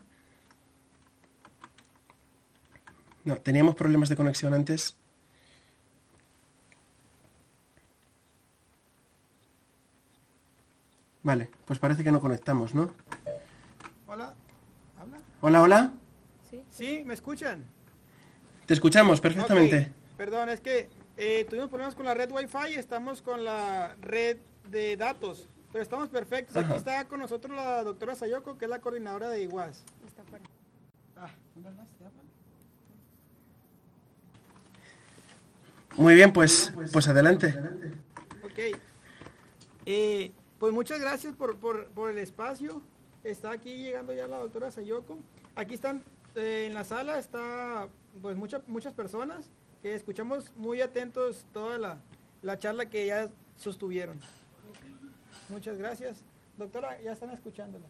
No, 3.24 3.36
teníamos 3.38 3.74
problemas 3.74 4.08
de 4.08 4.14
conexión 4.14 4.54
antes. 4.54 4.96
Vale, 11.24 11.50
pues 11.64 11.80
parece 11.80 12.04
que 12.04 12.12
no 12.12 12.20
conectamos, 12.20 12.76
¿no? 12.76 12.94
Hola, 14.06 14.34
¿habla? 15.00 15.18
Hola, 15.40 15.62
hola. 15.62 15.92
Sí, 16.48 16.62
sí 16.70 17.02
¿me 17.04 17.14
escuchan? 17.14 17.64
Te 18.66 18.74
escuchamos 18.74 19.20
perfectamente. 19.20 19.90
Perdón, 20.16 20.50
es 20.50 20.60
que 20.60 20.90
eh, 21.16 21.46
tuvimos 21.48 21.68
problemas 21.68 21.94
con 21.94 22.06
la 22.06 22.14
red 22.14 22.30
Wi-Fi, 22.30 22.74
estamos 22.74 23.22
con 23.22 23.44
la 23.44 23.96
red 24.00 24.38
de 24.70 24.96
datos, 24.96 25.48
pero 25.72 25.82
estamos 25.82 26.08
perfectos. 26.08 26.56
Aquí 26.56 26.72
está 26.72 27.04
con 27.06 27.20
nosotros 27.20 27.54
la 27.56 27.82
doctora 27.84 28.14
Sayoko, 28.14 28.58
que 28.58 28.64
es 28.64 28.70
la 28.70 28.80
coordinadora 28.80 29.28
de 29.28 29.42
IWAS. 29.42 29.84
Ah, 31.16 31.30
Muy 35.96 36.14
bien, 36.14 36.32
pues, 36.32 36.72
pues 36.92 37.06
adelante. 37.08 37.54
Ok. 38.42 38.78
Eh, 39.86 40.32
pues 40.58 40.72
muchas 40.72 41.00
gracias 41.00 41.34
por, 41.34 41.58
por, 41.58 42.10
el 42.10 42.18
espacio. 42.18 42.82
Está 43.22 43.52
aquí 43.52 43.76
llegando 43.76 44.12
ya 44.12 44.26
la 44.26 44.38
doctora 44.38 44.70
Sayoko. 44.70 45.18
Aquí 45.54 45.74
están 45.74 46.02
eh, 46.34 46.66
en 46.66 46.74
la 46.74 46.84
sala, 46.84 47.18
está 47.18 47.88
pues 48.20 48.36
muchas 48.36 48.66
muchas 48.68 48.92
personas 48.94 49.50
escuchamos 49.92 50.50
muy 50.56 50.80
atentos 50.80 51.44
toda 51.52 52.00
la, 52.42 52.58
charla 52.58 52.86
que 52.86 53.06
ya 53.06 53.28
sostuvieron. 53.56 54.18
Muchas 55.48 55.76
gracias. 55.76 56.22
Doctora, 56.56 57.00
ya 57.02 57.12
están 57.12 57.30
escuchándola. 57.30 57.86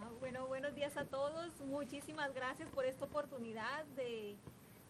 Ah, 0.00 0.10
bueno, 0.20 0.46
buenos 0.46 0.74
días 0.74 0.96
a 0.96 1.04
todos. 1.04 1.60
Muchísimas 1.62 2.32
gracias 2.34 2.68
por 2.70 2.84
esta 2.84 3.06
oportunidad 3.06 3.84
de 3.96 4.36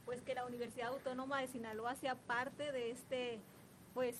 pues 0.04 0.22
que 0.22 0.34
la 0.34 0.44
Universidad 0.44 0.88
Autónoma 0.88 1.40
de 1.40 1.48
Sinaloa 1.48 1.94
sea 1.94 2.16
parte 2.16 2.72
de 2.72 2.90
este 2.90 3.38
pues 3.94 4.16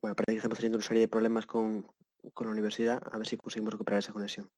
Bueno, 0.00 0.14
parece 0.14 0.32
que 0.32 0.36
estamos 0.38 0.58
teniendo 0.58 0.78
una 0.78 0.86
serie 0.86 1.02
de 1.02 1.08
problemas 1.08 1.46
con, 1.46 1.86
con 2.32 2.46
la 2.46 2.52
universidad. 2.52 3.02
A 3.12 3.18
ver 3.18 3.26
si 3.26 3.36
conseguimos 3.36 3.72
recuperar 3.72 3.98
esa 3.98 4.12
conexión. 4.12 4.48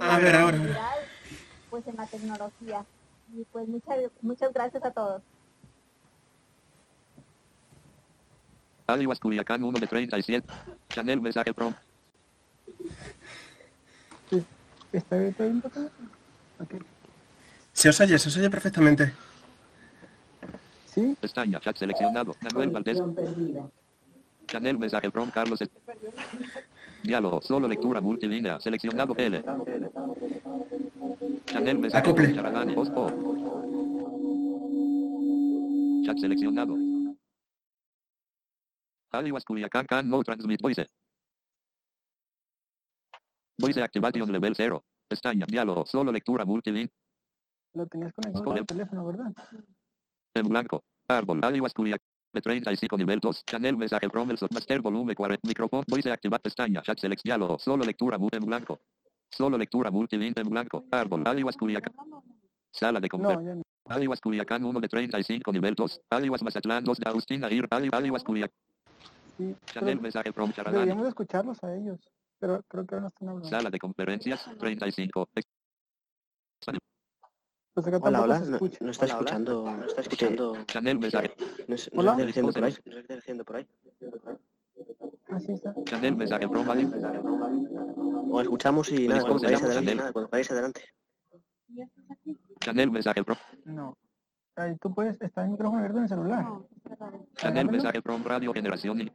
A 0.00 0.18
ver, 0.18 0.36
ahora. 0.36 0.58
Pues 1.68 1.86
en 1.88 1.96
la 1.96 2.06
tecnología. 2.06 2.84
Y 3.34 3.44
pues 3.44 3.66
muchas, 3.68 3.98
muchas 4.22 4.52
gracias 4.52 4.84
a 4.84 4.90
todos. 4.92 5.22
Aliwas 8.86 9.20
Culiacán 9.20 9.62
1 9.62 9.78
de 9.78 9.86
37. 9.86 10.46
Chanel 10.88 11.20
mensaje 11.20 11.52
pro. 11.54 11.74
¿Está 14.92 15.16
bien? 15.16 15.62
Okay. 16.60 16.80
Se 17.80 17.88
os 17.88 17.98
oye, 17.98 18.18
se 18.18 18.28
os 18.28 18.36
oye 18.36 18.50
perfectamente. 18.50 19.14
¿Sí? 20.84 21.16
Pestaña, 21.18 21.58
chat 21.60 21.78
seleccionado. 21.78 22.36
Manuel 22.42 22.68
Valdés. 22.68 22.98
Chanel 24.46 24.78
mensaje 24.78 25.10
from 25.10 25.30
Carlos. 25.30 25.60
Diálogo, 27.02 27.40
solo 27.40 27.66
lectura 27.66 28.02
multilínea. 28.02 28.60
Seleccionado 28.60 29.14
L. 29.16 29.42
Chanel 31.46 31.78
mensaje 31.78 32.02
Acople. 32.06 32.34
Charadani, 32.34 32.74
Ospo. 32.76 33.06
Chat 36.04 36.18
seleccionado. 36.18 36.76
Aliwas 39.10 39.44
Culiacán 39.46 39.86
can 39.86 40.06
no 40.06 40.22
transmit 40.22 40.60
voice. 40.60 40.86
Voice 43.56 43.82
activation 43.82 44.30
level 44.30 44.54
0. 44.54 44.84
Pestaña, 45.08 45.46
diálogo, 45.48 45.86
solo 45.86 46.12
lectura 46.12 46.44
multilínea. 46.44 46.90
Lo 47.74 47.86
tenías 47.86 48.12
conectado 48.12 48.52
al 48.52 48.66
teléfono, 48.66 49.06
¿verdad? 49.06 49.32
En 50.34 50.48
blanco. 50.48 50.82
Árbol. 51.08 51.40
Aliwas 51.42 51.74
Culiac. 51.74 52.00
De 52.32 52.40
35 52.40 52.96
nivel 52.96 53.18
2. 53.18 53.44
Channel 53.44 53.76
mensaje 53.76 54.08
from 54.08 54.30
el 54.30 54.38
submaster 54.38 54.80
volumen 54.80 55.14
40. 55.14 55.48
Micrófono. 55.48 55.82
Voice 55.88 56.10
activar 56.10 56.40
pestaña. 56.40 56.82
Chat 56.82 56.98
select 56.98 57.22
diálogo. 57.24 57.58
Solo 57.58 57.84
lectura 57.84 58.18
mute 58.18 58.36
en 58.36 58.44
blanco. 58.44 58.80
Solo 59.30 59.58
lectura 59.58 59.90
multilink 59.90 60.38
en 60.38 60.48
blanco. 60.48 60.84
Árbol. 60.90 61.26
Aliwas 61.26 61.56
Culiacán. 61.56 61.94
Sala 62.72 63.00
de 63.00 63.08
conversación. 63.08 63.58
No. 63.58 63.94
Aliwas 63.94 64.20
Culiacán 64.20 64.64
1 64.64 64.80
de 64.80 64.88
35 64.88 65.52
nivel 65.52 65.74
2. 65.74 66.02
Aliwas 66.10 66.42
Mazatlán 66.42 66.84
2 66.84 66.98
de 66.98 67.08
Agustín 67.08 67.44
Aguirre. 67.44 67.68
Aliwas 67.70 68.22
Culiacán. 68.22 68.56
Sí, 69.36 69.56
Channel 69.66 70.00
mensaje 70.00 70.32
from 70.32 70.52
Charadani. 70.52 70.80
Deberíamos 70.80 71.08
escucharlos 71.08 71.62
a 71.64 71.74
ellos. 71.74 71.98
Pero 72.38 72.62
creo 72.68 72.86
que 72.86 72.94
ahora 72.94 73.02
no 73.02 73.08
están 73.08 73.28
hablando. 73.28 73.48
Sala 73.48 73.70
de 73.70 73.78
conferencias 73.78 74.48
35. 74.58 75.28
Pues 77.72 77.86
hola, 77.86 78.22
hola, 78.22 78.40
no, 78.40 78.58
no, 78.80 78.90
está 78.90 79.06
escuchando, 79.06 79.64
no 79.64 79.84
está 79.84 80.00
escuchando. 80.00 80.56
Chanel 80.66 80.98
mensaje. 80.98 81.32
No, 81.68 81.76
no 82.02 82.10
está 82.10 82.24
diciendo 82.24 82.52
por 82.52 82.64
ahí. 82.64 82.76
No 82.84 82.98
está 82.98 83.14
diciendo 83.14 83.44
por 83.44 83.56
ahí. 83.56 83.66
Así 85.28 85.52
está. 85.52 85.74
Chanel 85.84 86.16
mensaje 86.16 86.48
pro 86.48 86.64
O 88.30 88.40
escuchamos 88.40 88.90
y 88.90 89.06
nada, 89.06 89.22
cuando 89.22 89.42
vayáis 89.44 89.62
adelante, 89.62 89.94
nada, 89.94 90.12
cuando 90.12 90.28
vayáis 90.30 90.50
adelante. 90.50 90.84
Chanel 92.58 92.90
mensaje 92.90 93.22
pro. 93.22 93.36
No. 93.64 93.96
Ahí 94.56 94.76
tú 94.76 94.92
puedes, 94.92 95.20
está 95.20 95.44
el 95.44 95.50
micrófono 95.50 95.78
abierto 95.78 95.98
en 95.98 96.02
el 96.02 96.08
celular. 96.08 96.46
Chanel 97.36 97.70
mensaje 97.70 98.02
pro 98.02 98.18
radio 98.18 98.52
generación. 98.52 99.12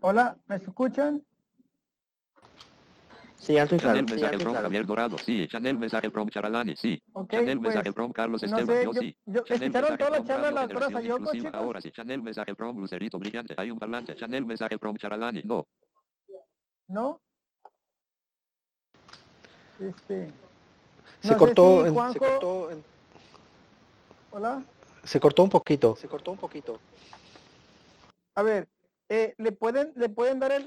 Hola, 0.00 0.36
¿me 0.46 0.56
escuchan? 0.56 1.24
Sí, 3.40 3.56
alto 3.56 3.74
y 3.74 3.78
claro. 3.78 3.94
Chanel 3.96 4.10
mensaje 4.10 4.38
from 4.38 4.54
Javier 4.54 4.84
Dorado, 4.84 5.16
sí. 5.16 5.48
Chanel 5.48 5.78
mensaje 5.78 6.10
from 6.10 6.28
Charalani, 6.28 6.76
sí. 6.76 7.02
Chanel 7.30 7.58
pues, 7.58 7.74
mensaje 7.74 7.92
from 7.94 8.12
Carlos 8.12 8.42
no 8.42 8.46
Esteban, 8.46 8.66
sé, 8.76 8.84
yo, 8.84 8.92
yo- 8.92 9.00
sí. 9.00 9.16
yo- 9.24 9.44
Chanel 9.44 9.62
¿escucharon 9.62 9.72
mensaje 9.72 9.96
toda 9.98 10.10
la 10.10 10.16
from 10.16 10.26
charla 10.26 10.46
de 10.46 10.52
la 10.52 10.60
Carlos, 10.60 10.60
doctora 10.60 10.86
generación 10.86 11.02
Sayoko, 11.02 11.22
inclusiva, 11.22 11.50
chicos? 11.50 11.64
ahora 11.66 11.80
sí. 11.80 11.90
Chanel 11.90 12.22
mensaje 12.22 12.54
from 12.54 12.78
Lucerito 12.78 13.18
Brillante, 13.18 13.54
hay 13.56 13.70
un 13.70 13.78
parlante. 13.78 14.14
Chanel 14.14 14.44
mensaje 14.44 14.78
from 14.78 14.96
Charalani, 14.98 15.40
no. 15.44 15.66
¿No? 16.88 17.18
Este... 19.78 20.30
Se 21.20 21.28
no 21.28 21.32
sé 21.32 21.36
cortó, 21.38 21.82
si 21.82 21.88
en- 21.88 21.94
Juanjo- 21.94 22.12
se 22.12 22.18
cortó, 22.18 22.70
en- 22.70 22.84
Hola. 24.32 24.62
se 25.02 25.18
cortó 25.18 25.42
un 25.44 25.48
poquito. 25.50 25.96
Se 25.96 26.08
cortó 26.08 26.30
un 26.32 26.36
poquito. 26.38 26.78
A 28.34 28.42
ver, 28.42 28.68
eh, 29.10 29.34
¿le 29.38 29.52
pueden 29.52 29.92
le 29.96 30.08
pueden 30.08 30.38
dar 30.38 30.52
el, 30.52 30.66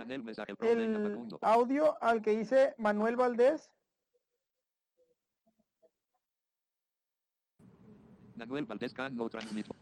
el 0.61 1.27
audio 1.41 1.97
al 2.03 2.21
que 2.21 2.31
dice 2.37 2.75
Manuel 2.77 3.15
Valdés? 3.15 3.71
Manuel 8.35 8.65
Valdés 8.65 8.93
Can 8.93 9.15
no 9.15 9.29
transmito. 9.29 9.73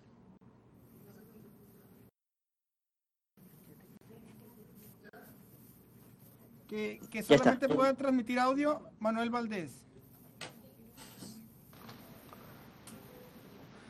Que, 6.68 7.02
que 7.12 7.22
solamente 7.22 7.68
pueda 7.68 7.94
transmitir 7.94 8.40
audio 8.40 8.82
Manuel 9.00 9.30
Valdés. 9.30 9.86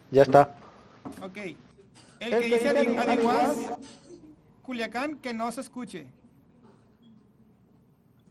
Ya 0.09 0.24
está. 0.24 0.55
Ok. 1.22 1.38
El 2.19 2.30
que 2.30 2.39
dice 2.39 2.69
Adi- 2.69 2.97
Adiguaz, 2.97 3.57
Culiacán, 4.72 5.17
que 5.19 5.34
no 5.34 5.51
se 5.51 5.59
escuche. 5.59 6.07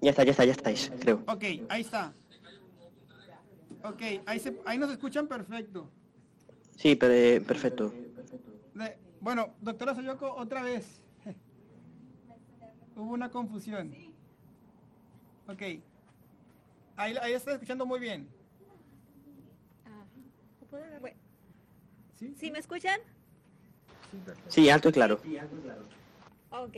Ya 0.01 0.09
está, 0.09 0.25
ya 0.25 0.31
está, 0.31 0.47
ya 0.47 0.53
estáis, 0.53 0.91
creo. 0.99 1.23
Ok, 1.27 1.45
ahí 1.69 1.83
está. 1.83 2.15
Ok, 3.85 4.01
ahí, 4.25 4.41
se, 4.41 4.59
ahí 4.65 4.79
nos 4.79 4.91
escuchan 4.91 5.27
perfecto. 5.29 5.91
Sí, 6.79 6.97
pero, 6.97 7.13
eh, 7.13 7.43
perfecto. 7.47 7.93
De- 8.73 8.97
bueno, 9.21 9.53
doctora 9.61 9.95
Sayoko, 9.95 10.35
otra 10.35 10.63
vez. 10.63 11.03
Hubo 12.97 13.13
una 13.13 13.31
confusión. 13.31 13.93
Ok. 15.47 15.61
Ahí, 16.97 17.15
ahí 17.21 17.35
está 17.35 17.53
escuchando 17.53 17.85
muy 17.85 18.01
bien. 18.01 18.27
Ah, 19.85 20.05
¿Sí? 22.19 22.35
¿Sí 22.39 22.51
me 22.51 22.61
escuchan? 22.61 22.99
Sí, 24.49 24.71
alto 24.71 24.89
y 24.89 24.93
claro. 24.93 25.21
Ok. 26.51 26.77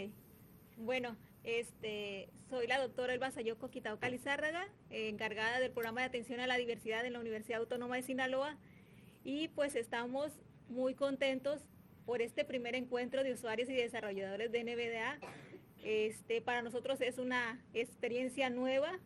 Bueno, 0.77 1.17
este, 1.45 2.29
soy 2.51 2.67
la 2.67 2.79
doctora 2.79 3.15
Elba 3.15 3.31
Sayoko 3.31 3.71
Quitaoca 3.71 4.09
Lizárraga, 4.09 4.69
eh, 4.91 5.09
encargada 5.09 5.61
del 5.61 5.73
programa 5.73 6.03
de 6.03 6.09
atención 6.09 6.41
a 6.41 6.47
la 6.47 6.57
diversidad 6.57 7.07
en 7.07 7.15
la 7.15 7.21
Universidad 7.21 7.61
Autónoma 7.61 7.97
de 7.97 8.03
Sinaloa. 8.03 8.59
Y 9.25 9.49
pues 9.49 9.75
estamos 9.75 10.33
muy 10.69 10.95
contentos 10.95 11.63
por 12.05 12.21
este 12.21 12.45
primer 12.45 12.75
encuentro 12.75 13.23
de 13.23 13.33
usuarios 13.33 13.71
y 13.71 13.75
desarrolladores 13.75 14.53
de 14.53 14.65
NVDA. 14.65 15.19
Este, 15.85 16.43
para 16.43 16.63
nosotros 16.63 17.01
es 17.01 17.19
una 17.19 17.61
experiencia 17.73 18.51
nueva 18.51 19.01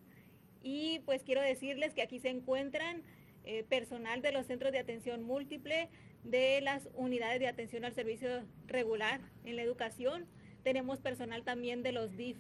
y 0.63 0.99
pues 1.07 1.23
quiero 1.23 1.41
decirles 1.41 1.95
que 1.95 2.03
aquí 2.03 2.19
se 2.19 2.29
encuentran 2.29 3.03
eh, 3.45 3.65
personal 3.69 4.21
de 4.21 4.33
los 4.33 4.47
centros 4.47 4.73
de 4.73 4.81
atención 4.81 5.23
múltiple, 5.23 5.89
de 6.25 6.61
las 6.61 6.89
unidades 6.95 7.39
de 7.39 7.47
atención 7.47 7.85
al 7.85 7.95
servicio 7.95 8.43
regular 8.67 9.21
en 9.45 9.57
la 9.57 9.63
educación. 9.63 10.27
Tenemos 10.67 10.99
personal 10.99 11.45
también 11.45 11.85
de 11.85 11.93
los 11.93 12.17
DIF 12.17 12.37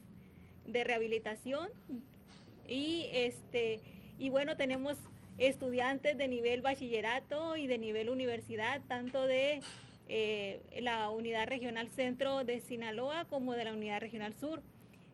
de 0.66 0.82
rehabilitación 0.82 1.68
y 2.66 3.06
este 3.12 3.78
y 4.18 4.30
bueno 4.30 4.56
tenemos 4.56 4.96
estudiantes 5.38 6.18
de 6.18 6.26
nivel 6.26 6.60
bachillerato 6.60 7.56
y 7.56 7.68
de 7.68 7.78
nivel 7.78 8.10
universidad, 8.10 8.82
tanto 8.88 9.28
de 9.28 9.60
eh, 10.08 10.60
la 10.80 11.08
unidad 11.10 11.46
regional 11.46 11.88
centro 11.88 12.42
de 12.42 12.58
Sinaloa 12.58 13.26
como 13.26 13.52
de 13.52 13.62
la 13.62 13.72
unidad 13.72 14.00
regional 14.00 14.34
sur. 14.34 14.60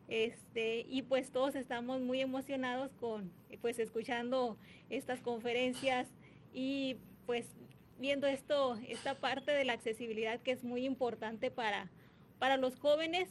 Este, 0.09 0.87
y 0.89 1.03
pues 1.03 1.33
todos 1.33 1.55
estamos 1.55 2.01
muy 2.01 2.23
emocionados 2.23 2.93
con 2.99 3.31
pues 3.61 3.79
escuchando 3.79 4.57
estas 4.89 5.21
conferencias 5.21 6.09
y 6.55 6.97
pues 7.27 7.45
viendo 7.99 8.27
esto, 8.27 8.79
esta 8.89 9.17
parte 9.17 9.53
de 9.53 9.67
la 9.67 9.75
accesibilidad 9.75 10.41
que 10.41 10.53
es 10.53 10.65
muy 10.65 10.87
importante 10.87 11.51
para, 11.51 11.91
para 12.43 12.57
los 12.57 12.77
jóvenes 12.81 13.29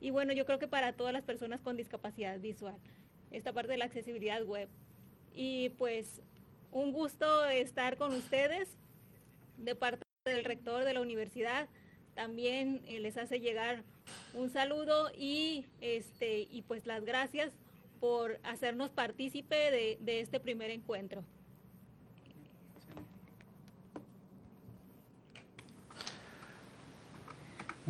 y 0.00 0.10
bueno, 0.10 0.32
yo 0.32 0.44
creo 0.44 0.58
que 0.58 0.66
para 0.66 0.92
todas 0.92 1.12
las 1.12 1.22
personas 1.22 1.60
con 1.60 1.76
discapacidad 1.76 2.36
visual, 2.40 2.74
esta 3.30 3.52
parte 3.52 3.70
de 3.70 3.78
la 3.78 3.84
accesibilidad 3.84 4.42
web. 4.42 4.68
Y 5.32 5.68
pues 5.78 6.20
un 6.72 6.90
gusto 6.90 7.44
estar 7.46 7.96
con 7.96 8.12
ustedes 8.12 8.68
de 9.56 9.76
parte 9.76 10.02
del 10.24 10.44
rector 10.44 10.82
de 10.84 10.94
la 10.94 11.00
universidad. 11.00 11.68
También 12.16 12.82
eh, 12.88 12.98
les 12.98 13.18
hace 13.18 13.38
llegar 13.38 13.84
un 14.34 14.50
saludo 14.50 15.12
y 15.16 15.66
este 15.80 16.40
y 16.50 16.62
pues 16.62 16.86
las 16.86 17.04
gracias 17.04 17.52
por 18.00 18.40
hacernos 18.42 18.90
partícipe 18.90 19.70
de, 19.70 19.96
de 20.00 20.18
este 20.18 20.40
primer 20.40 20.72
encuentro. 20.72 21.22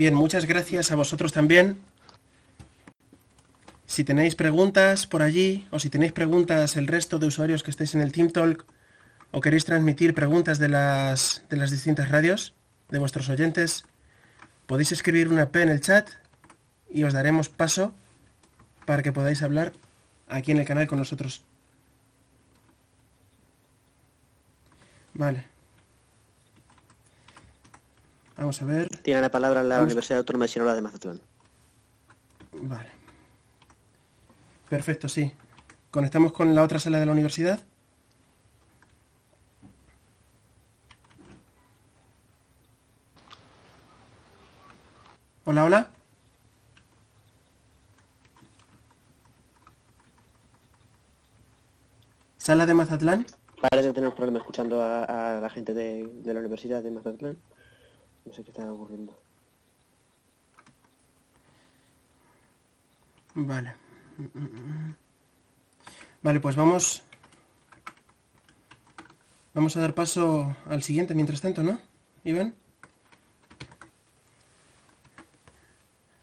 Bien, 0.00 0.14
muchas 0.14 0.46
gracias 0.46 0.90
a 0.92 0.96
vosotros 0.96 1.30
también. 1.30 1.78
Si 3.84 4.02
tenéis 4.02 4.34
preguntas 4.34 5.06
por 5.06 5.20
allí 5.20 5.68
o 5.70 5.78
si 5.78 5.90
tenéis 5.90 6.12
preguntas 6.12 6.78
el 6.78 6.86
resto 6.86 7.18
de 7.18 7.26
usuarios 7.26 7.62
que 7.62 7.70
estéis 7.70 7.94
en 7.94 8.00
el 8.00 8.10
Team 8.10 8.30
Talk 8.30 8.64
o 9.30 9.42
queréis 9.42 9.66
transmitir 9.66 10.14
preguntas 10.14 10.58
de 10.58 10.70
las, 10.70 11.44
de 11.50 11.58
las 11.58 11.70
distintas 11.70 12.08
radios 12.08 12.54
de 12.88 12.98
vuestros 12.98 13.28
oyentes, 13.28 13.84
podéis 14.64 14.90
escribir 14.92 15.28
una 15.28 15.50
P 15.50 15.60
en 15.60 15.68
el 15.68 15.82
chat 15.82 16.08
y 16.88 17.04
os 17.04 17.12
daremos 17.12 17.50
paso 17.50 17.92
para 18.86 19.02
que 19.02 19.12
podáis 19.12 19.42
hablar 19.42 19.74
aquí 20.28 20.52
en 20.52 20.60
el 20.60 20.64
canal 20.64 20.86
con 20.86 20.98
nosotros. 20.98 21.44
Vale. 25.12 25.49
Vamos 28.40 28.62
a 28.62 28.64
ver. 28.64 28.88
Tiene 29.02 29.20
la 29.20 29.30
palabra 29.30 29.62
la 29.62 29.74
Vamos. 29.76 29.92
Universidad 29.92 30.20
Autónoma 30.20 30.46
de 30.46 30.48
Sinaloa 30.48 30.74
de 30.74 30.80
Mazatlán. 30.80 31.20
Vale. 32.52 32.88
Perfecto, 34.66 35.10
sí. 35.10 35.30
Conectamos 35.90 36.32
con 36.32 36.54
la 36.54 36.62
otra 36.62 36.78
sala 36.78 36.98
de 36.98 37.04
la 37.04 37.12
universidad. 37.12 37.60
Hola, 45.44 45.64
hola. 45.64 45.90
Sala 52.38 52.64
de 52.64 52.72
Mazatlán. 52.72 53.26
Parece 53.60 53.88
que 53.88 53.94
tenemos 53.94 54.14
problemas 54.14 54.40
escuchando 54.40 54.80
a, 54.82 55.36
a 55.36 55.40
la 55.42 55.50
gente 55.50 55.74
de, 55.74 56.06
de 56.06 56.32
la 56.32 56.40
Universidad 56.40 56.82
de 56.82 56.90
Mazatlán. 56.90 57.36
No 58.24 58.32
sé 58.32 58.42
qué 58.44 58.50
está 58.50 58.70
ocurriendo. 58.70 59.18
Vale. 63.34 63.74
Vale, 66.22 66.40
pues 66.40 66.56
vamos. 66.56 67.02
Vamos 69.54 69.76
a 69.76 69.80
dar 69.80 69.94
paso 69.94 70.56
al 70.66 70.82
siguiente 70.82 71.14
mientras 71.14 71.40
tanto, 71.40 71.62
¿no? 71.62 71.80
Iván. 72.24 72.54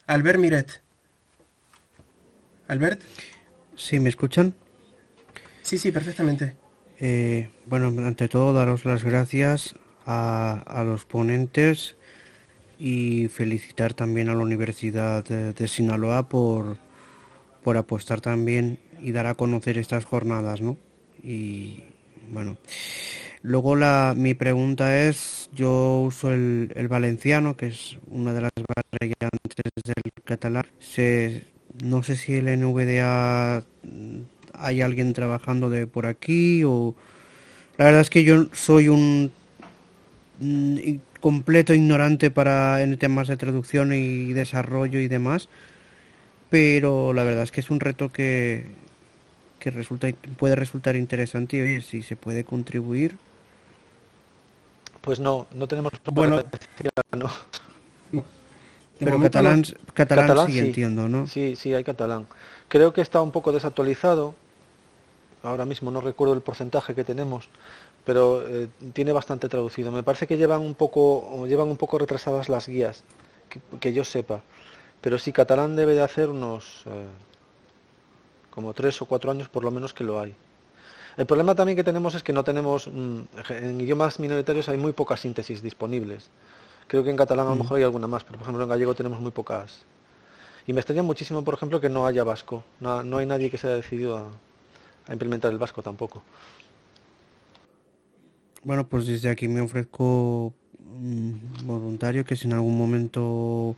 Albert 0.06 0.40
Miret. 0.40 0.82
Albert. 2.68 3.02
Sí, 3.76 4.00
¿me 4.00 4.10
escuchan? 4.10 4.56
Sí, 5.62 5.78
sí, 5.78 5.92
perfectamente. 5.92 6.56
Eh, 7.00 7.52
bueno, 7.66 7.88
ante 7.88 8.28
todo 8.28 8.54
daros 8.54 8.86
las 8.86 9.04
gracias 9.04 9.76
a, 10.08 10.64
a 10.66 10.84
los 10.84 11.06
ponentes 11.06 11.98
y 12.80 13.28
felicitar 13.28 13.94
también 13.94 14.30
a 14.30 14.36
la 14.36 14.42
Universidad 14.42 15.24
de, 15.24 15.68
Sinaloa 15.68 16.30
por, 16.30 16.78
por 17.64 17.78
apostar 17.78 18.22
también 18.22 18.80
y 19.00 19.12
dar 19.12 19.28
a 19.28 19.36
conocer 19.36 19.78
estas 19.78 20.06
jornadas, 20.06 20.62
¿no? 20.62 20.78
Y 21.24 21.84
bueno, 22.32 22.58
luego 23.42 23.76
la, 23.76 24.14
mi 24.16 24.34
pregunta 24.34 25.04
es, 25.04 25.50
yo 25.54 26.02
uso 26.02 26.32
el, 26.32 26.72
el 26.76 26.88
valenciano, 26.88 27.58
que 27.58 27.68
es 27.68 27.98
una 28.08 28.34
de 28.34 28.42
las 28.42 28.52
variantes 29.00 29.72
del 29.84 30.12
catalán. 30.24 30.66
Se, 30.80 31.46
no 31.84 32.04
sé 32.04 32.16
si 32.16 32.36
el 32.36 32.60
NVDA 32.60 33.64
hay 34.54 34.82
alguien 34.82 35.14
trabajando 35.14 35.70
de 35.70 35.88
por 35.88 36.06
aquí 36.06 36.64
o 36.64 36.96
la 37.78 37.86
verdad 37.86 38.02
es 38.02 38.10
que 38.10 38.24
yo 38.24 38.48
soy 38.54 38.90
un 38.90 39.32
completo 41.20 41.74
ignorante 41.74 42.30
para 42.32 42.82
en 42.82 42.98
temas 42.98 43.28
de 43.28 43.38
traducción 43.38 43.94
y 43.94 44.34
desarrollo 44.34 45.00
y 45.00 45.08
demás 45.08 45.50
pero 46.50 47.14
la 47.14 47.24
verdad 47.24 47.44
es 47.44 47.52
que 47.52 47.62
es 47.62 47.70
un 47.70 47.80
reto 47.80 48.10
que, 48.10 48.66
que 49.60 49.72
resulta 49.72 50.08
puede 50.38 50.56
resultar 50.56 50.96
interesante 50.96 51.58
y 51.58 51.62
oye, 51.62 51.82
si 51.82 52.02
se 52.02 52.16
puede 52.16 52.44
contribuir. 52.44 53.18
Pues 55.02 55.20
no, 55.20 55.48
no 55.54 55.68
tenemos 55.68 55.92
bueno, 56.12 56.44
no. 57.16 57.30
Pero 59.00 59.22
catalán, 59.22 59.64
catalán, 59.94 60.48
sí, 60.48 60.60
entiendo, 60.60 61.08
¿no? 61.08 61.28
Sí, 61.28 61.56
sí, 61.56 61.74
hay 61.74 61.84
catalán. 61.84 62.28
Creo 62.68 62.94
que 62.94 63.02
está 63.02 63.22
un 63.22 63.32
poco 63.32 63.52
desactualizado. 63.52 64.36
Ahora 65.44 65.66
mismo 65.66 65.92
no 65.92 66.02
recuerdo 66.02 66.34
el 66.34 66.42
porcentaje 66.42 66.96
que 66.96 67.04
tenemos, 67.04 67.48
pero 68.08 68.48
eh, 68.48 68.70
tiene 68.94 69.12
bastante 69.12 69.50
traducido. 69.50 69.92
Me 69.92 70.02
parece 70.02 70.28
que 70.28 70.38
llevan 70.38 70.62
un 70.62 70.76
poco, 70.76 71.46
llevan 71.46 71.68
un 71.68 71.76
poco 71.76 72.00
retrasadas 72.00 72.48
las 72.48 72.70
guías, 72.70 73.04
que, 73.82 73.92
yo 73.92 74.06
sepa. 74.06 74.42
Pero 75.02 75.20
sí, 75.20 75.34
catalán 75.34 75.76
debe 75.76 75.94
de 75.94 76.02
hacer 76.02 76.30
unos 76.30 76.84
eh, 76.86 77.06
como 78.50 78.74
tres 78.74 79.02
o 79.02 79.06
cuatro 79.08 79.30
años 79.30 79.50
por 79.50 79.66
lo 79.66 79.72
menos 79.72 79.94
que 79.94 80.06
lo 80.06 80.22
hay. 80.22 80.34
El 81.18 81.26
problema 81.26 81.54
también 81.54 81.76
que 81.76 81.84
tenemos 81.84 82.16
es 82.16 82.24
que 82.24 82.32
no 82.32 82.46
tenemos, 82.46 82.88
mm, 82.88 83.20
en 83.50 83.82
idiomas 83.82 84.22
minoritarios 84.22 84.70
hay 84.70 84.78
muy 84.78 84.94
pocas 84.94 85.20
síntesis 85.20 85.62
disponibles. 85.62 86.30
Creo 86.88 87.04
que 87.04 87.10
en 87.10 87.18
catalán 87.18 87.48
a 87.48 87.50
lo 87.50 87.56
mm. 87.58 87.60
mejor 87.60 87.78
hay 87.80 87.84
alguna 87.84 88.08
más, 88.08 88.24
pero 88.24 88.38
por 88.38 88.44
ejemplo 88.44 88.64
en 88.64 88.70
gallego 88.70 88.96
tenemos 88.96 89.20
muy 89.20 89.32
pocas. 89.32 89.84
Y 90.66 90.72
me 90.72 90.80
extraña 90.80 91.04
muchísimo, 91.04 91.44
por 91.44 91.56
ejemplo, 91.56 91.82
que 91.82 91.90
no 91.90 92.08
haya 92.08 92.24
vasco. 92.24 92.64
No, 92.80 93.18
hay 93.18 93.26
nadie 93.26 93.52
que 93.52 93.58
se 93.58 93.68
haya 93.68 93.76
decidido 93.76 94.18
a, 94.18 95.12
implementar 95.12 95.52
el 95.52 95.58
vasco 95.58 95.84
tampoco. 95.84 96.24
Bueno, 98.64 98.88
pues 98.88 99.06
desde 99.06 99.30
aquí 99.30 99.48
me 99.48 99.62
ofrezco 99.62 100.54
mm, 101.00 101.66
voluntario 101.66 102.26
que 102.26 102.36
si 102.36 102.48
en 102.48 102.54
algún 102.54 102.78
momento 102.78 103.76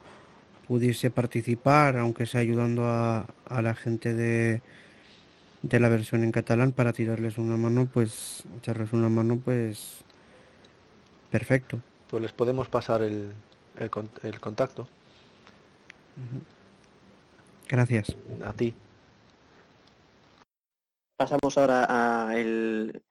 pudiese 0.68 1.10
participar, 1.12 1.98
aunque 1.98 2.26
sea 2.26 2.42
ayudando 2.42 2.86
a 2.86 3.26
la 3.62 3.74
gente 3.76 4.14
de, 4.14 4.62
de 5.62 5.80
la 5.80 5.90
versión 5.90 6.24
en 6.24 6.32
catalán 6.32 6.72
para 6.72 6.94
tirarles 6.94 7.38
una 7.38 7.58
mano, 7.58 7.88
pues 7.92 8.44
echarles 8.58 8.94
una 8.94 9.10
mano, 9.10 9.38
pues 9.44 9.98
perfecto. 11.32 11.80
Pues 12.10 12.24
les 12.24 12.32
podemos 12.32 12.68
pasar 12.68 13.02
el, 13.02 13.34
el, 13.78 14.40
contacto. 14.40 14.88
Gracias. 17.68 18.16
A 18.46 18.54
ti. 18.54 18.74
Pasamos 21.20 21.58
ahora 21.58 21.86
a 21.90 22.38
el, 22.38 23.04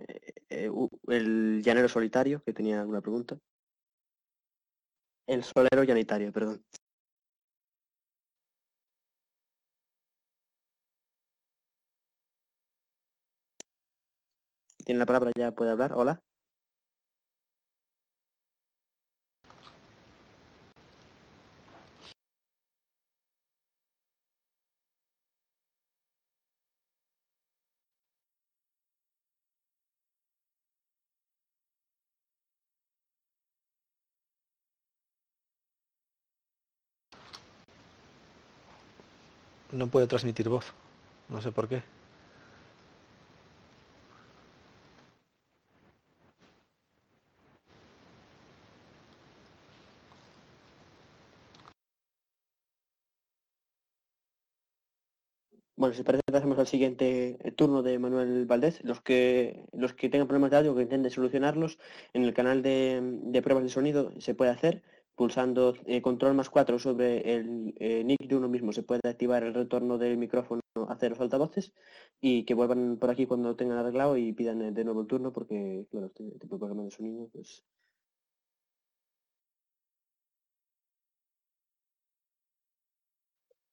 eh, 0.49 0.71
el 1.09 1.63
llanero 1.63 1.89
solitario, 1.89 2.43
que 2.43 2.55
tenía 2.55 2.81
alguna 2.81 3.03
pregunta. 3.03 3.39
El 5.29 5.45
solero 5.45 5.85
llanitario, 5.85 6.33
perdón. 6.33 6.65
tiene 14.89 15.01
la 15.01 15.07
palabra, 15.07 15.33
ya 15.37 15.53
puede 15.53 15.71
hablar. 15.71 15.93
Hola. 15.95 16.23
No 39.73 39.87
puede 39.89 40.07
transmitir 40.07 40.49
voz. 40.49 40.73
No 41.29 41.41
sé 41.43 41.53
por 41.53 41.69
qué. 41.69 41.83
Bueno, 55.79 55.95
si 55.95 56.03
parece 56.03 56.25
pasamos 56.33 56.59
al 56.59 56.67
siguiente 56.67 57.39
eh, 57.41 57.53
turno 57.53 57.83
de 57.85 58.01
Manuel 58.01 58.47
Valdés. 58.47 58.83
Los 58.83 59.01
que 59.01 59.65
los 59.73 59.95
que 59.95 60.09
tengan 60.09 60.27
problemas 60.27 60.51
de 60.51 60.57
audio 60.57 60.75
que 60.75 60.83
intenten 60.83 61.11
solucionarlos, 61.13 61.79
en 62.15 62.25
el 62.25 62.35
canal 62.35 62.63
de, 62.63 63.41
pruebas 63.45 63.63
de 63.63 63.71
sonido 63.71 64.13
se 64.21 64.35
puede 64.35 64.51
hacer 64.51 64.83
pulsando 65.19 65.75
eh, 65.87 66.01
control 66.01 66.35
más 66.35 66.49
4 66.49 66.79
sobre 66.79 67.35
el 67.35 67.75
eh, 67.81 68.05
nick 68.05 68.23
de 68.29 68.37
uno 68.37 68.49
mismo. 68.49 68.73
Se 68.73 68.85
puede 68.85 69.01
activar 69.05 69.43
el 69.43 69.53
retorno 69.53 69.99
del 69.99 70.17
micrófono 70.17 70.61
hacia 70.89 71.09
los 71.11 71.21
altavoces 71.21 71.73
y 72.21 72.45
que 72.45 72.55
vuelvan 72.55 72.99
por 72.99 73.11
aquí 73.11 73.27
cuando 73.27 73.57
tengan 73.57 73.79
arreglado 73.79 74.17
y 74.17 74.33
pidan 74.33 74.73
de 74.73 74.85
nuevo 74.85 75.01
el 75.03 75.09
turno 75.09 75.33
porque, 75.33 75.87
claro, 75.91 76.07
este 76.07 76.25
tipo 76.39 76.55
de 76.55 76.59
programa 76.61 76.85
de 76.85 76.91
sonido, 76.93 77.29
pues... 77.33 77.65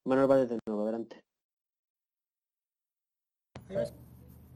Manuel 0.04 0.28
Valdés 0.28 0.50
de 0.50 0.60
nuevo, 0.68 0.84
adelante. 0.84 1.24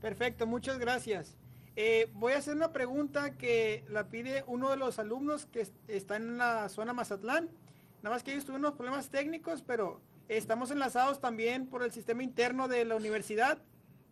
Perfecto, 0.02 0.48
muchas 0.48 0.80
gracias. 0.80 1.38
Eh, 1.82 2.10
voy 2.16 2.34
a 2.34 2.40
hacer 2.40 2.58
una 2.58 2.74
pregunta 2.74 3.38
que 3.38 3.86
la 3.88 4.10
pide 4.10 4.44
uno 4.48 4.70
de 4.70 4.76
los 4.76 5.00
alumnos 5.00 5.46
que 5.46 5.66
está 5.88 6.18
en 6.18 6.38
la 6.38 6.68
zona 6.68 6.92
Mazatlán. 6.92 7.50
Nada 8.04 8.14
más 8.14 8.22
que 8.22 8.32
ellos 8.34 8.44
tuvieron 8.44 8.66
unos 8.66 8.76
problemas 8.76 9.10
técnicos, 9.10 9.62
pero 9.62 10.02
estamos 10.28 10.72
enlazados 10.72 11.22
también 11.22 11.68
por 11.68 11.82
el 11.82 11.94
sistema 11.94 12.22
interno 12.22 12.68
de 12.68 12.84
la 12.84 12.98
universidad, 12.98 13.60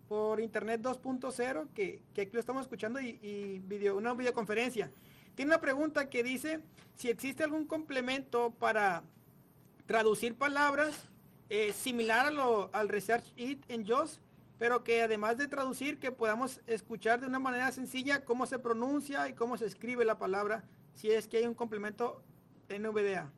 por 0.08 0.40
Internet 0.40 0.80
2.0, 0.82 1.68
que, 1.74 2.02
aquí 2.14 2.30
lo 2.32 2.40
estamos 2.40 2.62
escuchando 2.62 3.02
y, 3.02 3.62
video, 3.66 3.98
una 3.98 4.14
videoconferencia. 4.14 4.90
Tiene 5.36 5.52
una 5.52 5.60
pregunta 5.60 6.10
que 6.10 6.24
dice 6.24 6.62
si 6.96 7.10
existe 7.10 7.44
algún 7.44 7.66
complemento 7.66 8.52
para 8.52 9.04
traducir 9.88 10.36
palabras 10.36 11.10
eh, 11.50 11.74
similar 11.74 12.32
al 12.72 12.88
Research 12.88 13.26
It 13.36 13.66
en 13.68 13.86
JOS 13.86 14.22
pero 14.60 14.84
que 14.84 15.02
además 15.02 15.38
de 15.38 15.48
traducir, 15.48 16.00
que 16.00 16.12
podamos 16.12 16.62
escuchar 16.68 17.22
de 17.22 17.28
una 17.28 17.40
manera 17.40 17.72
sencilla 17.72 18.26
cómo 18.26 18.46
se 18.46 18.60
pronuncia 18.60 19.28
y 19.30 19.34
cómo 19.34 19.58
se 19.58 19.66
escribe 19.66 20.06
la 20.06 20.18
palabra, 20.18 20.64
si 20.94 21.12
es 21.12 21.28
que 21.28 21.38
hay 21.38 21.46
un 21.46 21.54
complemento 21.54 22.22
NVDA. 22.70 23.32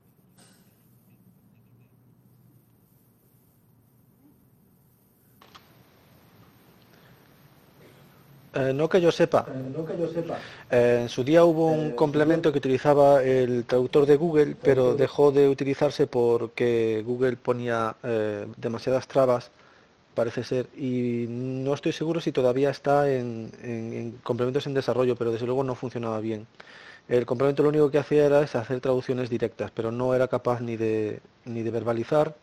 Eh, 8.53 8.73
no 8.73 8.89
que 8.89 8.99
yo 8.99 9.11
sepa. 9.11 9.45
Eh, 9.47 9.71
no 9.77 9.85
que 9.85 9.97
yo 9.97 10.07
sepa. 10.07 10.39
Eh, 10.71 10.99
en 11.03 11.09
su 11.09 11.23
día 11.23 11.43
hubo 11.43 11.67
un 11.67 11.91
complemento 11.91 12.51
que 12.51 12.57
utilizaba 12.57 13.21
el 13.21 13.63
traductor 13.65 14.07
de 14.07 14.15
Google, 14.15 14.55
pero 14.61 14.95
dejó 14.95 15.31
de 15.31 15.47
utilizarse 15.47 16.07
porque 16.07 17.03
Google 17.05 17.37
ponía 17.37 17.95
demasiadas 18.57 19.07
trabas 19.07 19.51
parece 20.19 20.43
ser, 20.43 20.67
y 20.75 21.27
no 21.29 21.73
estoy 21.73 21.93
seguro 21.93 22.19
si 22.19 22.33
todavía 22.33 22.69
está 22.71 23.09
en, 23.09 24.19
complementos 24.21 24.67
en 24.67 24.73
desarrollo, 24.73 25.15
pero 25.15 25.31
desde 25.31 25.45
luego 25.45 25.63
no 25.63 25.75
funcionaba 25.75 26.19
bien. 26.19 26.45
El 27.07 27.25
complemento 27.25 27.63
lo 27.63 27.69
único 27.69 27.89
que 27.89 27.99
hacía 27.99 28.25
era 28.25 28.39
hacer 28.41 28.81
traducciones 28.81 29.29
directas, 29.29 29.71
pero 29.71 29.93
no 29.93 30.13
era 30.13 30.27
capaz 30.27 30.59
ni 30.59 30.75
de, 30.75 31.21
ni 31.45 31.63
de 31.63 31.71
verbalizar 31.71 32.35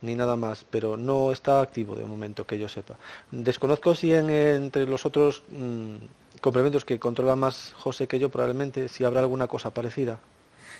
ni 0.00 0.14
nada 0.14 0.36
más, 0.36 0.64
pero 0.70 0.96
no 0.96 1.32
está 1.32 1.60
activo 1.60 1.96
de 1.96 2.04
momento 2.04 2.46
que 2.46 2.56
yo 2.56 2.68
sepa. 2.68 2.94
Desconozco 3.32 3.96
si 3.96 4.12
en, 4.12 4.30
entre 4.30 4.86
los 4.86 5.04
otros 5.06 5.42
mm, 5.50 5.96
complementos 6.40 6.84
que 6.84 7.00
controla 7.00 7.34
más 7.34 7.72
José 7.76 8.06
que 8.06 8.20
yo 8.20 8.28
probablemente, 8.28 8.88
si 8.88 9.02
habrá 9.02 9.20
alguna 9.20 9.48
cosa 9.48 9.70
parecida. 9.74 10.20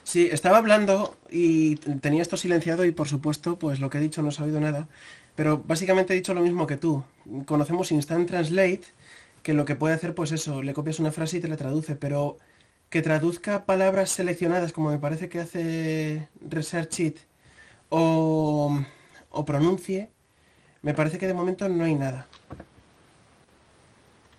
Sí, 0.05 0.29
estaba 0.31 0.59
hablando 0.59 1.17
y 1.31 1.75
tenía 1.77 2.23
esto 2.23 2.37
silenciado 2.37 2.85
y 2.85 2.93
por 2.93 3.09
supuesto, 3.09 3.59
pues 3.59 3.81
lo 3.81 3.91
que 3.91 3.99
he 3.99 4.01
dicho 4.01 4.23
no 4.23 4.31
se 4.31 4.41
ha 4.41 4.47
oído 4.47 4.61
nada. 4.61 4.87
Pero 5.37 5.63
básicamente 5.65 6.13
he 6.13 6.17
dicho 6.17 6.35
lo 6.35 6.41
mismo 6.41 6.67
que 6.67 6.77
tú. 6.77 7.05
Conocemos 7.45 7.93
Instant 7.93 8.29
Translate, 8.29 8.83
que 9.43 9.55
lo 9.55 9.65
que 9.65 9.77
puede 9.77 9.95
hacer, 9.95 10.15
pues 10.15 10.33
eso, 10.33 10.63
le 10.63 10.75
copias 10.75 10.99
una 10.99 11.13
frase 11.13 11.37
y 11.37 11.41
te 11.41 11.49
la 11.49 11.57
traduce, 11.57 11.95
pero 11.95 12.39
que 12.91 13.03
traduzca 13.03 13.65
palabras 13.67 14.11
seleccionadas, 14.11 14.73
como 14.73 14.91
me 14.91 14.99
parece 14.99 15.29
que 15.29 15.41
hace 15.41 16.29
Research 16.41 17.01
It, 17.01 17.19
o, 17.91 18.77
o 19.31 19.45
pronuncie, 19.45 20.11
me 20.83 20.95
parece 20.95 21.19
que 21.19 21.27
de 21.27 21.35
momento 21.35 21.69
no 21.69 21.85
hay 21.85 21.95
nada. 21.95 22.27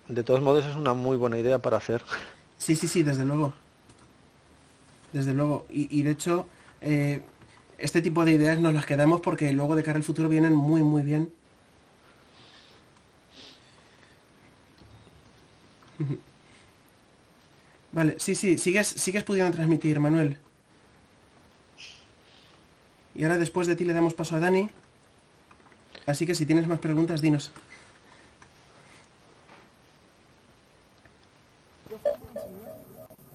De 0.08 0.24
todos 0.24 0.40
modos 0.40 0.64
es 0.64 0.74
una 0.74 0.94
muy 0.94 1.16
buena 1.16 1.38
idea 1.38 1.58
para 1.58 1.76
hacer. 1.76 2.02
Sí, 2.56 2.74
sí, 2.74 2.88
sí, 2.88 3.02
desde 3.02 3.24
luego. 3.24 3.52
Desde 5.12 5.34
luego. 5.34 5.66
Y, 5.68 6.02
de 6.02 6.10
hecho, 6.10 6.46
eh, 6.80 7.22
este 7.78 8.02
tipo 8.02 8.24
de 8.24 8.32
ideas 8.32 8.58
nos 8.58 8.74
las 8.74 8.84
quedamos 8.84 9.20
porque 9.20 9.52
luego 9.52 9.76
de 9.76 9.84
cara 9.84 9.96
al 9.96 10.04
futuro 10.04 10.28
vienen 10.28 10.54
muy, 10.54 10.82
muy 10.82 11.02
bien. 11.02 11.32
Vale, 17.92 18.16
sí, 18.18 18.34
sí, 18.34 18.58
sigues, 18.58 18.88
sigues 18.88 19.24
pudiendo 19.24 19.52
transmitir, 19.52 19.98
Manuel. 20.00 20.38
Y 23.14 23.22
ahora 23.24 23.38
después 23.38 23.66
de 23.66 23.76
ti 23.76 23.84
le 23.84 23.94
damos 23.94 24.14
paso 24.14 24.36
a 24.36 24.40
Dani. 24.40 24.68
Así 26.06 26.26
que 26.26 26.34
si 26.34 26.46
tienes 26.46 26.66
más 26.66 26.78
preguntas, 26.78 27.20
dinos. 27.20 27.50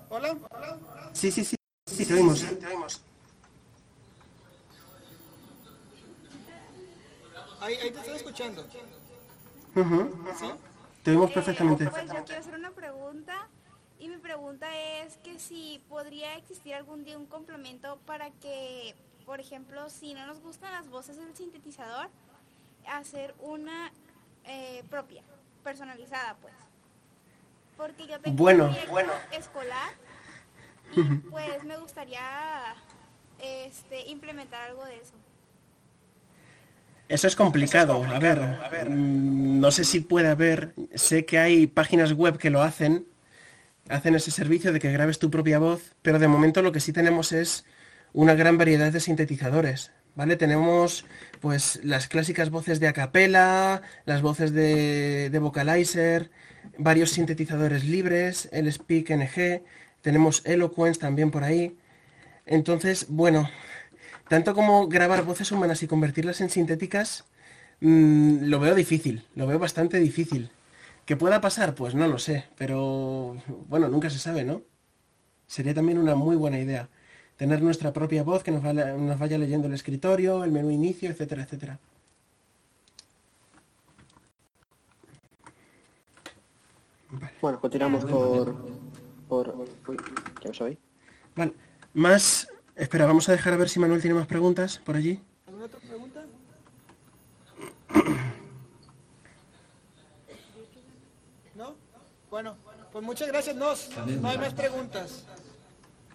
¿Hola? 0.10 0.38
¿Hola? 0.52 0.80
Sí, 1.14 1.32
sí, 1.32 1.44
sí, 1.44 1.56
sí, 1.86 2.06
te 2.06 2.14
oímos. 2.14 2.40
Sí, 2.40 2.56
te 2.56 2.68
oímos. 2.68 3.02
Ahí, 7.64 7.76
ahí 7.76 7.92
te 7.92 8.00
estoy 8.00 8.16
escuchando. 8.16 8.68
Ujú. 9.74 10.12
¿Sí? 10.38 10.52
Te 11.02 11.12
oímos 11.12 11.32
Eh, 11.32 11.34
perfectamente. 11.34 11.90
Pues 11.90 12.12
yo 12.12 12.26
quiero 12.26 12.42
hacer 12.42 12.56
una 12.56 12.72
pregunta 12.72 13.48
y 14.00 14.10
mi 14.10 14.18
pregunta 14.18 14.68
es 14.78 15.16
que 15.24 15.40
si 15.40 15.82
podría 15.88 16.36
existir 16.36 16.76
algún 16.76 17.06
día 17.06 17.18
un 17.18 17.26
complemento 17.26 18.00
para 18.06 18.32
que, 18.32 18.96
por 19.26 19.40
ejemplo, 19.40 19.90
si 19.90 20.14
no 20.14 20.28
nos 20.28 20.42
gustan 20.42 20.74
las 20.74 20.90
voces 20.90 21.16
del 21.16 21.34
sintetizador, 21.38 22.10
hacer 22.86 23.34
una 23.40 23.94
eh, 24.44 24.84
propia, 24.90 25.24
personalizada, 25.64 26.36
pues. 26.42 26.54
Porque 27.78 28.08
yo 28.08 28.20
tengo 28.20 28.36
Bueno, 28.44 28.66
un 28.66 28.72
proyecto 28.72 28.92
bueno. 28.92 29.14
escolar 29.32 29.94
y 30.92 31.02
pues 31.30 31.64
me 31.64 31.78
gustaría 31.78 32.76
este, 33.40 34.02
implementar 34.10 34.64
algo 34.64 34.84
de 34.84 34.98
eso. 35.00 35.14
Eso 37.10 37.28
es 37.28 37.36
complicado. 37.36 38.04
A 38.04 38.20
ver, 38.20 38.40
mm, 38.90 39.60
no 39.60 39.72
sé 39.72 39.84
si 39.84 40.00
puede 40.00 40.30
haber, 40.30 40.74
sé 40.96 41.26
que 41.26 41.38
hay 41.40 41.68
páginas 41.68 42.14
web 42.14 42.38
que 42.38 42.50
lo 42.50 42.62
hacen, 42.62 43.06
hacen 43.90 44.16
ese 44.16 44.32
servicio 44.32 44.72
de 44.74 44.80
que 44.80 44.92
grabes 44.92 45.20
tu 45.20 45.30
propia 45.30 45.60
voz, 45.60 45.96
pero 46.02 46.20
de 46.20 46.28
momento 46.28 46.62
lo 46.62 46.72
que 46.72 46.80
sí 46.80 46.94
tenemos 46.94 47.32
es 47.32 47.66
una 48.14 48.36
gran 48.36 48.58
variedad 48.58 48.92
de 48.92 49.00
sintetizadores, 49.00 49.92
¿vale? 50.16 50.38
Tenemos 50.38 51.06
pues 51.42 51.80
las 51.84 52.08
clásicas 52.08 52.50
voces 52.50 52.80
de 52.80 52.88
acapella, 52.88 53.82
las 54.06 54.22
voces 54.22 54.54
de, 54.54 55.30
de 55.30 55.40
vocalizer, 55.40 56.32
varios 56.78 57.12
sintetizadores 57.12 57.84
libres, 57.84 58.50
el 58.52 58.72
Speak 58.72 59.10
NG, 59.12 59.64
tenemos 60.02 60.42
Eloquence 60.46 61.00
también 61.00 61.32
por 61.32 61.44
ahí. 61.44 61.78
Entonces, 62.46 63.08
bueno, 63.10 63.50
tanto 64.28 64.54
como 64.54 64.88
grabar 64.88 65.24
voces 65.24 65.52
humanas 65.52 65.84
y 65.84 65.88
convertirlas 65.88 66.42
en 66.42 66.50
sintéticas, 66.50 67.26
mm, 67.82 68.46
lo 68.46 68.60
veo 68.60 68.76
difícil, 68.76 69.26
lo 69.36 69.48
veo 69.48 69.60
bastante 69.60 70.00
difícil. 70.00 70.50
¿Que 71.06 71.18
pueda 71.18 71.42
pasar? 71.42 71.76
Pues 71.76 71.96
no 71.96 72.08
lo 72.08 72.18
sé, 72.18 72.46
pero 72.58 73.36
bueno, 73.68 73.90
nunca 73.90 74.10
se 74.10 74.20
sabe, 74.20 74.44
¿no? 74.44 74.62
Sería 75.48 75.74
también 75.74 75.98
una 75.98 76.16
muy 76.16 76.36
buena 76.36 76.60
idea. 76.60 76.90
Tener 77.38 77.62
nuestra 77.62 77.92
propia 77.94 78.24
voz 78.24 78.44
que 78.44 78.52
nos, 78.52 78.64
vaya- 78.64 78.94
nos 78.94 79.20
vaya 79.20 79.38
leyendo 79.38 79.68
el 79.68 79.74
escritorio, 79.74 80.44
el 80.44 80.52
menú 80.52 80.72
inicio, 80.72 81.10
etcétera, 81.10 81.44
etcétera. 81.44 81.80
Bueno, 87.42 87.60
continuamos 87.60 88.06
por... 88.06 88.56
por 89.28 89.56
uy, 89.88 89.98
¿qué 90.42 90.48
pasó 90.50 90.66
ahí? 90.66 90.78
Vale, 91.36 91.54
más... 91.94 92.48
Espera, 92.76 93.06
vamos 93.06 93.30
a 93.30 93.34
dejar 93.34 93.54
a 93.54 93.58
ver 93.58 93.70
si 93.70 93.80
Manuel 93.80 94.02
tiene 94.02 94.16
más 94.16 94.26
preguntas 94.26 94.80
por 94.80 94.96
allí. 94.96 95.20
¿Alguna 95.46 95.66
otra 95.66 95.80
pregunta? 95.80 96.24
¿No? 101.56 101.76
Bueno, 102.32 102.58
pues 102.92 103.06
muchas 103.06 103.28
gracias, 103.28 103.56
Nos. 103.56 103.90
No 104.22 104.28
hay 104.28 104.38
más 104.40 104.54
preguntas. 104.54 105.26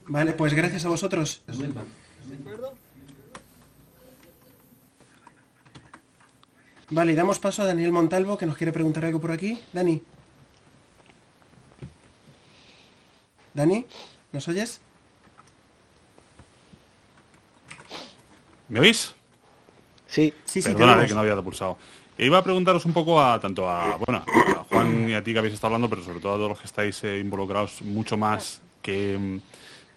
Vale, 0.07 0.33
pues 0.33 0.53
gracias 0.55 0.85
a 0.85 0.89
vosotros. 0.89 1.43
¿De 1.47 1.55
acuerdo? 2.35 2.75
Vale, 6.91 7.13
y 7.13 7.15
damos 7.15 7.39
paso 7.39 7.63
a 7.63 7.67
Daniel 7.67 7.93
Montalvo, 7.93 8.37
que 8.37 8.47
nos 8.47 8.57
quiere 8.57 8.73
preguntar 8.73 9.05
algo 9.05 9.21
por 9.21 9.31
aquí. 9.31 9.63
Dani. 9.73 10.03
Dani, 13.55 13.87
¿nos 14.33 14.49
oyes? 14.49 14.81
¿Me 18.69 18.81
oís? 18.81 19.15
Sí, 20.07 20.33
Sí, 20.45 20.63
sí, 20.63 20.69
oímos. 20.75 21.07
que 21.07 21.15
no 21.15 21.21
había 21.21 21.37
pulsado. 21.43 21.79
E 22.17 22.27
iba 22.27 22.39
a 22.39 22.43
preguntaros 22.43 22.85
un 22.85 22.93
poco 22.93 23.21
a 23.23 23.39
tanto 23.39 23.69
a, 23.69 23.97
bueno, 23.97 24.25
a 24.57 24.65
Juan 24.65 25.09
y 25.09 25.15
a 25.15 25.23
ti 25.23 25.33
que 25.33 25.39
habéis 25.39 25.55
estado 25.55 25.69
hablando, 25.75 25.89
pero 25.89 26.03
sobre 26.03 26.19
todo 26.21 26.33
a 26.35 26.37
todos 26.37 26.49
los 26.51 26.59
que 26.61 26.67
estáis 26.67 27.03
eh, 27.05 27.19
involucrados 27.21 27.81
mucho 27.83 28.17
más 28.17 28.61
que, 28.83 29.39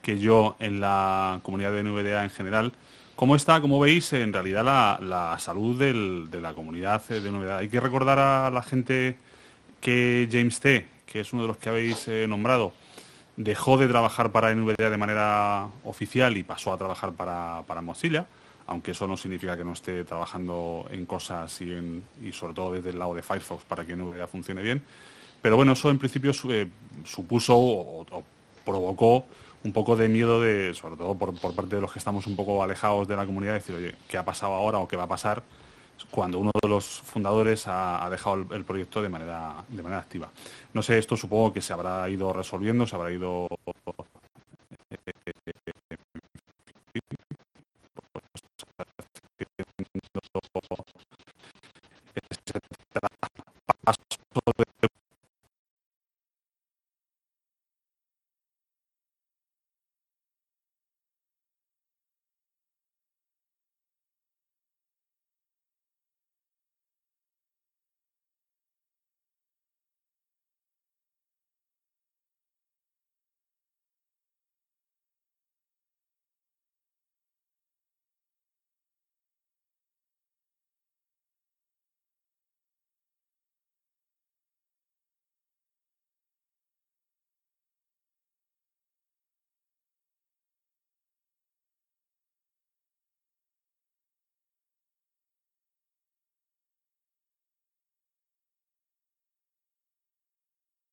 que 0.01 0.19
yo 0.19 0.55
en 0.59 0.79
la 0.79 1.39
comunidad 1.41 1.71
de 1.71 1.83
NVDA 1.83 2.23
en 2.23 2.29
general. 2.29 2.73
¿Cómo 3.15 3.35
está, 3.35 3.59
cómo 3.61 3.79
veis 3.79 4.13
en 4.13 4.33
realidad 4.33 4.63
la, 4.63 4.99
la 5.01 5.39
salud 5.39 5.77
del- 5.79 6.29
de 6.29 6.41
la 6.41 6.53
comunidad 6.53 7.01
eh, 7.09 7.21
de 7.21 7.29
NVDA? 7.31 7.57
Hay 7.57 7.69
que 7.69 7.79
recordar 7.79 8.19
a 8.19 8.49
la 8.51 8.61
gente 8.61 9.17
que 9.79 10.27
James 10.31 10.59
T., 10.59 10.87
que 11.07 11.21
es 11.21 11.33
uno 11.33 11.41
de 11.43 11.47
los 11.47 11.57
que 11.57 11.69
habéis 11.69 12.07
eh, 12.07 12.27
nombrado, 12.27 12.73
dejó 13.35 13.77
de 13.77 13.87
trabajar 13.87 14.31
para 14.31 14.51
NVDA 14.53 14.89
de 14.91 14.97
manera 14.97 15.67
oficial 15.85 16.37
y 16.37 16.43
pasó 16.43 16.71
a 16.71 16.77
trabajar 16.77 17.13
para, 17.13 17.63
para 17.65 17.81
Mozilla, 17.81 18.27
aunque 18.71 18.91
eso 18.91 19.05
no 19.05 19.17
significa 19.17 19.57
que 19.57 19.65
no 19.65 19.73
esté 19.73 20.05
trabajando 20.05 20.87
en 20.91 21.05
cosas 21.05 21.59
y, 21.61 22.31
sobre 22.31 22.53
todo 22.53 22.71
desde 22.71 22.91
el 22.91 22.99
lado 22.99 23.13
de 23.13 23.21
Firefox 23.21 23.65
para 23.65 23.85
que 23.85 23.97
NVDA 23.97 24.27
funcione 24.27 24.61
bien. 24.61 24.81
Pero 25.41 25.57
bueno, 25.57 25.73
eso 25.73 25.89
en 25.89 25.99
principio 25.99 26.31
eh, 26.49 26.69
supuso 27.03 27.57
o, 27.57 28.23
provocó 28.63 29.25
un 29.65 29.73
poco 29.73 29.97
de 29.97 30.07
miedo, 30.07 30.39
de, 30.39 30.73
sobre 30.73 30.95
todo 30.95 31.15
por, 31.15 31.37
parte 31.53 31.75
de 31.75 31.81
los 31.81 31.91
que 31.91 31.99
estamos 31.99 32.25
un 32.27 32.37
poco 32.37 32.63
alejados 32.63 33.09
de 33.09 33.17
la 33.17 33.25
comunidad, 33.25 33.55
decir, 33.55 33.75
oye, 33.75 33.93
¿qué 34.07 34.17
ha 34.17 34.23
pasado 34.23 34.53
ahora 34.53 34.77
o 34.79 34.87
qué 34.87 34.95
va 34.95 35.03
a 35.03 35.07
pasar? 35.07 35.43
cuando 36.09 36.39
uno 36.39 36.49
de 36.59 36.67
los 36.67 36.85
fundadores 37.01 37.65
ha, 37.67 38.07
dejado 38.09 38.47
el, 38.49 38.65
proyecto 38.65 39.03
de 39.03 39.09
manera, 39.09 39.63
de 39.67 39.83
manera 39.83 40.01
activa. 40.01 40.31
No 40.73 40.81
sé, 40.81 40.97
esto 40.97 41.15
supongo 41.15 41.53
que 41.53 41.61
se 41.61 41.73
habrá 41.73 42.09
ido 42.09 42.33
resolviendo, 42.33 42.87
se 42.87 42.95
habrá 42.95 43.11
ido 43.11 43.47